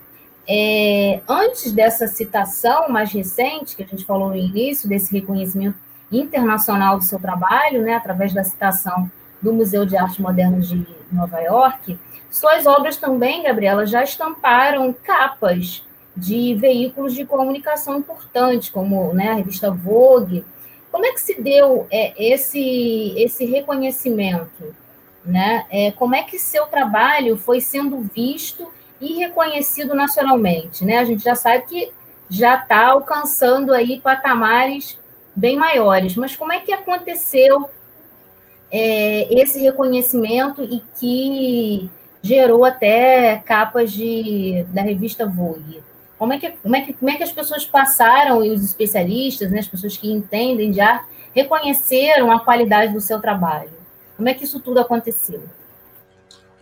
é, 0.47 1.23
antes 1.27 1.73
dessa 1.73 2.07
citação 2.07 2.91
mais 2.91 3.11
recente, 3.11 3.75
que 3.75 3.83
a 3.83 3.87
gente 3.87 4.05
falou 4.05 4.29
no 4.29 4.37
início, 4.37 4.87
desse 4.87 5.11
reconhecimento 5.11 5.79
internacional 6.13 6.99
do 6.99 7.05
seu 7.05 7.19
trabalho, 7.19 7.81
né, 7.81 7.95
através 7.95 8.35
da 8.35 8.45
citação 8.45 9.11
do 9.41 9.55
Museu 9.55 9.87
de 9.87 9.97
Arte 9.97 10.21
Moderna 10.21 10.61
de 10.61 10.87
Nova 11.11 11.41
York, 11.41 11.99
suas 12.31 12.67
obras 12.67 12.99
também, 12.99 13.45
Gabriela, 13.45 13.87
já 13.87 14.05
estamparam 14.05 14.93
capas 14.93 15.83
de 16.15 16.55
veículos 16.57 17.15
de 17.15 17.25
comunicação 17.25 17.97
importantes, 17.97 18.69
como 18.69 19.15
né, 19.15 19.31
a 19.31 19.35
revista 19.35 19.71
Vogue. 19.71 20.45
Como 20.93 21.07
é 21.07 21.13
que 21.13 21.23
se 21.23 21.41
deu 21.41 21.87
é, 21.91 22.13
esse, 22.23 23.15
esse 23.17 23.47
reconhecimento? 23.47 24.77
Né? 25.27 25.67
É, 25.71 25.91
como 25.91 26.15
é 26.15 26.23
que 26.23 26.39
seu 26.39 26.67
trabalho 26.67 27.37
foi 27.37 27.61
sendo 27.61 28.01
visto 28.01 28.73
e 29.01 29.15
reconhecido 29.15 29.95
nacionalmente, 29.95 30.85
né? 30.85 30.99
A 30.99 31.05
gente 31.05 31.23
já 31.23 31.35
sabe 31.35 31.65
que 31.67 31.93
já 32.31 32.57
está 32.57 32.87
alcançando 32.87 33.73
aí 33.73 34.01
patamares 34.01 34.99
bem 35.35 35.57
maiores, 35.57 36.17
mas 36.17 36.35
como 36.35 36.53
é 36.53 36.61
que 36.61 36.73
aconteceu 36.73 37.69
é, 38.71 39.33
esse 39.35 39.61
reconhecimento 39.61 40.63
e 40.63 40.83
que 40.99 41.91
gerou 42.23 42.65
até 42.65 43.37
capas 43.45 43.93
de, 43.93 44.65
da 44.71 44.83
revista 44.83 45.27
Vogue? 45.27 45.83
Como 46.19 46.33
é, 46.33 46.39
que, 46.39 46.51
como, 46.51 46.75
é 46.75 46.81
que, 46.81 46.93
como 46.95 47.11
é 47.11 47.17
que 47.17 47.23
as 47.23 47.33
pessoas 47.33 47.67
passaram, 47.67 48.43
e 48.43 48.51
os 48.51 48.65
especialistas, 48.65 49.51
né, 49.51 49.59
as 49.59 49.69
pessoas 49.69 49.97
que 49.97 50.11
entendem 50.11 50.71
de 50.71 50.81
arte, 50.81 51.05
reconheceram 51.35 52.33
a 52.33 52.41
qualidade 52.41 52.95
do 52.95 53.01
seu 53.01 53.21
trabalho? 53.21 53.76
Como 54.17 54.29
é 54.29 54.35
que 54.35 54.45
isso 54.45 54.61
tudo 54.61 54.81
aconteceu? 54.81 55.49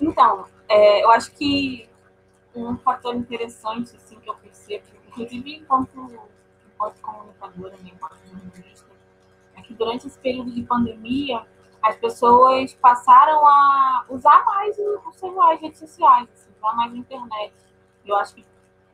Então, 0.01 0.47
é, 0.69 1.05
eu 1.05 1.11
acho 1.11 1.31
que 1.33 1.89
um 2.55 2.77
fator 2.79 3.15
interessante 3.15 3.97
assim, 3.97 4.19
que 4.19 4.29
eu 4.29 4.35
percebo, 4.35 4.85
inclusive 5.09 5.57
enquanto, 5.57 6.21
enquanto 6.73 7.01
comunicadora, 7.01 7.77
né, 7.77 7.91
enquanto 7.95 8.17
jornalista, 8.27 8.87
é 9.57 9.63
que 9.63 9.75
durante 9.75 10.07
esse 10.07 10.19
período 10.19 10.51
de 10.51 10.63
pandemia, 10.63 11.47
as 11.81 11.97
pessoas 11.97 12.75
passaram 12.75 13.47
a 13.47 14.07
usar 14.09 14.45
mais 14.45 14.77
o 14.79 15.13
celular, 15.13 15.55
as 15.55 15.61
redes 15.61 15.79
sociais, 15.79 16.29
assim, 16.33 16.51
usar 16.59 16.75
mais 16.75 16.93
a 16.93 16.97
internet. 16.97 17.53
Eu 18.05 18.17
acho 18.17 18.35
que 18.35 18.45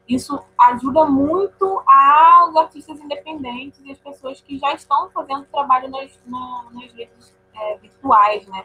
isso 0.08 0.42
ajuda 0.58 1.06
muito 1.06 1.82
aos 1.86 2.56
artistas 2.56 2.98
independentes 3.00 3.80
e 3.84 3.92
as 3.92 3.98
pessoas 3.98 4.40
que 4.40 4.58
já 4.58 4.74
estão 4.74 5.08
fazendo 5.10 5.46
trabalho 5.46 5.88
nas, 5.88 6.20
nas 6.26 6.92
redes 6.92 7.32
é, 7.54 7.76
virtuais, 7.78 8.46
né? 8.46 8.64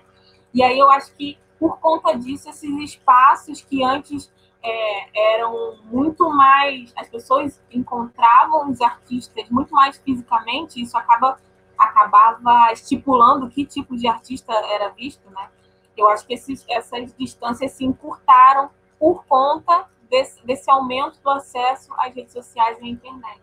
E 0.53 0.63
aí 0.63 0.77
eu 0.77 0.89
acho 0.89 1.13
que 1.13 1.37
por 1.59 1.79
conta 1.79 2.17
disso, 2.17 2.49
esses 2.49 2.77
espaços 2.79 3.61
que 3.61 3.83
antes 3.83 4.31
é, 4.61 5.35
eram 5.35 5.77
muito 5.85 6.29
mais. 6.29 6.91
As 6.95 7.07
pessoas 7.07 7.61
encontravam 7.71 8.69
os 8.69 8.81
artistas 8.81 9.49
muito 9.49 9.73
mais 9.73 9.97
fisicamente, 9.97 10.81
isso 10.81 10.97
acaba, 10.97 11.37
acabava 11.77 12.71
estipulando 12.73 13.49
que 13.49 13.65
tipo 13.65 13.95
de 13.95 14.07
artista 14.07 14.53
era 14.53 14.89
visto, 14.89 15.29
né? 15.29 15.49
Eu 15.95 16.09
acho 16.09 16.25
que 16.25 16.33
esses, 16.33 16.65
essas 16.67 17.13
distâncias 17.15 17.71
se 17.71 17.85
encurtaram 17.85 18.69
por 18.99 19.25
conta 19.25 19.87
desse, 20.09 20.45
desse 20.45 20.69
aumento 20.69 21.19
do 21.21 21.29
acesso 21.29 21.93
às 21.97 22.13
redes 22.13 22.33
sociais 22.33 22.77
e 22.81 22.85
à 22.85 22.87
internet. 22.87 23.41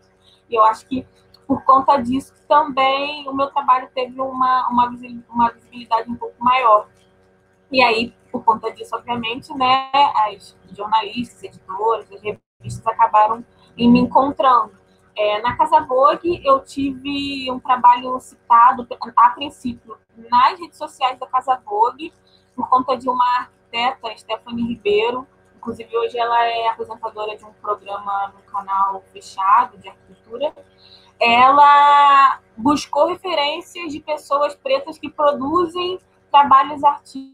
E 0.49 0.55
eu 0.55 0.63
acho 0.63 0.85
que 0.87 1.07
por 1.47 1.63
conta 1.63 1.97
disso 1.97 2.33
também 2.47 3.27
o 3.27 3.33
meu 3.33 3.47
trabalho 3.47 3.89
teve 3.93 4.19
uma, 4.19 4.67
uma, 4.69 4.89
visibilidade 5.51 6.09
um 6.09 6.15
pouco 6.15 6.35
maior. 6.43 6.87
E 7.71 7.81
aí, 7.81 8.13
por 8.31 8.43
conta 8.43 8.71
disso, 8.71 8.95
obviamente, 8.95 9.53
né, 9.55 9.89
as 10.27 10.55
jornalistas, 10.71 11.43
editores, 11.43 12.11
as 12.11 12.21
revistas 12.21 12.85
acabaram 12.85 13.43
em 13.77 13.91
me 13.91 13.99
encontrando. 13.99 14.71
É, 15.15 15.41
na 15.41 15.55
Casa 15.55 15.81
Vogue, 15.81 16.41
eu 16.43 16.59
tive 16.61 17.51
um 17.51 17.59
trabalho 17.59 18.19
citado, 18.19 18.87
a 19.15 19.29
princípio, 19.29 19.97
nas 20.29 20.59
redes 20.59 20.77
sociais 20.77 21.19
da 21.19 21.27
Casa 21.27 21.59
Vogue, 21.63 22.11
por 22.55 22.67
conta 22.67 22.97
de 22.97 23.07
uma 23.07 23.25
arquiteta, 23.39 24.17
Stephanie 24.17 24.67
Ribeiro. 24.67 25.27
Inclusive, 25.57 25.95
hoje 25.97 26.17
ela 26.17 26.45
é 26.45 26.67
apresentadora 26.67 27.37
de 27.37 27.45
um 27.45 27.53
programa 27.53 28.33
no 28.35 28.41
canal 28.51 29.03
fechado 29.13 29.77
de 29.77 29.87
arquitetura. 29.87 30.53
Ela 31.19 32.39
buscou 32.57 33.07
referências 33.07 33.91
de 33.91 33.99
pessoas 33.99 34.55
pretas 34.55 34.97
que 34.97 35.09
produzem 35.09 35.99
trabalhos 36.31 36.83
artísticos 36.83 37.33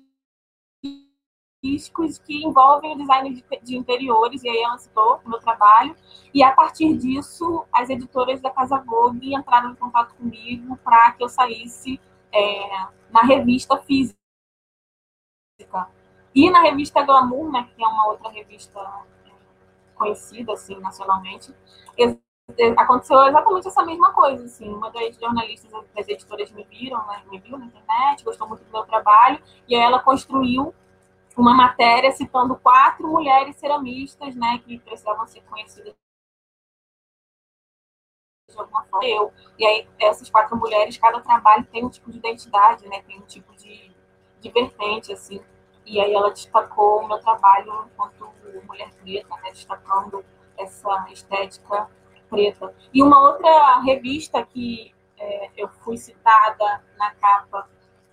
que 2.25 2.45
envolvem 2.45 2.93
o 2.93 2.97
design 2.97 3.43
de, 3.63 3.77
interiores, 3.77 4.43
e 4.43 4.49
aí 4.49 4.61
ela 4.61 4.77
citou 4.77 5.19
o 5.25 5.30
meu 5.30 5.39
trabalho. 5.39 5.95
E 6.34 6.41
a 6.43 6.51
partir 6.51 6.95
disso, 6.97 7.65
as 7.71 7.89
editoras 7.89 8.39
da 8.41 8.49
Casa 8.49 8.77
Vogue 8.77 9.36
entraram 9.36 9.71
em 9.71 9.75
contato 9.75 10.15
comigo 10.15 10.77
para 10.77 11.11
que 11.11 11.23
eu 11.23 11.30
saísse 11.30 11.99
é, 12.32 12.88
na 13.11 13.21
revista 13.21 13.77
física. 13.80 14.17
E 16.34 16.49
na 16.49 16.61
revista 16.61 17.03
Glamour, 17.03 17.51
né, 17.51 17.69
que 17.75 17.84
é 17.84 17.88
uma 17.88 18.07
outra 18.07 18.30
revista 18.30 18.80
conhecida 19.95 20.53
assim, 20.53 20.80
nacionalmente, 20.80 21.53
aconteceu 22.77 23.21
exatamente 23.25 23.67
essa 23.67 23.83
mesma 23.85 24.13
coisa. 24.13 24.43
Assim, 24.45 24.69
uma 24.69 24.89
das 24.91 25.15
jornalistas 25.15 25.71
das 25.71 26.07
editoras 26.07 26.51
me 26.51 26.63
viram, 26.63 27.05
né, 27.07 27.23
me 27.29 27.39
viu 27.39 27.57
na 27.57 27.65
internet, 27.65 28.23
gostou 28.23 28.47
muito 28.47 28.63
do 28.63 28.71
meu 28.71 28.83
trabalho, 28.83 29.41
e 29.67 29.75
aí 29.75 29.81
ela 29.81 29.99
construiu 29.99 30.73
uma 31.37 31.53
matéria 31.53 32.11
citando 32.11 32.55
quatro 32.57 33.07
mulheres 33.07 33.55
ceramistas, 33.55 34.35
né, 34.35 34.59
que 34.65 34.79
precisavam 34.79 35.25
ser 35.27 35.41
conhecidas 35.41 35.93
de 38.49 38.59
alguma 38.59 38.83
forma. 38.85 39.07
Eu. 39.07 39.31
E 39.57 39.65
aí, 39.65 39.87
essas 39.99 40.29
quatro 40.29 40.57
mulheres, 40.57 40.97
cada 40.97 41.21
trabalho 41.21 41.65
tem 41.65 41.85
um 41.85 41.89
tipo 41.89 42.11
de 42.11 42.17
identidade, 42.17 42.87
né, 42.87 43.01
tem 43.03 43.19
um 43.19 43.25
tipo 43.25 43.55
de, 43.55 43.91
de 44.41 44.49
vertente, 44.49 45.13
assim. 45.13 45.41
E 45.85 45.99
aí 45.99 46.13
ela 46.13 46.29
destacou 46.31 47.01
o 47.01 47.07
meu 47.07 47.19
trabalho 47.19 47.87
enquanto 47.91 48.29
mulher 48.67 48.91
preta, 48.95 49.35
né, 49.37 49.51
destacando 49.51 50.23
essa 50.57 51.07
estética 51.11 51.89
preta. 52.30 52.73
E 52.93 53.01
uma 53.01 53.21
outra 53.21 53.80
revista 53.82 54.43
que 54.45 54.93
é, 55.17 55.49
eu 55.57 55.67
fui 55.67 55.97
citada 55.97 56.84
na 56.97 57.11
capa 57.11 57.67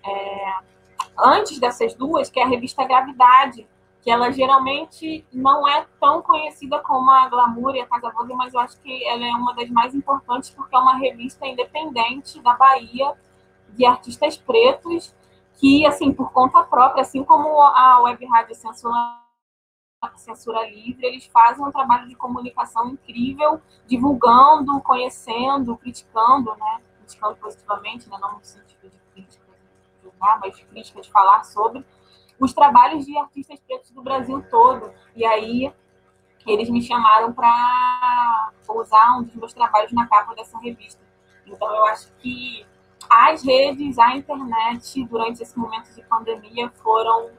é, 0.05 0.55
antes 1.19 1.59
dessas 1.59 1.95
duas, 1.95 2.29
que 2.31 2.41
é 2.41 2.45
a 2.45 2.49
revista 2.49 2.85
Gravidade, 2.85 3.67
que 4.03 4.11
ela 4.11 4.31
geralmente 4.31 5.27
não 5.33 5.67
é 5.67 5.85
tão 6.01 6.23
conhecida 6.23 6.79
como 6.79 7.11
a 7.11 7.29
Glamour 7.29 7.75
e 7.75 7.81
a 7.81 7.87
Casa 7.87 8.11
Vogue, 8.11 8.35
mas 8.35 8.55
eu 8.55 8.61
acho 8.61 8.81
que 8.81 9.05
ela 9.05 9.27
é 9.27 9.33
uma 9.33 9.53
das 9.55 9.69
mais 9.69 9.95
importantes 9.95 10.51
porque 10.51 10.77
é 10.77 10.79
uma 10.79 10.97
revista 10.97 11.47
independente 11.47 12.41
da 12.41 12.55
Bahia 12.55 13.15
de 13.71 13.85
artistas 13.85 14.37
pretos 14.37 15.13
que, 15.59 15.85
assim, 15.87 16.13
por 16.13 16.31
conta 16.33 16.63
própria, 16.63 17.03
assim 17.03 17.25
como 17.25 17.61
a 17.61 18.01
Web 18.03 18.25
Rádio 18.27 18.55
Censura, 18.55 19.26
Censura 20.17 20.69
Livre, 20.69 21.07
eles 21.07 21.27
fazem 21.27 21.65
um 21.65 21.71
trabalho 21.71 22.09
de 22.09 22.15
comunicação 22.15 22.91
incrível, 22.91 23.61
divulgando, 23.87 24.81
conhecendo, 24.81 25.77
criticando, 25.77 26.55
né? 26.57 26.81
Criticando 26.99 27.37
positivamente, 27.37 28.09
né? 28.09 28.17
não 28.21 28.35
no 28.35 28.45
sentido 28.45 28.91
de 28.91 28.99
crítica 29.13 29.47
mas 30.41 30.59
crítica 30.65 31.01
de 31.01 31.11
falar 31.11 31.45
sobre 31.45 31.85
os 32.39 32.53
trabalhos 32.53 33.05
de 33.07 33.17
artistas 33.17 33.61
pretos 33.61 33.91
do 33.91 34.03
Brasil 34.03 34.43
todo. 34.51 34.93
E 35.15 35.25
aí 35.25 35.73
eles 36.47 36.71
me 36.71 36.83
chamaram 36.83 37.33
para 37.33 38.53
usar 38.69 39.19
um 39.19 39.23
dos 39.23 39.35
meus 39.35 39.53
trabalhos 39.53 39.93
na 39.93 40.07
capa 40.07 40.35
dessa 40.35 40.59
revista. 40.59 41.01
Então 41.47 41.75
eu 41.75 41.85
acho 41.87 42.13
que 42.19 42.67
as 43.09 43.45
redes, 43.45 43.99
a 43.99 44.17
internet, 44.17 45.05
durante 45.05 45.43
esse 45.43 45.59
momento 45.59 45.95
de 45.95 46.03
pandemia, 46.03 46.71
foram 46.83 47.31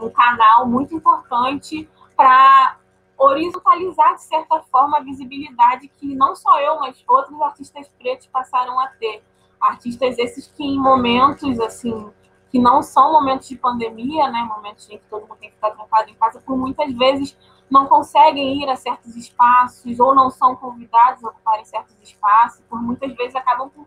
um, 0.00 0.10
canal 0.10 0.66
muito 0.66 0.94
importante 0.94 1.88
para 2.16 2.76
horizontalizar, 3.16 4.14
de 4.14 4.22
certa 4.22 4.60
forma, 4.62 4.98
a 4.98 5.00
visibilidade 5.00 5.88
que 5.88 6.14
não 6.14 6.34
só 6.34 6.58
eu, 6.60 6.80
mas 6.80 7.02
outros 7.06 7.40
artistas 7.40 7.88
pretos 7.98 8.26
passaram 8.26 8.78
a 8.80 8.88
ter. 8.88 9.22
Artistas 9.60 10.18
esses 10.18 10.46
que 10.48 10.64
em 10.64 10.78
momentos 10.78 11.60
assim 11.60 12.10
que 12.50 12.58
não 12.58 12.82
são 12.82 13.12
momentos 13.12 13.48
de 13.48 13.56
pandemia, 13.56 14.28
né, 14.28 14.42
momentos 14.42 14.88
em 14.90 14.98
que 14.98 15.06
todo 15.06 15.22
mundo 15.22 15.38
tem 15.38 15.50
que 15.50 15.54
ficar 15.54 15.70
trancado 15.70 16.10
em 16.10 16.14
casa, 16.14 16.40
por 16.40 16.56
muitas 16.56 16.92
vezes 16.94 17.36
não 17.70 17.86
conseguem 17.86 18.60
ir 18.60 18.68
a 18.68 18.74
certos 18.74 19.14
espaços 19.14 20.00
ou 20.00 20.12
não 20.14 20.30
são 20.30 20.56
convidados 20.56 21.24
a 21.24 21.28
ocuparem 21.28 21.64
certos 21.64 21.96
espaços, 22.02 22.60
por 22.68 22.82
muitas 22.82 23.14
vezes 23.14 23.36
acabam 23.36 23.70
por 23.70 23.86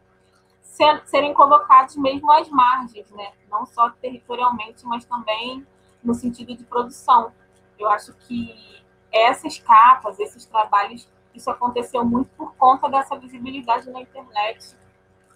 ser, 0.61 1.01
serem 1.05 1.33
colocados 1.33 1.97
mesmo 1.97 2.31
às 2.31 2.49
margens, 2.49 3.11
né, 3.11 3.33
não 3.51 3.65
só 3.65 3.89
territorialmente, 3.89 4.85
mas 4.85 5.03
também 5.03 5.67
no 6.03 6.13
sentido 6.13 6.55
de 6.55 6.63
produção. 6.63 7.31
Eu 7.79 7.89
acho 7.89 8.13
que 8.13 8.83
essas 9.11 9.59
capas, 9.59 10.19
esses 10.19 10.45
trabalhos, 10.45 11.07
isso 11.33 11.49
aconteceu 11.49 12.03
muito 12.03 12.29
por 12.35 12.55
conta 12.55 12.89
dessa 12.89 13.15
visibilidade 13.17 13.89
na 13.89 14.01
internet 14.01 14.75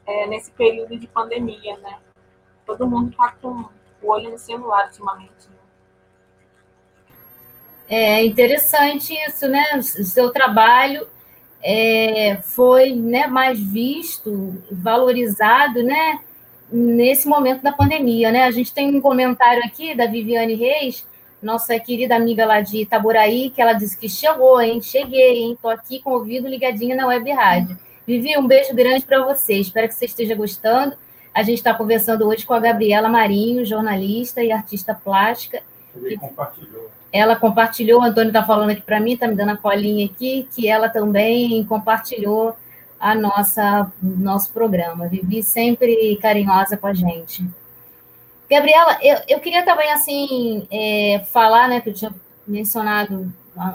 é, 0.05 0.27
nesse 0.27 0.51
período 0.51 0.97
de 0.97 1.07
pandemia, 1.07 1.77
né? 1.77 1.99
Todo 2.65 2.87
mundo 2.87 3.11
está 3.11 3.31
com 3.41 3.65
o 4.01 4.11
olho 4.11 4.31
no 4.31 4.37
celular 4.37 4.87
ultimamente. 4.87 5.49
Né? 5.49 5.55
É 7.89 8.25
interessante 8.25 9.13
isso, 9.27 9.47
né? 9.47 9.63
O 9.75 9.81
seu 9.81 10.31
trabalho 10.31 11.07
é, 11.61 12.37
foi 12.41 12.93
né, 12.93 13.27
mais 13.27 13.59
visto, 13.59 14.61
valorizado, 14.71 15.83
né? 15.83 16.21
Nesse 16.71 17.27
momento 17.27 17.61
da 17.61 17.71
pandemia, 17.71 18.31
né? 18.31 18.43
A 18.43 18.51
gente 18.51 18.73
tem 18.73 18.93
um 18.93 18.99
comentário 19.01 19.63
aqui 19.63 19.95
da 19.95 20.05
Viviane 20.05 20.55
Reis, 20.55 21.05
nossa 21.41 21.79
querida 21.79 22.15
amiga 22.15 22.45
lá 22.45 22.61
de 22.61 22.81
Itaboraí, 22.81 23.49
que 23.49 23.61
ela 23.61 23.73
disse 23.73 23.97
que 23.97 24.09
chegou, 24.09 24.59
hein? 24.59 24.81
Cheguei, 24.81 25.43
hein? 25.43 25.57
Tô 25.61 25.69
aqui 25.69 25.99
com 25.99 26.11
o 26.11 26.13
ouvido 26.13 26.47
ligadinho 26.47 26.95
na 26.95 27.07
web 27.07 27.31
rádio. 27.31 27.77
Vivi, 28.05 28.37
um 28.37 28.47
beijo 28.47 28.73
grande 28.73 29.05
para 29.05 29.23
você. 29.23 29.55
Espero 29.55 29.87
que 29.87 29.93
você 29.93 30.05
esteja 30.05 30.35
gostando. 30.35 30.95
A 31.33 31.43
gente 31.43 31.57
está 31.57 31.73
conversando 31.73 32.27
hoje 32.27 32.45
com 32.45 32.53
a 32.53 32.59
Gabriela 32.59 33.07
Marinho, 33.07 33.65
jornalista 33.65 34.43
e 34.43 34.51
artista 34.51 34.93
plástica. 34.93 35.61
Ele 35.95 36.17
compartilhou. 36.17 36.89
Ela 37.13 37.35
compartilhou, 37.35 38.01
o 38.01 38.03
Antônio 38.03 38.29
está 38.29 38.43
falando 38.43 38.71
aqui 38.71 38.81
para 38.81 38.99
mim, 38.99 39.13
está 39.13 39.27
me 39.27 39.35
dando 39.35 39.51
a 39.51 39.57
colinha 39.57 40.05
aqui, 40.05 40.47
que 40.53 40.67
ela 40.67 40.89
também 40.89 41.63
compartilhou 41.65 42.55
a 42.99 43.15
nossa 43.15 43.91
nosso 44.01 44.51
programa. 44.51 45.07
Vivi 45.07 45.43
sempre 45.43 46.17
carinhosa 46.21 46.77
com 46.77 46.87
a 46.87 46.93
gente. 46.93 47.45
Gabriela, 48.49 48.97
eu, 49.01 49.17
eu 49.27 49.39
queria 49.39 49.63
também 49.63 49.91
assim 49.91 50.67
é, 50.71 51.21
falar, 51.31 51.67
né, 51.67 51.81
que 51.81 51.89
eu 51.89 51.93
tinha 51.93 52.13
mencionado 52.47 53.31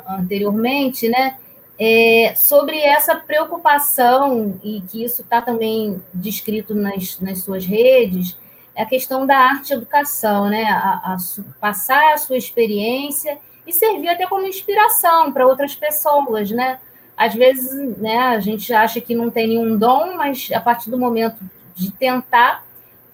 anteriormente, 0.08 1.08
né, 1.08 1.36
é, 1.78 2.34
sobre 2.36 2.78
essa 2.78 3.16
preocupação, 3.16 4.58
e 4.62 4.80
que 4.82 5.04
isso 5.04 5.22
está 5.22 5.42
também 5.42 6.02
descrito 6.14 6.74
nas, 6.74 7.18
nas 7.20 7.42
suas 7.42 7.66
redes, 7.66 8.36
é 8.74 8.82
a 8.82 8.86
questão 8.86 9.26
da 9.26 9.36
arte 9.36 9.72
educação, 9.72 10.48
né? 10.48 10.64
A, 10.64 11.14
a, 11.14 11.16
passar 11.60 12.14
a 12.14 12.16
sua 12.16 12.36
experiência 12.36 13.38
e 13.66 13.72
servir 13.72 14.08
até 14.08 14.26
como 14.26 14.46
inspiração 14.46 15.32
para 15.32 15.46
outras 15.46 15.74
pessoas, 15.74 16.50
né? 16.50 16.78
Às 17.16 17.34
vezes, 17.34 17.96
né, 17.98 18.18
a 18.18 18.40
gente 18.40 18.72
acha 18.72 19.00
que 19.00 19.14
não 19.14 19.30
tem 19.30 19.48
nenhum 19.48 19.76
dom, 19.76 20.16
mas 20.16 20.50
a 20.52 20.60
partir 20.60 20.90
do 20.90 20.98
momento 20.98 21.38
de 21.74 21.90
tentar, 21.90 22.64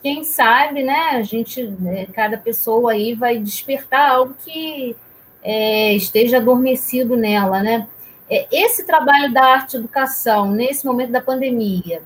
quem 0.02 0.24
sabe, 0.24 0.82
né, 0.82 1.10
a 1.12 1.22
gente, 1.22 1.62
né, 1.62 2.06
cada 2.12 2.38
pessoa 2.38 2.92
aí 2.92 3.14
vai 3.14 3.38
despertar 3.38 4.10
algo 4.10 4.34
que 4.44 4.96
é, 5.42 5.94
esteja 5.94 6.38
adormecido 6.38 7.16
nela, 7.16 7.62
né? 7.62 7.86
É, 8.30 8.46
esse 8.52 8.84
trabalho 8.84 9.32
da 9.32 9.44
arte 9.44 9.76
educação, 9.76 10.50
nesse 10.50 10.84
momento 10.86 11.10
da 11.10 11.20
pandemia, 11.20 12.02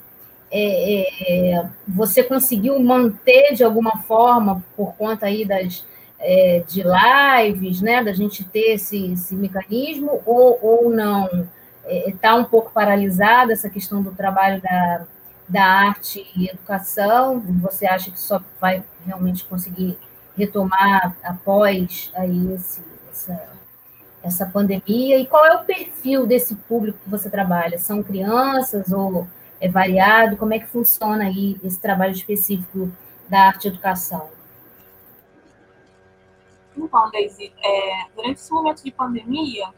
é, 0.51 1.55
é, 1.55 1.66
você 1.88 2.22
conseguiu 2.22 2.78
manter 2.78 3.55
de 3.55 3.64
alguma 3.64 4.03
forma, 4.03 4.62
por 4.76 4.95
conta 4.95 5.26
aí 5.26 5.45
das, 5.45 5.84
é, 6.18 6.62
de 6.68 6.82
lives, 6.82 7.80
né, 7.80 8.05
da 8.05 8.12
gente 8.12 8.45
ter 8.45 8.74
esse, 8.74 9.12
esse 9.12 9.34
mecanismo, 9.34 10.20
ou, 10.24 10.59
ou 10.62 10.90
não? 10.90 11.49
Está 11.87 12.28
é, 12.30 12.35
um 12.35 12.45
pouco 12.45 12.70
paralisada 12.70 13.53
essa 13.53 13.68
questão 13.68 14.03
do 14.03 14.12
trabalho 14.12 14.61
da, 14.62 15.05
da 15.49 15.64
arte 15.64 16.26
e 16.37 16.49
educação? 16.49 17.41
Você 17.61 17.87
acha 17.87 18.11
que 18.11 18.20
só 18.20 18.41
vai 18.61 18.85
realmente 19.05 19.45
conseguir 19.45 19.99
retomar 20.37 21.16
após 21.22 22.11
aí 22.14 22.53
esse, 22.55 22.83
essa, 23.11 23.49
essa 24.22 24.47
pandemia? 24.47 25.18
E 25.18 25.26
qual 25.26 25.45
é 25.45 25.55
o 25.57 25.64
perfil 25.64 26.26
desse 26.26 26.55
público 26.55 26.99
que 27.03 27.11
você 27.11 27.28
trabalha? 27.28 27.78
São 27.78 28.03
crianças 28.03 28.93
ou 28.93 29.26
é 29.61 29.68
variado? 29.68 30.37
Como 30.37 30.55
é 30.55 30.59
que 30.59 30.66
funciona 30.66 31.24
aí 31.24 31.59
esse 31.62 31.80
trabalho 31.80 32.12
específico 32.12 32.91
da 33.28 33.49
arte 33.49 33.64
e 33.64 33.68
educação? 33.68 34.30
Então, 36.76 37.11
Daisy, 37.11 37.53
é, 37.62 38.07
durante 38.14 38.39
esse 38.39 38.51
momento 38.51 38.83
de 38.83 38.91
pandemia, 38.91 39.68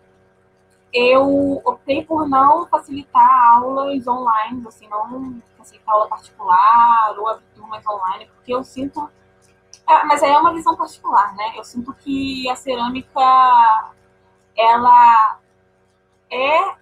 eu 0.95 1.61
optei 1.65 2.05
por 2.05 2.29
não 2.29 2.67
facilitar 2.69 3.55
aulas 3.57 4.07
online, 4.07 4.65
assim, 4.69 4.87
não 4.89 5.43
facilitar 5.59 5.93
aula 5.93 6.09
particular 6.09 7.19
ou 7.19 7.29
abrir 7.29 7.45
turmas 7.57 7.85
online, 7.85 8.27
porque 8.27 8.55
eu 8.55 8.63
sinto. 8.63 9.11
É, 9.89 10.05
mas 10.05 10.23
aí 10.23 10.31
é 10.31 10.39
uma 10.39 10.55
visão 10.55 10.77
particular, 10.77 11.35
né? 11.35 11.53
Eu 11.57 11.65
sinto 11.65 11.93
que 11.95 12.49
a 12.49 12.55
cerâmica, 12.55 13.21
ela 14.57 15.41
é, 16.31 16.77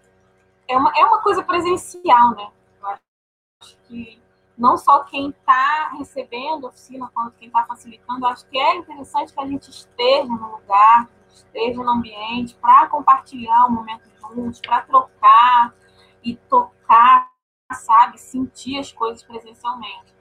é, 0.68 0.76
uma, 0.76 0.92
é 0.94 1.04
uma 1.06 1.22
coisa 1.22 1.42
presencial, 1.42 2.32
né? 2.32 2.50
Eu 2.82 2.88
acho 2.88 3.78
que 3.88 4.22
não 4.58 4.76
só 4.76 5.04
quem 5.04 5.30
está 5.30 5.88
recebendo 5.96 6.66
a 6.66 6.68
oficina, 6.68 7.10
quanto 7.14 7.32
quem 7.38 7.48
está 7.48 7.64
facilitando, 7.64 8.26
acho 8.26 8.46
que 8.46 8.58
é 8.58 8.76
interessante 8.76 9.32
que 9.32 9.40
a 9.40 9.46
gente 9.46 9.70
esteja 9.70 10.28
no 10.28 10.52
lugar, 10.52 11.08
esteja 11.32 11.82
no 11.82 11.90
ambiente 11.90 12.54
para 12.56 12.88
compartilhar 12.88 13.66
o 13.66 13.70
momento 13.70 14.10
juntos, 14.20 14.60
para 14.60 14.82
trocar 14.82 15.74
e 16.22 16.36
tocar, 16.36 17.30
sabe, 17.72 18.18
sentir 18.18 18.78
as 18.78 18.92
coisas 18.92 19.22
presencialmente. 19.22 20.14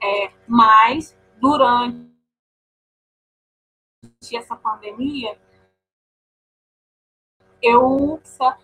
É, 0.00 0.32
mas 0.46 1.16
durante 1.40 2.08
essa 4.32 4.54
pandemia, 4.54 5.38
eu 7.60 8.20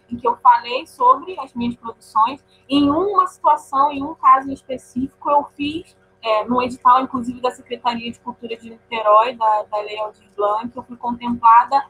em 0.09 0.17
que 0.17 0.27
eu 0.27 0.37
falei 0.37 0.87
sobre 0.87 1.39
as 1.41 1.53
minhas 1.55 1.77
produções. 1.77 2.45
Em 2.69 2.89
uma 2.89 3.27
situação, 3.27 3.91
em 3.91 4.03
um 4.03 4.15
caso 4.15 4.53
específico, 4.53 5.31
eu 5.31 5.45
fiz 5.57 5.97
é, 6.25 6.45
no 6.47 6.63
edital, 6.63 7.03
inclusive 7.03 7.39
da 7.39 7.51
Secretaria 7.51 8.11
de 8.11 8.19
Cultura 8.19 8.57
de 8.57 8.71
Niterói, 8.71 9.37
da, 9.37 9.65
da 9.65 9.81
Lei 9.83 9.99
Aldir 9.99 10.27
Blanc, 10.35 10.75
eu 10.75 10.83
fui 10.83 10.97
contemplada 10.97 11.87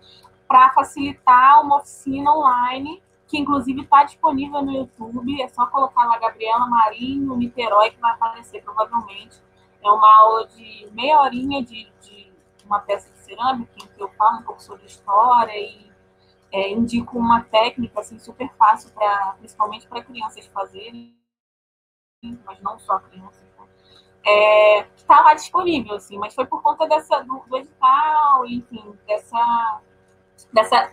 para 0.48 0.72
facilitar 0.72 1.62
uma 1.62 1.76
oficina 1.76 2.34
online, 2.34 3.00
que 3.28 3.38
inclusive 3.38 3.82
está 3.82 4.02
disponível 4.02 4.60
no 4.60 4.72
YouTube. 4.72 5.40
É 5.40 5.48
só 5.48 5.66
colocar 5.66 6.04
lá 6.06 6.18
Gabriela 6.18 6.66
Marinho, 6.66 7.36
Niterói, 7.36 7.92
que 7.92 8.00
vai 8.00 8.10
aparecer 8.10 8.60
provavelmente. 8.62 9.40
É 9.80 9.88
uma 9.88 10.18
aula 10.18 10.48
de 10.48 10.88
meia 10.92 11.20
horinha 11.20 11.62
de, 11.62 11.88
de 12.00 12.32
uma 12.66 12.80
peça 12.80 13.08
de 13.12 13.18
cerâmica, 13.18 13.72
em 13.76 13.86
que 13.86 14.00
eu 14.02 14.08
falo 14.10 14.38
um 14.38 14.42
pouco 14.42 14.60
sobre 14.60 14.84
história 14.86 15.56
e 15.56 15.92
é, 16.50 16.70
indico 16.72 17.16
uma 17.16 17.44
técnica 17.44 18.00
assim, 18.00 18.18
super 18.18 18.52
fácil, 18.56 18.90
pra, 18.90 19.36
principalmente 19.38 19.86
para 19.86 20.02
crianças 20.02 20.44
fazerem, 20.46 21.16
mas 22.44 22.60
não 22.60 22.78
só 22.80 22.98
crianças. 22.98 23.44
É, 24.26 24.82
que 24.82 25.00
está 25.00 25.20
lá 25.20 25.34
disponível, 25.34 25.96
assim, 25.96 26.16
mas 26.18 26.34
foi 26.34 26.46
por 26.46 26.62
conta 26.62 26.86
dessa, 26.88 27.20
do, 27.20 27.44
do 27.46 27.56
edital, 27.58 28.46
enfim, 28.46 28.98
dessa, 29.06 29.80
dessa 30.52 30.90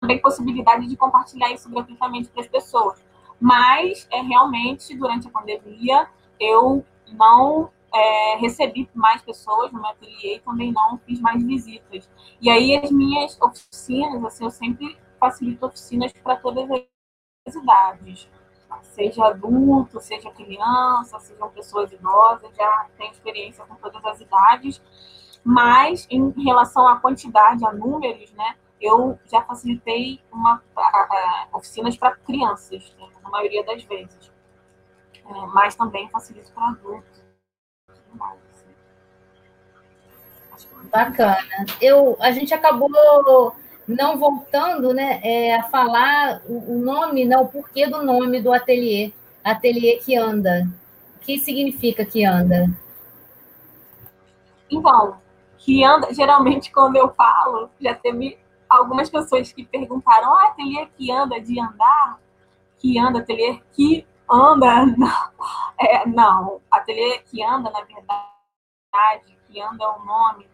também 0.00 0.20
possibilidade 0.20 0.86
de 0.86 0.96
compartilhar 0.96 1.50
isso 1.50 1.68
gratuitamente 1.68 2.28
para 2.28 2.42
as 2.42 2.48
pessoas. 2.48 3.04
Mas, 3.40 4.06
é, 4.10 4.20
realmente, 4.22 4.96
durante 4.96 5.26
a 5.26 5.30
pandemia, 5.30 6.08
eu 6.38 6.84
não 7.08 7.70
é, 7.92 8.36
recebi 8.36 8.88
mais 8.94 9.22
pessoas 9.22 9.72
no 9.72 9.80
meu 9.80 9.90
ateliê 9.90 10.36
e 10.36 10.40
também 10.40 10.72
não 10.72 10.98
fiz 10.98 11.20
mais 11.20 11.42
visitas. 11.42 12.08
E 12.40 12.50
aí 12.50 12.76
as 12.76 12.90
minhas 12.90 13.40
oficinas, 13.40 14.24
assim, 14.24 14.44
eu 14.44 14.50
sempre 14.50 14.98
facilito 15.18 15.66
oficinas 15.66 16.12
para 16.12 16.36
todas 16.36 16.68
as 17.46 17.54
idades. 17.54 18.28
Seja 18.82 19.26
adulto, 19.26 20.00
seja 20.00 20.30
criança, 20.30 21.18
sejam 21.20 21.48
pessoas 21.50 21.90
idosas, 21.92 22.50
já 22.56 22.86
tenho 22.96 23.12
experiência 23.12 23.64
com 23.64 23.74
todas 23.76 24.04
as 24.04 24.20
idades. 24.20 24.82
Mas 25.44 26.06
em 26.10 26.30
relação 26.42 26.86
à 26.86 27.00
quantidade, 27.00 27.64
a 27.64 27.72
números, 27.72 28.32
né, 28.32 28.56
eu 28.80 29.18
já 29.30 29.42
facilitei 29.42 30.20
uma, 30.32 30.62
a, 30.76 30.80
a, 30.82 31.48
oficinas 31.52 31.96
para 31.96 32.16
crianças, 32.16 32.94
né, 32.98 33.08
na 33.22 33.30
maioria 33.30 33.64
das 33.64 33.82
vezes. 33.84 34.32
É, 35.14 35.46
mas 35.46 35.74
também 35.74 36.08
facilito 36.08 36.52
para 36.52 36.68
adultos. 36.68 37.24
Bacana. 40.90 41.36
Eu, 41.80 42.16
a 42.20 42.30
gente 42.30 42.54
acabou 42.54 42.88
não 43.88 44.18
voltando 44.18 44.92
né, 44.92 45.18
é, 45.22 45.56
a 45.56 45.62
falar 45.64 46.42
o 46.46 46.78
nome, 46.78 47.24
não, 47.24 47.44
o 47.44 47.48
porquê 47.48 47.86
do 47.86 48.02
nome 48.04 48.40
do 48.40 48.52
ateliê. 48.52 49.12
Ateliê 49.42 49.96
que 49.96 50.14
anda. 50.14 50.68
O 51.16 51.20
que 51.20 51.38
significa 51.38 52.04
que 52.04 52.22
anda? 52.22 52.70
Então, 54.70 55.16
que 55.56 55.82
anda, 55.82 56.12
geralmente 56.12 56.70
quando 56.70 56.96
eu 56.96 57.08
falo, 57.14 57.70
já 57.80 57.94
teve 57.94 58.38
algumas 58.68 59.08
pessoas 59.08 59.50
que 59.50 59.64
perguntaram, 59.64 60.34
ah, 60.34 60.48
ateliê 60.48 60.86
que 60.96 61.10
anda 61.10 61.40
de 61.40 61.58
andar? 61.58 62.20
Que 62.76 62.98
anda, 62.98 63.20
ateliê 63.20 63.60
que 63.72 64.06
anda? 64.30 64.84
Não, 64.96 65.30
é, 65.80 66.06
não. 66.06 66.60
ateliê 66.70 67.18
que 67.20 67.42
anda, 67.42 67.70
na 67.70 67.80
verdade, 67.80 69.38
que 69.48 69.60
anda 69.60 69.84
é 69.84 69.88
o 69.88 70.04
nome 70.04 70.46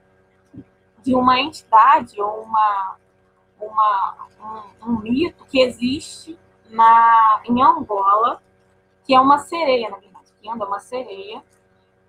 de 1.03 1.15
uma 1.15 1.41
entidade 1.41 2.21
ou 2.21 2.43
uma, 2.43 2.97
uma, 3.67 4.29
um, 4.83 4.91
um, 4.91 5.01
mito 5.01 5.45
que 5.47 5.61
existe 5.61 6.39
na, 6.69 7.41
em 7.45 7.63
Angola, 7.63 8.43
que 9.05 9.15
é 9.15 9.21
uma 9.21 9.39
sereia, 9.39 9.91
na 9.91 9.99
verdade, 9.99 10.27
que 10.41 10.49
anda 10.49 10.67
uma 10.67 10.81
sereia, 10.81 11.43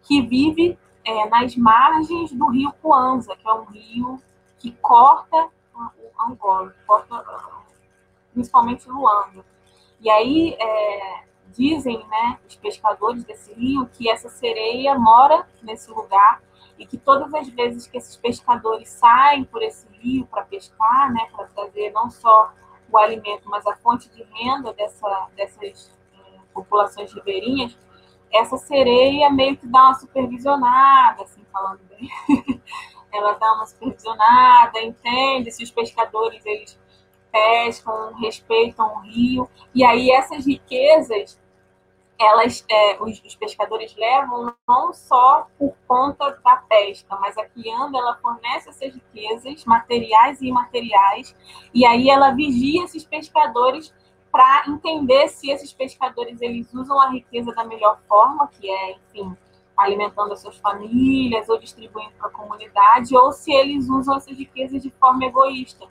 que 0.04 0.22
vive 0.22 0.78
é, 1.04 1.28
nas 1.28 1.56
margens 1.56 2.32
do 2.32 2.48
rio 2.48 2.72
Kwanza, 2.82 3.36
que 3.36 3.48
é 3.48 3.54
um 3.54 3.66
rio 3.66 4.22
que 4.58 4.72
corta 4.72 5.50
o 5.76 6.24
Angola, 6.24 6.74
corta 6.88 7.24
principalmente 8.34 8.90
Luanda. 8.90 9.46
E 10.00 10.10
aí 10.10 10.56
é, 10.60 11.24
dizem 11.56 12.06
né, 12.08 12.40
os 12.48 12.56
pescadores 12.56 13.24
desse 13.24 13.54
rio 13.54 13.90
que 13.94 14.10
essa 14.10 14.30
sereia 14.30 14.98
mora 14.98 15.48
nesse 15.64 15.90
lugar 15.90 16.42
e 16.78 16.86
que 16.86 16.98
todas 16.98 17.34
as 17.34 17.48
vezes 17.50 17.88
que 17.88 17.98
esses 17.98 18.16
pescadores 18.16 18.90
saem 18.90 19.44
por 19.46 19.62
esse 19.62 19.88
rio 19.94 20.26
para 20.26 20.44
pescar, 20.44 21.12
né, 21.14 21.28
para 21.36 21.46
trazer 21.48 21.92
não 21.92 22.10
só 22.10 22.54
o 22.92 22.98
alimento, 22.98 23.50
mas 23.50 23.66
a 23.66 23.76
fonte 23.78 24.10
de 24.10 24.24
renda 24.24 24.74
dessa, 24.74 25.28
dessas 25.36 25.92
é, 26.14 26.40
populações 26.54 27.14
ribeirinhas, 27.14 27.78
essa 28.32 28.58
sereia 28.58 29.30
meio 29.30 29.58
que 29.58 29.68
dá 29.68 29.86
uma 29.86 29.96
supervisionada, 29.96 31.24
assim, 31.24 31.46
falando 31.52 31.80
bem. 31.90 32.10
Ela 33.12 33.34
dá 33.34 33.54
uma 33.54 33.66
supervisionada, 33.66 34.82
entende 34.82 35.50
se 35.52 35.64
os 35.64 35.72
pescadores 35.72 36.46
eles 36.46 36.78
pescam, 37.32 38.14
respeitam 38.16 38.96
o 38.96 39.00
rio, 39.00 39.50
e 39.74 39.84
aí 39.84 40.12
essas 40.12 40.46
riquezas 40.46 41.40
elas, 42.18 42.66
é, 42.70 43.04
os, 43.04 43.22
os, 43.24 43.36
pescadores 43.36 43.96
levam 43.96 44.54
não 44.68 44.94
só 44.94 45.48
por 45.60 45.76
conta 45.88 46.32
da 46.44 46.58
pesca, 46.58 47.16
mas 47.18 47.38
a 47.38 47.46
Kianda 47.46 47.98
ela 47.98 48.16
fornece 48.22 48.70
essas 48.70 48.94
riquezas 48.94 49.66
materiais 49.66 50.42
e 50.42 50.48
imateriais, 50.48 51.36
e 51.74 51.86
aí 51.86 52.10
ela 52.10 52.32
vigia 52.32 52.84
esses 52.84 53.04
pescadores 53.04 53.94
para 54.32 54.64
entender 54.68 55.28
se 55.28 55.50
esses 55.50 55.74
pescadores 55.74 56.42
eles 56.42 56.74
usam 56.74 57.00
a 57.00 57.10
riqueza 57.10 57.54
da 57.54 57.66
melhor 57.66 58.00
forma, 58.08 58.48
que 58.48 58.70
é, 58.70 58.92
enfim, 58.92 59.36
alimentando 59.78 60.34
as 60.34 60.42
suas 60.42 60.58
famílias 60.58 61.50
ou 61.50 61.60
distribuindo 61.60 62.12
para 62.18 62.28
a 62.28 62.32
comunidade, 62.32 63.16
ou 63.16 63.32
se 63.34 63.52
eles 63.54 63.90
usam 63.90 64.16
essas 64.18 64.38
riquezas 64.38 64.82
de 64.82 64.90
forma 64.92 65.26
egoísta. 65.26 65.86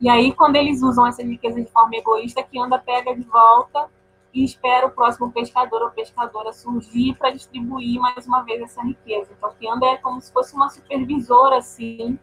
E 0.00 0.08
aí, 0.08 0.32
quando 0.32 0.56
eles 0.56 0.82
usam 0.82 1.06
essas 1.06 1.24
riquezas 1.24 1.64
de 1.64 1.70
forma 1.70 1.94
egoísta, 1.94 2.40
a 2.40 2.44
Kianda 2.44 2.78
pega 2.78 3.14
de 3.14 3.22
volta 3.22 3.88
e 4.32 4.44
espera 4.44 4.86
o 4.86 4.90
próximo 4.90 5.30
pescador 5.30 5.82
ou 5.82 5.90
pescadora 5.90 6.52
surgir 6.52 7.14
para 7.16 7.30
distribuir 7.30 8.00
mais 8.00 8.26
uma 8.26 8.42
vez 8.42 8.62
essa 8.62 8.82
riqueza. 8.82 9.30
Então, 9.32 9.50
a 9.50 9.54
Kianda 9.54 9.86
é 9.86 9.96
como 9.98 10.20
se 10.20 10.32
fosse 10.32 10.54
uma 10.54 10.70
supervisora, 10.70 11.58
assim, 11.58 12.18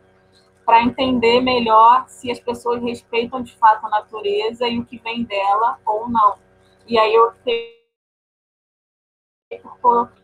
para 0.65 0.81
entender 0.81 1.41
melhor 1.41 2.05
se 2.07 2.31
as 2.31 2.39
pessoas 2.39 2.81
respeitam 2.81 3.41
de 3.41 3.55
fato 3.57 3.85
a 3.85 3.89
natureza 3.89 4.67
e 4.67 4.79
o 4.79 4.85
que 4.85 4.97
vem 4.99 5.23
dela 5.23 5.79
ou 5.85 6.09
não. 6.09 6.37
E 6.87 6.97
aí 6.97 7.13
eu 7.13 7.31
tenho 7.43 7.79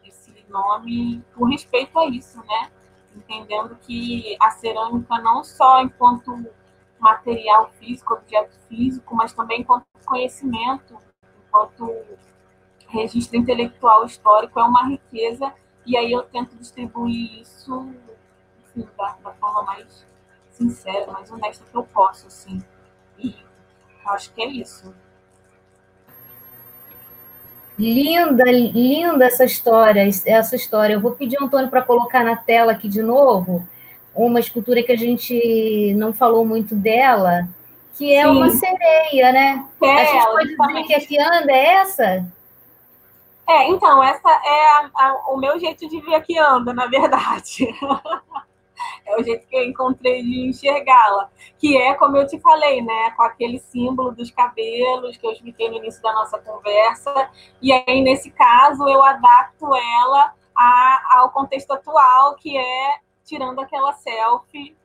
esse 0.03 0.45
nome 0.49 1.23
por 1.33 1.49
respeito 1.49 1.97
a 1.99 2.07
isso, 2.07 2.39
né? 2.45 2.71
Entendendo 3.15 3.75
que 3.77 4.35
a 4.39 4.51
cerâmica 4.51 5.19
não 5.19 5.43
só 5.43 5.81
enquanto 5.81 6.45
material 6.99 7.71
físico, 7.79 8.13
objeto 8.13 8.55
físico, 8.67 9.15
mas 9.15 9.33
também 9.33 9.61
enquanto 9.61 9.85
conhecimento, 10.05 10.97
enquanto 11.55 12.03
registro 12.89 13.37
intelectual 13.37 14.05
histórico 14.05 14.59
é 14.59 14.63
uma 14.63 14.89
riqueza 14.89 15.53
e 15.85 15.97
aí 15.97 16.11
eu 16.11 16.23
tento 16.23 16.55
distribuir 16.57 17.41
isso 17.41 17.89
da, 18.97 19.15
da, 19.23 19.31
forma 19.31 19.63
mais 19.63 20.05
sincera, 20.51 21.11
mais 21.11 21.31
honesta 21.31 21.63
que 21.69 21.77
eu 21.77 21.83
posso, 21.83 22.27
assim. 22.27 22.61
E 23.17 23.35
acho 24.07 24.33
que 24.33 24.41
é 24.41 24.47
isso. 24.47 24.93
Linda, 27.77 28.43
linda 28.45 29.25
essa 29.25 29.45
história, 29.45 30.01
essa 30.25 30.55
história. 30.55 30.93
Eu 30.93 31.01
vou 31.01 31.11
pedir 31.11 31.37
ao 31.37 31.45
Antônio 31.45 31.69
para 31.69 31.81
colocar 31.81 32.23
na 32.23 32.35
tela 32.35 32.71
aqui 32.71 32.89
de 32.89 33.01
novo 33.01 33.67
uma 34.13 34.39
escultura 34.39 34.81
que 34.81 34.91
a 34.91 34.97
gente 34.97 35.93
não 35.95 36.13
falou 36.13 36.45
muito 36.45 36.73
dela, 36.73 37.47
que 37.95 38.13
é 38.13 38.23
Sim. 38.23 38.29
uma 38.29 38.49
sereia, 38.49 39.31
né? 39.31 39.65
É, 39.81 39.91
a 39.91 40.05
gente 40.41 40.55
pode 40.57 40.73
dizer 40.73 40.83
que 40.83 40.93
a 40.93 40.99
que 41.07 41.19
anda 41.19 41.51
é 41.51 41.65
essa? 41.75 42.25
É, 43.47 43.69
então, 43.69 44.03
essa 44.03 44.29
é 44.29 44.67
a, 44.71 44.91
a, 44.93 45.13
o 45.31 45.37
meu 45.37 45.59
jeito 45.59 45.87
de 45.87 46.01
ver 46.01 46.21
que 46.23 46.37
anda, 46.37 46.73
na 46.73 46.87
verdade. 46.87 47.67
é 49.05 49.15
o 49.17 49.23
jeito 49.23 49.47
que 49.47 49.55
eu 49.55 49.63
encontrei 49.63 50.21
de 50.23 50.49
enxergá-la. 50.49 51.29
Que 51.57 51.77
é, 51.77 51.93
como 51.93 52.17
eu 52.17 52.27
te 52.27 52.39
falei, 52.39 52.81
né? 52.81 53.11
Com 53.15 53.23
aquele 53.23 53.59
símbolo 53.59 54.11
dos 54.11 54.29
cabelos 54.29 55.15
que 55.15 55.25
eu 55.25 55.31
expliquei 55.31 55.69
no 55.69 55.77
início 55.77 56.01
da 56.01 56.11
nossa 56.11 56.37
conversa. 56.39 57.29
E 57.61 57.71
aí, 57.71 58.01
nesse 58.01 58.29
caso, 58.31 58.87
eu 58.89 59.01
adapto 59.03 59.73
ela 59.73 60.33
a, 60.55 61.19
ao 61.19 61.29
contexto 61.29 61.71
atual, 61.71 62.35
que 62.35 62.57
é 62.57 62.95
tirando 63.23 63.59
aquela 63.59 63.93
selfie 63.93 64.75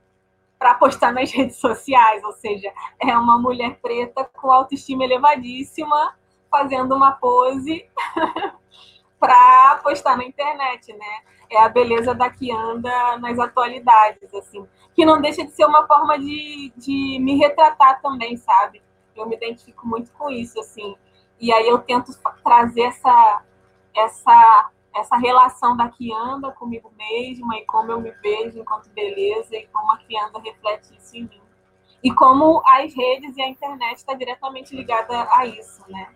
para 0.61 0.75
postar 0.75 1.11
nas 1.13 1.33
redes 1.33 1.57
sociais, 1.57 2.23
ou 2.23 2.33
seja, 2.33 2.71
é 3.01 3.17
uma 3.17 3.39
mulher 3.39 3.79
preta 3.81 4.25
com 4.25 4.53
autoestima 4.53 5.03
elevadíssima 5.05 6.15
fazendo 6.51 6.95
uma 6.95 7.13
pose 7.13 7.89
para 9.19 9.81
postar 9.83 10.17
na 10.17 10.25
internet, 10.25 10.93
né? 10.93 11.21
É 11.49 11.63
a 11.63 11.69
beleza 11.69 12.15
da 12.15 12.31
que 12.31 12.53
anda 12.53 13.19
nas 13.19 13.39
atualidades, 13.39 14.33
assim, 14.35 14.69
que 14.95 15.05
não 15.05 15.21
deixa 15.21 15.45
de 15.45 15.51
ser 15.53 15.65
uma 15.65 15.87
forma 15.87 16.19
de, 16.19 16.73
de 16.77 17.19
me 17.21 17.37
retratar 17.37 18.01
também, 18.03 18.37
sabe? 18.37 18.83
Eu 19.17 19.27
me 19.27 19.37
identifico 19.37 19.87
muito 19.87 20.13
com 20.13 20.31
isso, 20.31 20.61
assim. 20.61 20.95
E 21.41 21.53
aí 21.53 21.67
eu 21.67 21.79
tento 21.79 22.13
trazer 22.45 22.83
essa 22.83 23.43
essa 23.97 24.71
essa 24.95 25.17
relação 25.17 25.77
da 25.77 25.89
que 25.89 26.13
anda 26.13 26.51
comigo 26.51 26.93
mesma 26.97 27.57
e 27.59 27.65
como 27.65 27.93
eu 27.93 28.01
me 28.01 28.11
vejo 28.11 28.59
enquanto 28.59 28.91
beleza 28.91 29.57
e 29.57 29.67
como 29.69 29.93
a 29.93 29.99
que 29.99 30.19
anda 30.19 30.41
reflete 30.41 30.97
isso 30.97 31.17
em 31.17 31.23
mim. 31.23 31.41
E 32.03 32.11
como 32.13 32.63
as 32.67 32.95
redes 32.95 33.37
e 33.37 33.43
a 33.43 33.49
internet 33.49 33.99
está 33.99 34.15
diretamente 34.15 34.75
ligada 34.75 35.29
a 35.31 35.47
isso, 35.47 35.83
né? 35.89 36.09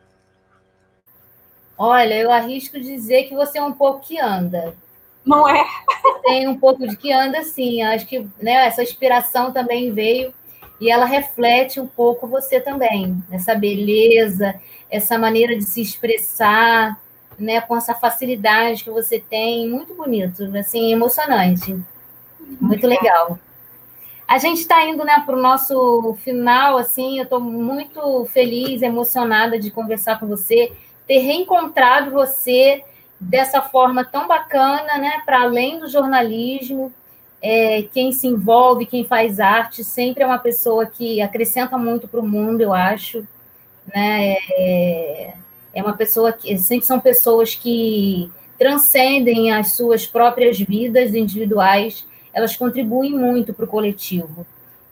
Olha, 1.77 2.15
eu 2.15 2.31
arrisco 2.31 2.81
dizer 2.81 3.25
que 3.25 3.35
você 3.35 3.59
é 3.59 3.63
um 3.63 3.73
pouco 3.73 4.01
que 4.01 4.19
anda. 4.19 4.77
Não 5.25 5.49
é? 5.49 5.65
Tem 6.23 6.47
um 6.49 6.59
pouco 6.59 6.87
de 6.87 6.97
que 6.97 7.13
anda, 7.13 7.43
sim. 7.43 7.83
Acho 7.83 8.07
que 8.07 8.21
né, 8.41 8.67
essa 8.67 8.83
inspiração 8.83 9.53
também 9.53 9.93
veio 9.93 10.33
e 10.81 10.91
ela 10.91 11.05
reflete 11.05 11.81
um 11.81 11.87
pouco 11.87 12.27
você 12.27 12.61
também. 12.61 13.23
Essa 13.31 13.55
beleza, 13.55 14.61
essa 14.91 15.19
maneira 15.19 15.57
de 15.57 15.65
se 15.65 15.81
expressar, 15.81 17.01
né, 17.39 17.61
com 17.61 17.77
essa 17.77 17.95
facilidade 17.95 18.85
que 18.85 18.91
você 18.91 19.19
tem, 19.19 19.69
muito 19.69 19.95
bonito, 19.95 20.45
assim, 20.57 20.93
emocionante, 20.93 21.79
muito 22.61 22.87
legal. 22.87 23.39
A 24.27 24.39
gente 24.39 24.61
está 24.61 24.85
indo 24.87 25.05
né, 25.05 25.23
para 25.25 25.37
o 25.37 25.41
nosso 25.41 26.17
final, 26.23 26.79
assim, 26.79 27.19
eu 27.19 27.25
estou 27.25 27.41
muito 27.41 28.25
feliz, 28.27 28.83
emocionada 28.83 29.59
de 29.59 29.71
conversar 29.71 30.19
com 30.19 30.27
você, 30.27 30.73
ter 31.07 31.19
reencontrado 31.19 32.11
você 32.11 32.83
dessa 33.21 33.61
forma 33.61 34.05
tão 34.05 34.27
bacana, 34.27 34.99
né, 34.99 35.23
para 35.25 35.43
além 35.43 35.79
do 35.79 35.89
jornalismo, 35.89 36.93
é, 37.41 37.83
quem 37.93 38.11
se 38.11 38.27
envolve, 38.27 38.87
quem 38.87 39.05
faz 39.05 39.39
arte, 39.39 39.85
sempre 39.85 40.23
é 40.23 40.27
uma 40.27 40.39
pessoa 40.39 40.87
que 40.87 41.21
acrescenta 41.21 41.77
muito 41.77 42.09
para 42.09 42.21
o 42.21 42.27
mundo, 42.27 42.63
eu 42.63 42.73
acho, 42.73 43.27
né, 43.95 44.37
é, 44.51 45.35
é 45.75 45.83
uma 45.83 45.97
pessoa 45.97 46.33
que 46.33 46.57
sempre 46.59 46.87
são 46.87 47.01
pessoas 47.01 47.55
que 47.55 48.31
transcendem 48.59 49.53
as 49.53 49.73
suas 49.73 50.07
próprias 50.07 50.59
vidas 50.59 51.15
individuais, 51.15 52.07
elas 52.33 52.57
contribuem 52.57 53.13
muito 53.13 53.53
para 53.53 53.65
o 53.65 53.69
coletivo. 53.69 54.47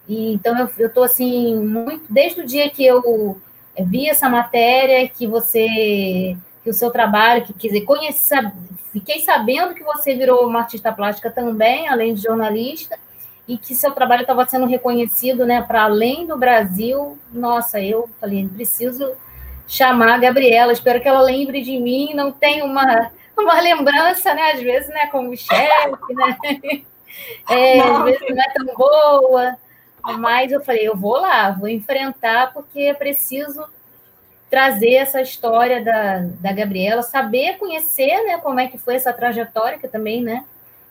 E 0.09 0.33
então 0.33 0.69
eu 0.79 0.89
estou 0.89 1.05
assim 1.05 1.57
muito 1.57 2.05
desde 2.11 2.41
o 2.41 2.47
dia 2.47 2.69
que 2.69 2.85
eu 2.85 3.41
vi 3.87 4.09
essa 4.09 4.29
matéria, 4.29 5.09
que 5.09 5.27
você 5.27 6.37
que 6.63 6.71
o 6.71 6.75
seu 6.75 6.91
trabalho, 6.91 7.45
que 7.45 7.53
quer 7.53 7.69
dizer, 7.69 7.81
conheci, 7.81 8.35
fiquei 8.93 9.21
sabendo 9.21 9.75
que 9.75 9.83
você 9.83 10.15
virou 10.15 10.47
uma 10.47 10.61
artista 10.61 10.93
plástica 10.93 11.29
também, 11.29 11.89
além 11.89 12.15
de 12.15 12.23
jornalista, 12.23 12.97
e 13.49 13.59
que 13.59 13.75
seu 13.75 13.91
trabalho 13.91 14.21
estava 14.23 14.47
sendo 14.47 14.67
reconhecido, 14.67 15.45
né, 15.45 15.61
para 15.61 15.83
além 15.83 16.25
do 16.25 16.39
Brasil. 16.39 17.19
Nossa, 17.33 17.81
eu 17.81 18.09
falei, 18.21 18.49
preciso 18.49 19.13
chamar 19.67 20.15
a 20.15 20.19
Gabriela. 20.19 20.73
Espero 20.73 21.01
que 21.01 21.09
ela 21.09 21.21
lembre 21.21 21.63
de 21.63 21.79
mim. 21.79 22.15
Não 22.15 22.31
tem 22.33 22.63
uma, 22.63 23.11
uma 23.37 23.61
lembrança, 23.61 24.35
né? 24.35 24.53
Às 24.53 24.61
vezes, 24.61 24.89
né? 24.91 25.07
Como 25.09 25.37
chefe, 25.37 26.15
né? 26.15 26.37
É, 27.47 27.79
às 27.79 28.05
vezes 28.05 28.21
não 28.23 28.43
é 28.43 28.53
tão 28.55 28.75
boa. 28.75 29.57
Mas 30.19 30.51
eu 30.51 30.61
falei, 30.63 30.89
eu 30.89 30.97
vou 30.97 31.19
lá, 31.19 31.51
vou 31.51 31.69
enfrentar, 31.69 32.53
porque 32.53 32.81
é 32.81 32.95
preciso 32.95 33.65
trazer 34.51 34.95
essa 34.95 35.23
história 35.23 35.83
da, 35.83 36.19
da 36.41 36.53
Gabriela, 36.53 37.03
saber 37.03 37.57
conhecer, 37.59 38.23
né? 38.25 38.39
Como 38.39 38.59
é 38.61 38.67
que 38.67 38.77
foi 38.77 38.97
essa 38.97 39.13
trajetória, 39.13 39.79
que 39.79 39.89
também, 39.89 40.23
né? 40.23 40.45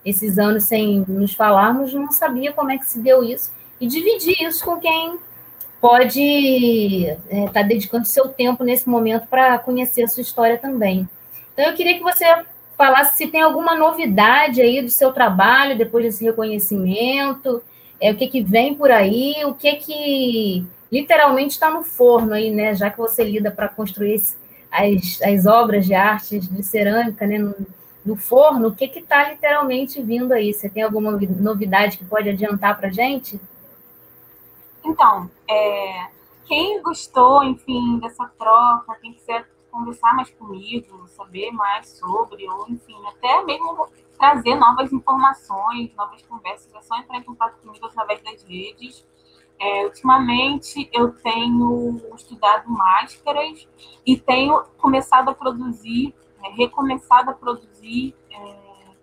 Esses 0.05 0.39
anos 0.39 0.63
sem 0.63 1.05
nos 1.07 1.33
falarmos, 1.33 1.93
não 1.93 2.11
sabia 2.11 2.53
como 2.53 2.71
é 2.71 2.77
que 2.77 2.85
se 2.85 2.99
deu 2.99 3.23
isso. 3.23 3.51
E 3.79 3.85
dividir 3.85 4.41
isso 4.41 4.63
com 4.63 4.79
quem 4.79 5.19
pode 5.81 6.21
estar 6.21 7.35
é, 7.35 7.49
tá 7.49 7.61
dedicando 7.63 8.05
seu 8.05 8.29
tempo 8.29 8.63
nesse 8.63 8.87
momento 8.87 9.27
para 9.27 9.57
conhecer 9.57 10.03
a 10.03 10.07
sua 10.07 10.21
história 10.21 10.57
também. 10.57 11.09
Então, 11.53 11.65
eu 11.65 11.73
queria 11.73 11.97
que 11.97 12.03
você 12.03 12.25
falasse 12.77 13.17
se 13.17 13.27
tem 13.27 13.41
alguma 13.41 13.75
novidade 13.75 14.61
aí 14.61 14.81
do 14.81 14.89
seu 14.89 15.11
trabalho 15.11 15.77
depois 15.77 16.05
desse 16.05 16.23
reconhecimento, 16.23 17.61
é, 17.99 18.11
o 18.11 18.15
que, 18.15 18.27
que 18.27 18.41
vem 18.41 18.73
por 18.75 18.91
aí, 18.91 19.35
o 19.45 19.53
que 19.53 19.75
que 19.75 20.65
literalmente 20.91 21.53
está 21.53 21.69
no 21.71 21.83
forno 21.83 22.33
aí, 22.33 22.51
né? 22.51 22.75
Já 22.75 22.89
que 22.89 22.97
você 22.97 23.23
lida 23.23 23.51
para 23.51 23.67
construir 23.67 24.21
as, 24.71 25.21
as 25.21 25.45
obras 25.45 25.85
de 25.85 25.93
arte 25.93 26.39
de 26.39 26.63
cerâmica, 26.63 27.25
né? 27.25 27.37
No, 27.37 27.55
no 28.03 28.15
forno, 28.15 28.69
o 28.69 28.75
que 28.75 28.85
está 28.85 29.29
literalmente 29.29 30.01
vindo 30.01 30.31
aí? 30.31 30.53
Você 30.53 30.67
tem 30.67 30.81
alguma 30.83 31.11
novidade 31.11 31.97
que 31.97 32.05
pode 32.05 32.29
adiantar 32.29 32.77
para 32.77 32.87
a 32.87 32.91
gente? 32.91 33.39
Então, 34.83 35.29
é, 35.47 36.09
quem 36.45 36.81
gostou, 36.81 37.43
enfim, 37.43 37.99
dessa 37.99 38.27
troca, 38.37 38.95
quem 39.01 39.13
quiser 39.13 39.47
conversar 39.71 40.13
mais 40.15 40.29
comigo, 40.31 41.07
saber 41.07 41.51
mais 41.51 41.87
sobre, 41.89 42.47
ou 42.49 42.67
enfim, 42.69 42.95
até 43.07 43.43
mesmo 43.43 43.87
trazer 44.17 44.55
novas 44.55 44.91
informações, 44.91 45.93
novas 45.95 46.21
conversas, 46.23 46.73
é 46.73 46.81
só 46.81 46.97
entrar 46.97 47.17
em 47.17 47.23
contato 47.23 47.57
comigo 47.61 47.85
através 47.85 48.21
das 48.21 48.43
redes. 48.43 49.05
É, 49.59 49.85
ultimamente 49.85 50.89
eu 50.91 51.13
tenho 51.13 51.97
estudado 52.15 52.69
máscaras 52.69 53.67
e 54.05 54.17
tenho 54.17 54.63
começado 54.77 55.29
a 55.29 55.33
produzir, 55.35 56.13
é, 56.43 56.49
recomeçado 56.49 57.29
a 57.29 57.33
produzir 57.33 58.15
é, 58.31 58.55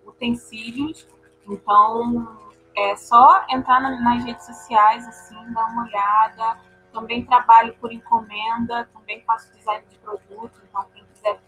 utensílios. 0.05 1.07
Então, 1.47 2.37
é 2.79 2.95
só 2.95 3.45
entrar 3.49 3.81
nas 3.81 4.23
redes 4.23 4.45
sociais, 4.45 5.07
assim, 5.07 5.53
dar 5.53 5.65
uma 5.65 5.83
olhada. 5.83 6.57
Também 6.93 7.25
trabalho 7.25 7.75
por 7.75 7.91
encomenda, 7.91 8.89
também 8.93 9.21
faço 9.23 9.53
design 9.53 9.85
de 9.87 9.97
produto, 9.99 10.59
então 10.67 10.85
quem 10.93 11.05
quiser 11.05 11.39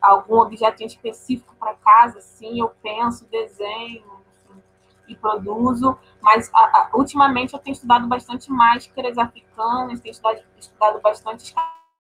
algum 0.00 0.38
objeto 0.38 0.82
específico 0.82 1.54
para 1.56 1.74
casa, 1.74 2.18
assim, 2.18 2.58
eu 2.58 2.70
penso, 2.82 3.24
desenho 3.26 4.24
enfim, 4.48 4.62
e 5.06 5.14
produzo. 5.14 5.96
Mas 6.20 6.50
a, 6.52 6.58
a, 6.58 6.90
ultimamente 6.94 7.54
eu 7.54 7.60
tenho 7.60 7.74
estudado 7.74 8.08
bastante 8.08 8.50
máscaras 8.50 9.16
africanas, 9.18 10.00
tenho 10.00 10.12
estudado, 10.12 10.42
estudado 10.58 11.00
bastante 11.00 11.54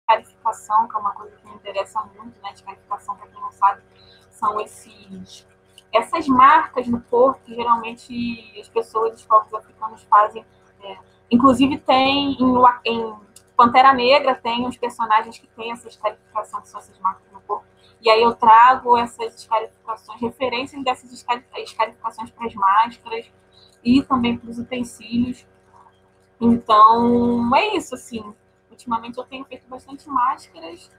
descarificação, 0.08 0.88
que 0.88 0.96
é 0.96 1.00
uma 1.00 1.12
coisa 1.12 1.36
que 1.36 1.46
me 1.46 1.56
interessa 1.56 2.02
muito, 2.16 2.42
né? 2.42 2.52
Descarificação, 2.54 3.16
para 3.18 3.28
quem 3.28 3.42
não 3.42 3.52
sabe, 3.52 3.82
são 4.30 4.60
esses 4.62 5.46
essas 5.94 6.28
marcas 6.28 6.88
no 6.88 7.02
corpo 7.02 7.42
geralmente 7.48 8.54
as 8.60 8.70
pessoas 8.70 9.12
dos 9.12 9.26
povos 9.26 9.54
africanos 9.54 10.04
fazem. 10.04 10.46
É, 10.84 10.98
inclusive 11.30 11.78
tem 11.78 12.34
em, 12.40 12.56
em, 12.86 13.16
Pantera 13.56 13.94
Negra 13.94 14.34
tem 14.34 14.66
uns 14.66 14.78
personagens 14.78 15.38
que 15.38 15.48
têm 15.48 15.72
essa 15.72 15.88
descarificação, 15.88 16.62
que 16.62 16.70
são 16.70 16.80
essas 16.80 16.98
marcas 17.00 17.32
no 17.32 17.40
corpo. 17.42 17.66
E 18.02 18.10
aí 18.10 18.24
eu 18.24 18.34
trago 18.34 18.98
essas 18.98 19.36
descarificações, 19.36 20.20
referências 20.20 20.84
dessas 20.84 21.12
descarificações 21.12 22.32
para 22.32 22.48
as 22.48 22.56
máscaras 22.56 23.32
e 23.84 24.02
também 24.02 24.36
para 24.36 24.50
os 24.50 24.58
utensílios. 24.58 25.46
Então, 26.40 27.56
é 27.56 27.76
isso, 27.76 27.94
assim. 27.94 28.34
Ultimamente 28.72 29.20
eu 29.20 29.24
tenho 29.26 29.46
feito 29.46 29.68
bastante 29.68 30.10
máscaras 30.10 30.90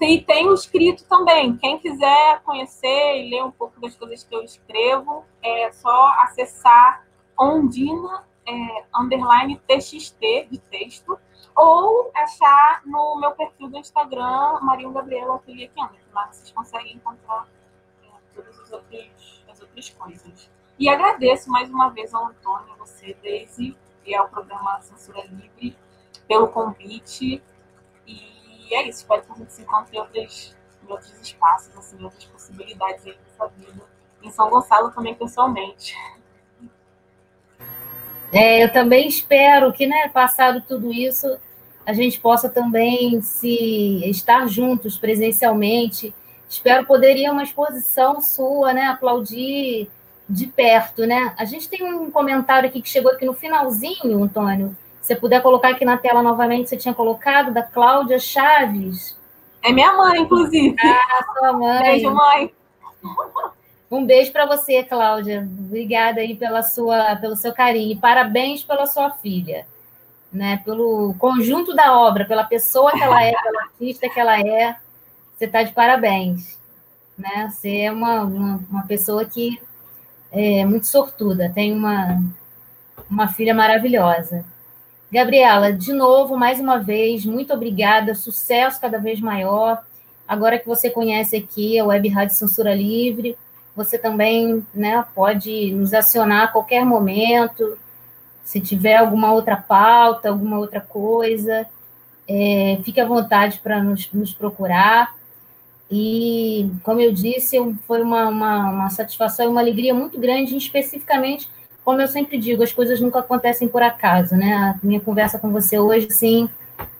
e 0.00 0.22
tenho 0.22 0.54
escrito 0.54 1.04
também. 1.04 1.56
Quem 1.56 1.78
quiser 1.78 2.40
conhecer 2.42 3.16
e 3.16 3.30
ler 3.30 3.44
um 3.44 3.50
pouco 3.50 3.80
das 3.80 3.94
coisas 3.94 4.22
que 4.22 4.34
eu 4.34 4.42
escrevo, 4.42 5.24
é 5.42 5.72
só 5.72 6.08
acessar 6.20 7.06
Ondina 7.38 8.24
é, 8.46 8.84
underline 8.94 9.60
TXT 9.66 10.48
de 10.50 10.58
texto 10.70 11.18
ou 11.54 12.10
achar 12.14 12.82
no 12.86 13.18
meu 13.20 13.32
perfil 13.32 13.68
do 13.68 13.78
Instagram 13.78 14.60
Marinho 14.62 14.92
Gabriela 14.92 15.36
Ateliê 15.36 15.68
Química. 15.68 15.98
Lá 16.12 16.26
vocês 16.28 16.50
conseguem 16.52 16.96
encontrar 16.96 17.46
é, 18.04 18.06
todas 18.34 18.58
as 18.58 18.72
outras, 18.72 19.44
as 19.50 19.60
outras 19.60 19.90
coisas. 19.90 20.50
E 20.78 20.88
agradeço 20.88 21.50
mais 21.50 21.68
uma 21.68 21.88
vez 21.88 22.14
ao 22.14 22.26
Antônio, 22.26 22.74
você, 22.78 23.16
Daisy, 23.22 23.76
e 24.06 24.14
ao 24.14 24.28
programa 24.28 24.80
Censura 24.80 25.22
Livre, 25.26 25.76
pelo 26.26 26.48
convite. 26.48 27.42
E 28.06 28.37
e 28.70 28.74
é 28.74 28.88
isso, 28.88 29.00
espero 29.00 29.22
que 29.22 29.32
a 29.32 29.34
gente 29.36 29.52
se 29.52 29.62
encontre 29.62 29.96
em 29.96 30.00
outros, 30.00 30.56
em 30.86 30.90
outros 30.90 31.12
espaços, 31.20 31.76
assim, 31.76 32.02
outras 32.02 32.24
possibilidades 32.24 33.06
aí 33.06 33.16
vida. 33.56 33.82
Em 34.22 34.30
São 34.30 34.50
Gonçalo 34.50 34.90
também, 34.90 35.14
pessoalmente. 35.14 35.94
É, 38.32 38.62
eu 38.62 38.72
também 38.72 39.08
espero 39.08 39.72
que, 39.72 39.86
né, 39.86 40.08
passado 40.08 40.60
tudo 40.60 40.92
isso, 40.92 41.38
a 41.86 41.92
gente 41.92 42.20
possa 42.20 42.48
também 42.48 43.22
se 43.22 44.04
estar 44.10 44.46
juntos 44.46 44.98
presencialmente. 44.98 46.14
Espero 46.48 46.84
poder 46.84 47.16
ir 47.16 47.26
a 47.26 47.32
uma 47.32 47.42
exposição 47.42 48.20
sua, 48.20 48.72
né, 48.72 48.86
aplaudir 48.86 49.88
de 50.28 50.46
perto, 50.46 51.06
né? 51.06 51.34
A 51.38 51.44
gente 51.46 51.68
tem 51.68 51.82
um 51.82 52.10
comentário 52.10 52.68
aqui 52.68 52.82
que 52.82 52.88
chegou 52.88 53.12
aqui 53.12 53.24
no 53.24 53.32
finalzinho, 53.32 54.22
Antônio, 54.22 54.76
você 55.08 55.16
puder 55.16 55.42
colocar 55.42 55.70
aqui 55.70 55.86
na 55.86 55.96
tela 55.96 56.22
novamente, 56.22 56.68
você 56.68 56.76
tinha 56.76 56.92
colocado, 56.92 57.50
da 57.50 57.62
Cláudia 57.62 58.18
Chaves. 58.18 59.18
É 59.64 59.72
minha 59.72 59.90
mãe, 59.94 60.20
inclusive. 60.20 60.76
Ah, 60.78 61.24
sua 61.32 61.52
mãe. 61.54 61.80
Beijo, 61.80 62.10
mãe. 62.10 62.52
Um 63.90 64.04
beijo 64.04 64.30
para 64.32 64.44
você, 64.44 64.84
Cláudia. 64.84 65.48
Obrigada 65.58 66.20
aí 66.20 66.34
pela 66.34 66.62
sua, 66.62 67.16
pelo 67.16 67.36
seu 67.36 67.54
carinho. 67.54 67.98
Parabéns 67.98 68.62
pela 68.62 68.84
sua 68.84 69.10
filha, 69.12 69.66
né? 70.30 70.60
Pelo 70.62 71.14
conjunto 71.14 71.74
da 71.74 71.98
obra, 71.98 72.26
pela 72.26 72.44
pessoa 72.44 72.92
que 72.92 73.02
ela 73.02 73.22
é, 73.24 73.32
pela 73.32 73.62
artista 73.64 74.10
que 74.10 74.20
ela 74.20 74.38
é. 74.38 74.76
Você 75.34 75.46
está 75.46 75.62
de 75.62 75.72
parabéns, 75.72 76.58
né? 77.16 77.48
Você 77.50 77.78
é 77.78 77.90
uma, 77.90 78.24
uma, 78.24 78.60
uma 78.70 78.86
pessoa 78.86 79.24
que 79.24 79.58
é 80.30 80.66
muito 80.66 80.86
sortuda, 80.86 81.50
tem 81.54 81.72
uma, 81.72 82.22
uma 83.10 83.28
filha 83.28 83.54
maravilhosa. 83.54 84.44
Gabriela, 85.10 85.72
de 85.72 85.92
novo, 85.92 86.36
mais 86.36 86.60
uma 86.60 86.78
vez, 86.78 87.24
muito 87.24 87.52
obrigada, 87.54 88.14
sucesso 88.14 88.78
cada 88.78 88.98
vez 88.98 89.20
maior. 89.20 89.82
Agora 90.26 90.58
que 90.58 90.66
você 90.66 90.90
conhece 90.90 91.34
aqui 91.34 91.78
a 91.78 91.84
Web 91.86 92.08
Rádio 92.08 92.34
Censura 92.34 92.74
Livre, 92.74 93.36
você 93.74 93.96
também 93.96 94.66
né, 94.74 95.02
pode 95.14 95.72
nos 95.72 95.94
acionar 95.94 96.44
a 96.44 96.48
qualquer 96.48 96.84
momento, 96.84 97.78
se 98.44 98.60
tiver 98.60 98.96
alguma 98.96 99.32
outra 99.32 99.56
pauta, 99.56 100.28
alguma 100.28 100.58
outra 100.58 100.80
coisa, 100.80 101.66
é, 102.26 102.78
fique 102.84 103.00
à 103.00 103.06
vontade 103.06 103.60
para 103.60 103.82
nos, 103.82 104.12
nos, 104.12 104.34
procurar. 104.34 105.14
E, 105.90 106.70
como 106.82 107.00
eu 107.00 107.12
disse, 107.12 107.56
foi 107.86 108.02
uma, 108.02 108.28
uma, 108.28 108.70
uma 108.70 108.90
satisfação 108.90 109.46
e 109.46 109.48
uma 109.48 109.60
alegria 109.60 109.94
muito 109.94 110.20
grande, 110.20 110.54
especificamente 110.54 111.48
como 111.88 112.02
eu 112.02 112.08
sempre 112.08 112.36
digo, 112.36 112.62
as 112.62 112.70
coisas 112.70 113.00
nunca 113.00 113.20
acontecem 113.20 113.66
por 113.66 113.82
acaso, 113.82 114.36
né? 114.36 114.52
A 114.52 114.78
minha 114.82 115.00
conversa 115.00 115.38
com 115.38 115.50
você 115.50 115.78
hoje, 115.78 116.10
sim, 116.10 116.46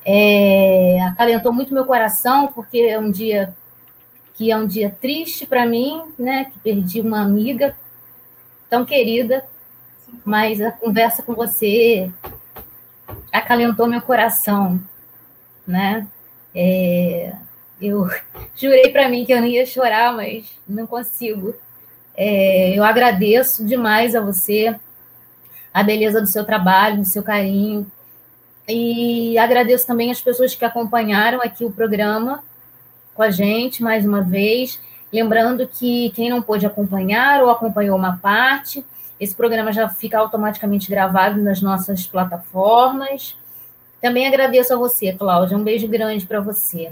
é, 0.03 0.99
acalentou 1.03 1.53
muito 1.53 1.74
meu 1.74 1.84
coração, 1.84 2.47
porque 2.47 2.78
é 2.78 2.99
um 2.99 3.11
dia 3.11 3.55
que 4.32 4.51
é 4.51 4.57
um 4.57 4.66
dia 4.66 4.89
triste 4.89 5.45
para 5.45 5.66
mim, 5.66 6.05
né? 6.18 6.47
Que 6.47 6.59
perdi 6.61 7.03
uma 7.03 7.20
amiga 7.20 7.76
tão 8.70 8.82
querida, 8.82 9.45
mas 10.24 10.59
a 10.59 10.72
conversa 10.72 11.22
com 11.22 11.34
você 11.34 12.11
acalentou 13.30 13.86
meu 13.86 14.01
coração, 14.01 14.80
né? 15.66 16.07
É, 16.55 17.34
eu 17.78 18.09
jurei 18.57 18.91
para 18.91 19.07
mim 19.07 19.26
que 19.26 19.34
eu 19.34 19.41
não 19.43 19.47
ia 19.47 19.66
chorar, 19.66 20.16
mas 20.16 20.51
não 20.66 20.86
consigo. 20.86 21.55
É, 22.20 22.76
eu 22.76 22.82
agradeço 22.82 23.64
demais 23.64 24.16
a 24.16 24.20
você, 24.20 24.74
a 25.72 25.84
beleza 25.84 26.20
do 26.20 26.26
seu 26.26 26.44
trabalho, 26.44 26.96
do 26.96 27.04
seu 27.04 27.22
carinho. 27.22 27.86
E 28.68 29.38
agradeço 29.38 29.86
também 29.86 30.10
as 30.10 30.20
pessoas 30.20 30.52
que 30.52 30.64
acompanharam 30.64 31.40
aqui 31.40 31.64
o 31.64 31.70
programa 31.70 32.42
com 33.14 33.22
a 33.22 33.30
gente 33.30 33.84
mais 33.84 34.04
uma 34.04 34.20
vez. 34.20 34.80
Lembrando 35.12 35.64
que 35.68 36.10
quem 36.10 36.28
não 36.28 36.42
pôde 36.42 36.66
acompanhar 36.66 37.40
ou 37.40 37.50
acompanhou 37.50 37.96
uma 37.96 38.16
parte, 38.16 38.84
esse 39.20 39.34
programa 39.34 39.72
já 39.72 39.88
fica 39.88 40.18
automaticamente 40.18 40.90
gravado 40.90 41.40
nas 41.40 41.62
nossas 41.62 42.04
plataformas. 42.04 43.36
Também 44.02 44.26
agradeço 44.26 44.74
a 44.74 44.76
você, 44.76 45.12
Cláudia. 45.12 45.56
Um 45.56 45.62
beijo 45.62 45.86
grande 45.86 46.26
para 46.26 46.40
você. 46.40 46.90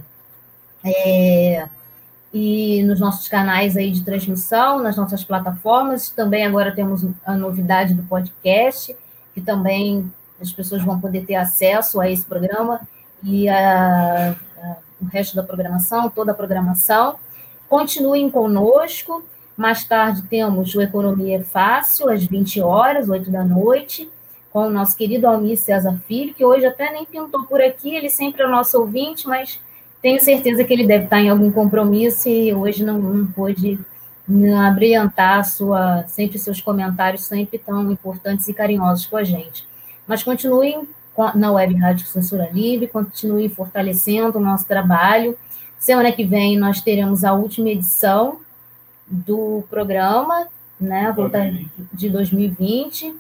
É, 0.85 1.69
e 2.39 2.83
nos 2.83 3.01
nossos 3.01 3.29
canais 3.29 3.79
aí 3.79 3.91
de 3.91 4.05
transmissão, 4.05 4.83
nas 4.83 4.95
nossas 4.95 5.25
plataformas. 5.25 6.11
Também 6.11 6.45
agora 6.45 6.71
temos 6.71 7.03
a 7.25 7.35
novidade 7.35 7.95
do 7.95 8.03
podcast, 8.03 8.95
que 9.33 9.41
também 9.41 10.13
as 10.39 10.53
pessoas 10.53 10.83
vão 10.83 11.01
poder 11.01 11.25
ter 11.25 11.37
acesso 11.37 11.99
a 11.99 12.11
esse 12.11 12.27
programa 12.27 12.87
e 13.23 13.49
a, 13.49 14.33
a, 14.33 14.77
o 15.01 15.07
resto 15.07 15.35
da 15.35 15.43
programação, 15.43 16.11
toda 16.11 16.33
a 16.33 16.35
programação. 16.35 17.17
Continuem 17.71 18.29
conosco. 18.29 19.25
Mais 19.57 19.83
tarde 19.85 20.21
temos 20.29 20.75
o 20.75 20.83
Economia 20.83 21.39
é 21.39 21.43
Fácil, 21.43 22.11
às 22.11 22.23
20 22.23 22.61
horas, 22.61 23.09
8 23.09 23.31
da 23.31 23.43
noite, 23.43 24.11
com 24.53 24.67
o 24.67 24.71
nosso 24.71 24.95
querido 24.95 25.27
Almir 25.27 25.57
César 25.57 25.99
Filho, 26.07 26.35
que 26.35 26.45
hoje 26.45 26.67
até 26.67 26.93
nem 26.93 27.07
pintou 27.07 27.45
por 27.45 27.63
aqui, 27.63 27.97
ele 27.97 28.11
sempre 28.11 28.43
é 28.43 28.47
o 28.47 28.51
nosso 28.51 28.79
ouvinte, 28.79 29.27
mas 29.27 29.59
tenho 30.03 30.21
certeza 30.21 30.65
que 30.65 30.73
ele 30.73 30.87
deve 30.87 31.05
estar 31.05 31.21
em 31.21 31.29
algum 31.29 31.51
compromisso 31.51 32.29
e 32.29 32.55
hoje 32.55 32.85
não, 32.85 32.99
não 32.99 33.27
pôde 33.27 33.79
abrilhantar 34.67 35.45
sua, 35.45 36.05
sempre 36.09 36.39
seus 36.39 36.61
comentários 36.61 37.25
sempre 37.25 37.59
tão 37.59 37.91
importantes 37.91 38.49
e 38.49 38.55
carinhosos 38.55 39.07
com 39.07 39.17
a 39.17 39.25
gente. 39.25 39.67
Mas 40.07 40.23
continuem 40.23 40.87
na 41.35 41.53
Web 41.53 41.75
Rádio 41.77 42.07
Censura 42.07 42.51
Livre, 42.53 42.89
continuem 42.89 43.49
fortalecendo 43.49 44.39
o 44.39 44.41
nosso 44.41 44.67
trabalho. 44.67 45.37
Semana 45.79 46.13
que 46.13 46.25
vem 46.25 46.59
nós 46.59 46.81
teremos 46.81 47.25
a 47.25 47.33
última 47.33 47.71
edição 47.71 48.41
do 49.07 49.65
programa, 49.71 50.49
né, 50.81 51.15
de 51.93 52.11
2020. 52.11 53.15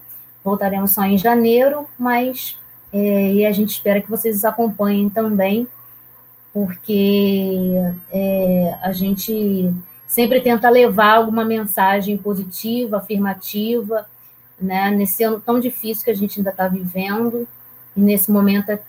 Voltaremos 0.45 0.93
só 0.93 1.05
em 1.05 1.16
janeiro, 1.16 1.87
mas 1.99 2.59
é, 2.93 3.33
e 3.33 3.47
a 3.47 3.53
gente 3.53 3.70
espera 3.70 4.01
que 4.01 4.11
vocês 4.11 4.45
acompanhem 4.45 5.09
também 5.09 5.66
porque 6.57 7.74
é, 8.11 8.78
a 8.80 8.90
gente 8.90 9.70
sempre 10.07 10.40
tenta 10.40 10.70
levar 10.70 11.16
alguma 11.16 11.44
mensagem 11.44 12.16
positiva, 12.16 12.96
afirmativa, 12.96 14.07
né, 14.59 14.90
nesse 14.90 15.22
ano 15.22 15.38
tão 15.38 15.61
difícil 15.61 16.02
que 16.02 16.11
a 16.11 16.14
gente 16.14 16.40
ainda 16.40 16.48
está 16.48 16.66
vivendo, 16.66 17.46
e 17.94 18.00
nesse 18.00 18.30
momento 18.32 18.70
é 18.70 18.80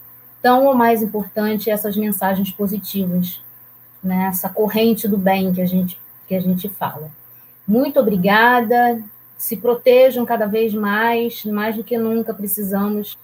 tão 0.41 0.63
ou 0.63 0.75
mais 0.75 1.03
importante 1.03 1.69
essas 1.69 1.97
mensagens 1.97 2.49
positivas, 2.51 3.43
né, 4.01 4.27
essa 4.29 4.47
corrente 4.47 5.05
do 5.05 5.17
bem 5.17 5.51
que 5.51 5.61
a 5.61 5.65
gente, 5.65 5.99
que 6.25 6.35
a 6.35 6.39
gente 6.39 6.69
fala. 6.69 7.11
Muito 7.67 7.99
obrigada, 7.99 9.03
se 9.37 9.57
protejam 9.57 10.25
cada 10.25 10.45
vez 10.45 10.73
mais, 10.73 11.43
mais 11.43 11.75
do 11.75 11.83
que 11.83 11.97
nunca 11.97 12.33
precisamos 12.33 13.19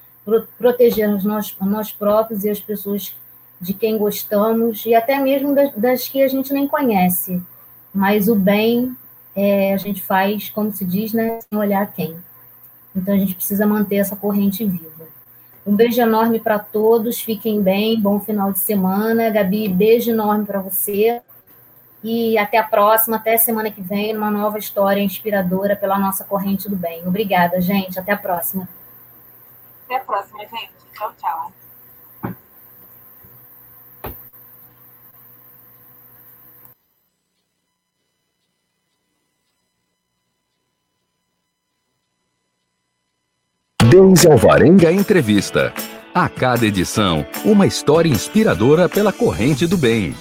proteger 0.57 1.07
nós, 1.23 1.55
nós 1.61 1.91
próprios 1.93 2.43
e 2.43 2.49
as 2.49 2.59
pessoas 2.59 3.15
de 3.59 3.73
quem 3.73 3.97
gostamos 3.97 4.85
e 4.85 4.93
até 4.93 5.19
mesmo 5.19 5.55
das, 5.55 5.73
das 5.73 6.07
que 6.07 6.21
a 6.21 6.27
gente 6.27 6.53
nem 6.53 6.67
conhece. 6.67 7.41
Mas 7.93 8.27
o 8.27 8.35
bem 8.35 8.95
é, 9.35 9.73
a 9.73 9.77
gente 9.77 10.01
faz, 10.01 10.49
como 10.49 10.71
se 10.71 10.85
diz, 10.85 11.13
né, 11.13 11.39
sem 11.41 11.59
olhar 11.59 11.91
quem. 11.91 12.17
Então 12.95 13.13
a 13.13 13.17
gente 13.17 13.35
precisa 13.35 13.65
manter 13.65 13.97
essa 13.97 14.15
corrente 14.15 14.65
viva. 14.65 15.07
Um 15.65 15.75
beijo 15.75 16.01
enorme 16.01 16.39
para 16.39 16.59
todos, 16.59 17.21
fiquem 17.21 17.61
bem, 17.61 17.99
bom 17.99 18.19
final 18.19 18.51
de 18.51 18.59
semana. 18.59 19.29
Gabi, 19.29 19.69
beijo 19.69 20.11
enorme 20.11 20.45
para 20.45 20.59
você. 20.59 21.21
E 22.03 22.37
até 22.37 22.57
a 22.57 22.63
próxima, 22.63 23.15
até 23.15 23.37
semana 23.37 23.71
que 23.71 23.81
vem, 23.81 24.13
numa 24.13 24.29
nova 24.29 24.59
história 24.59 25.01
inspiradora 25.01 25.75
pela 25.75 25.97
nossa 25.97 26.25
corrente 26.25 26.69
do 26.69 26.75
bem. 26.75 27.07
Obrigada, 27.07 27.61
gente. 27.61 27.97
Até 27.97 28.11
a 28.11 28.17
próxima. 28.17 28.67
Até 29.85 29.95
a 29.95 29.99
próxima, 30.01 30.39
gente. 30.41 30.73
Tchau, 30.93 31.13
tchau. 31.17 31.62
Deise 43.93 44.27
Alvarenga 44.27 44.91
Entrevista. 44.91 45.71
A 46.15 46.27
cada 46.27 46.65
edição, 46.65 47.23
uma 47.45 47.67
história 47.67 48.09
inspiradora 48.09 48.89
pela 48.89 49.13
corrente 49.13 49.67
do 49.67 49.77
bem. 49.77 50.15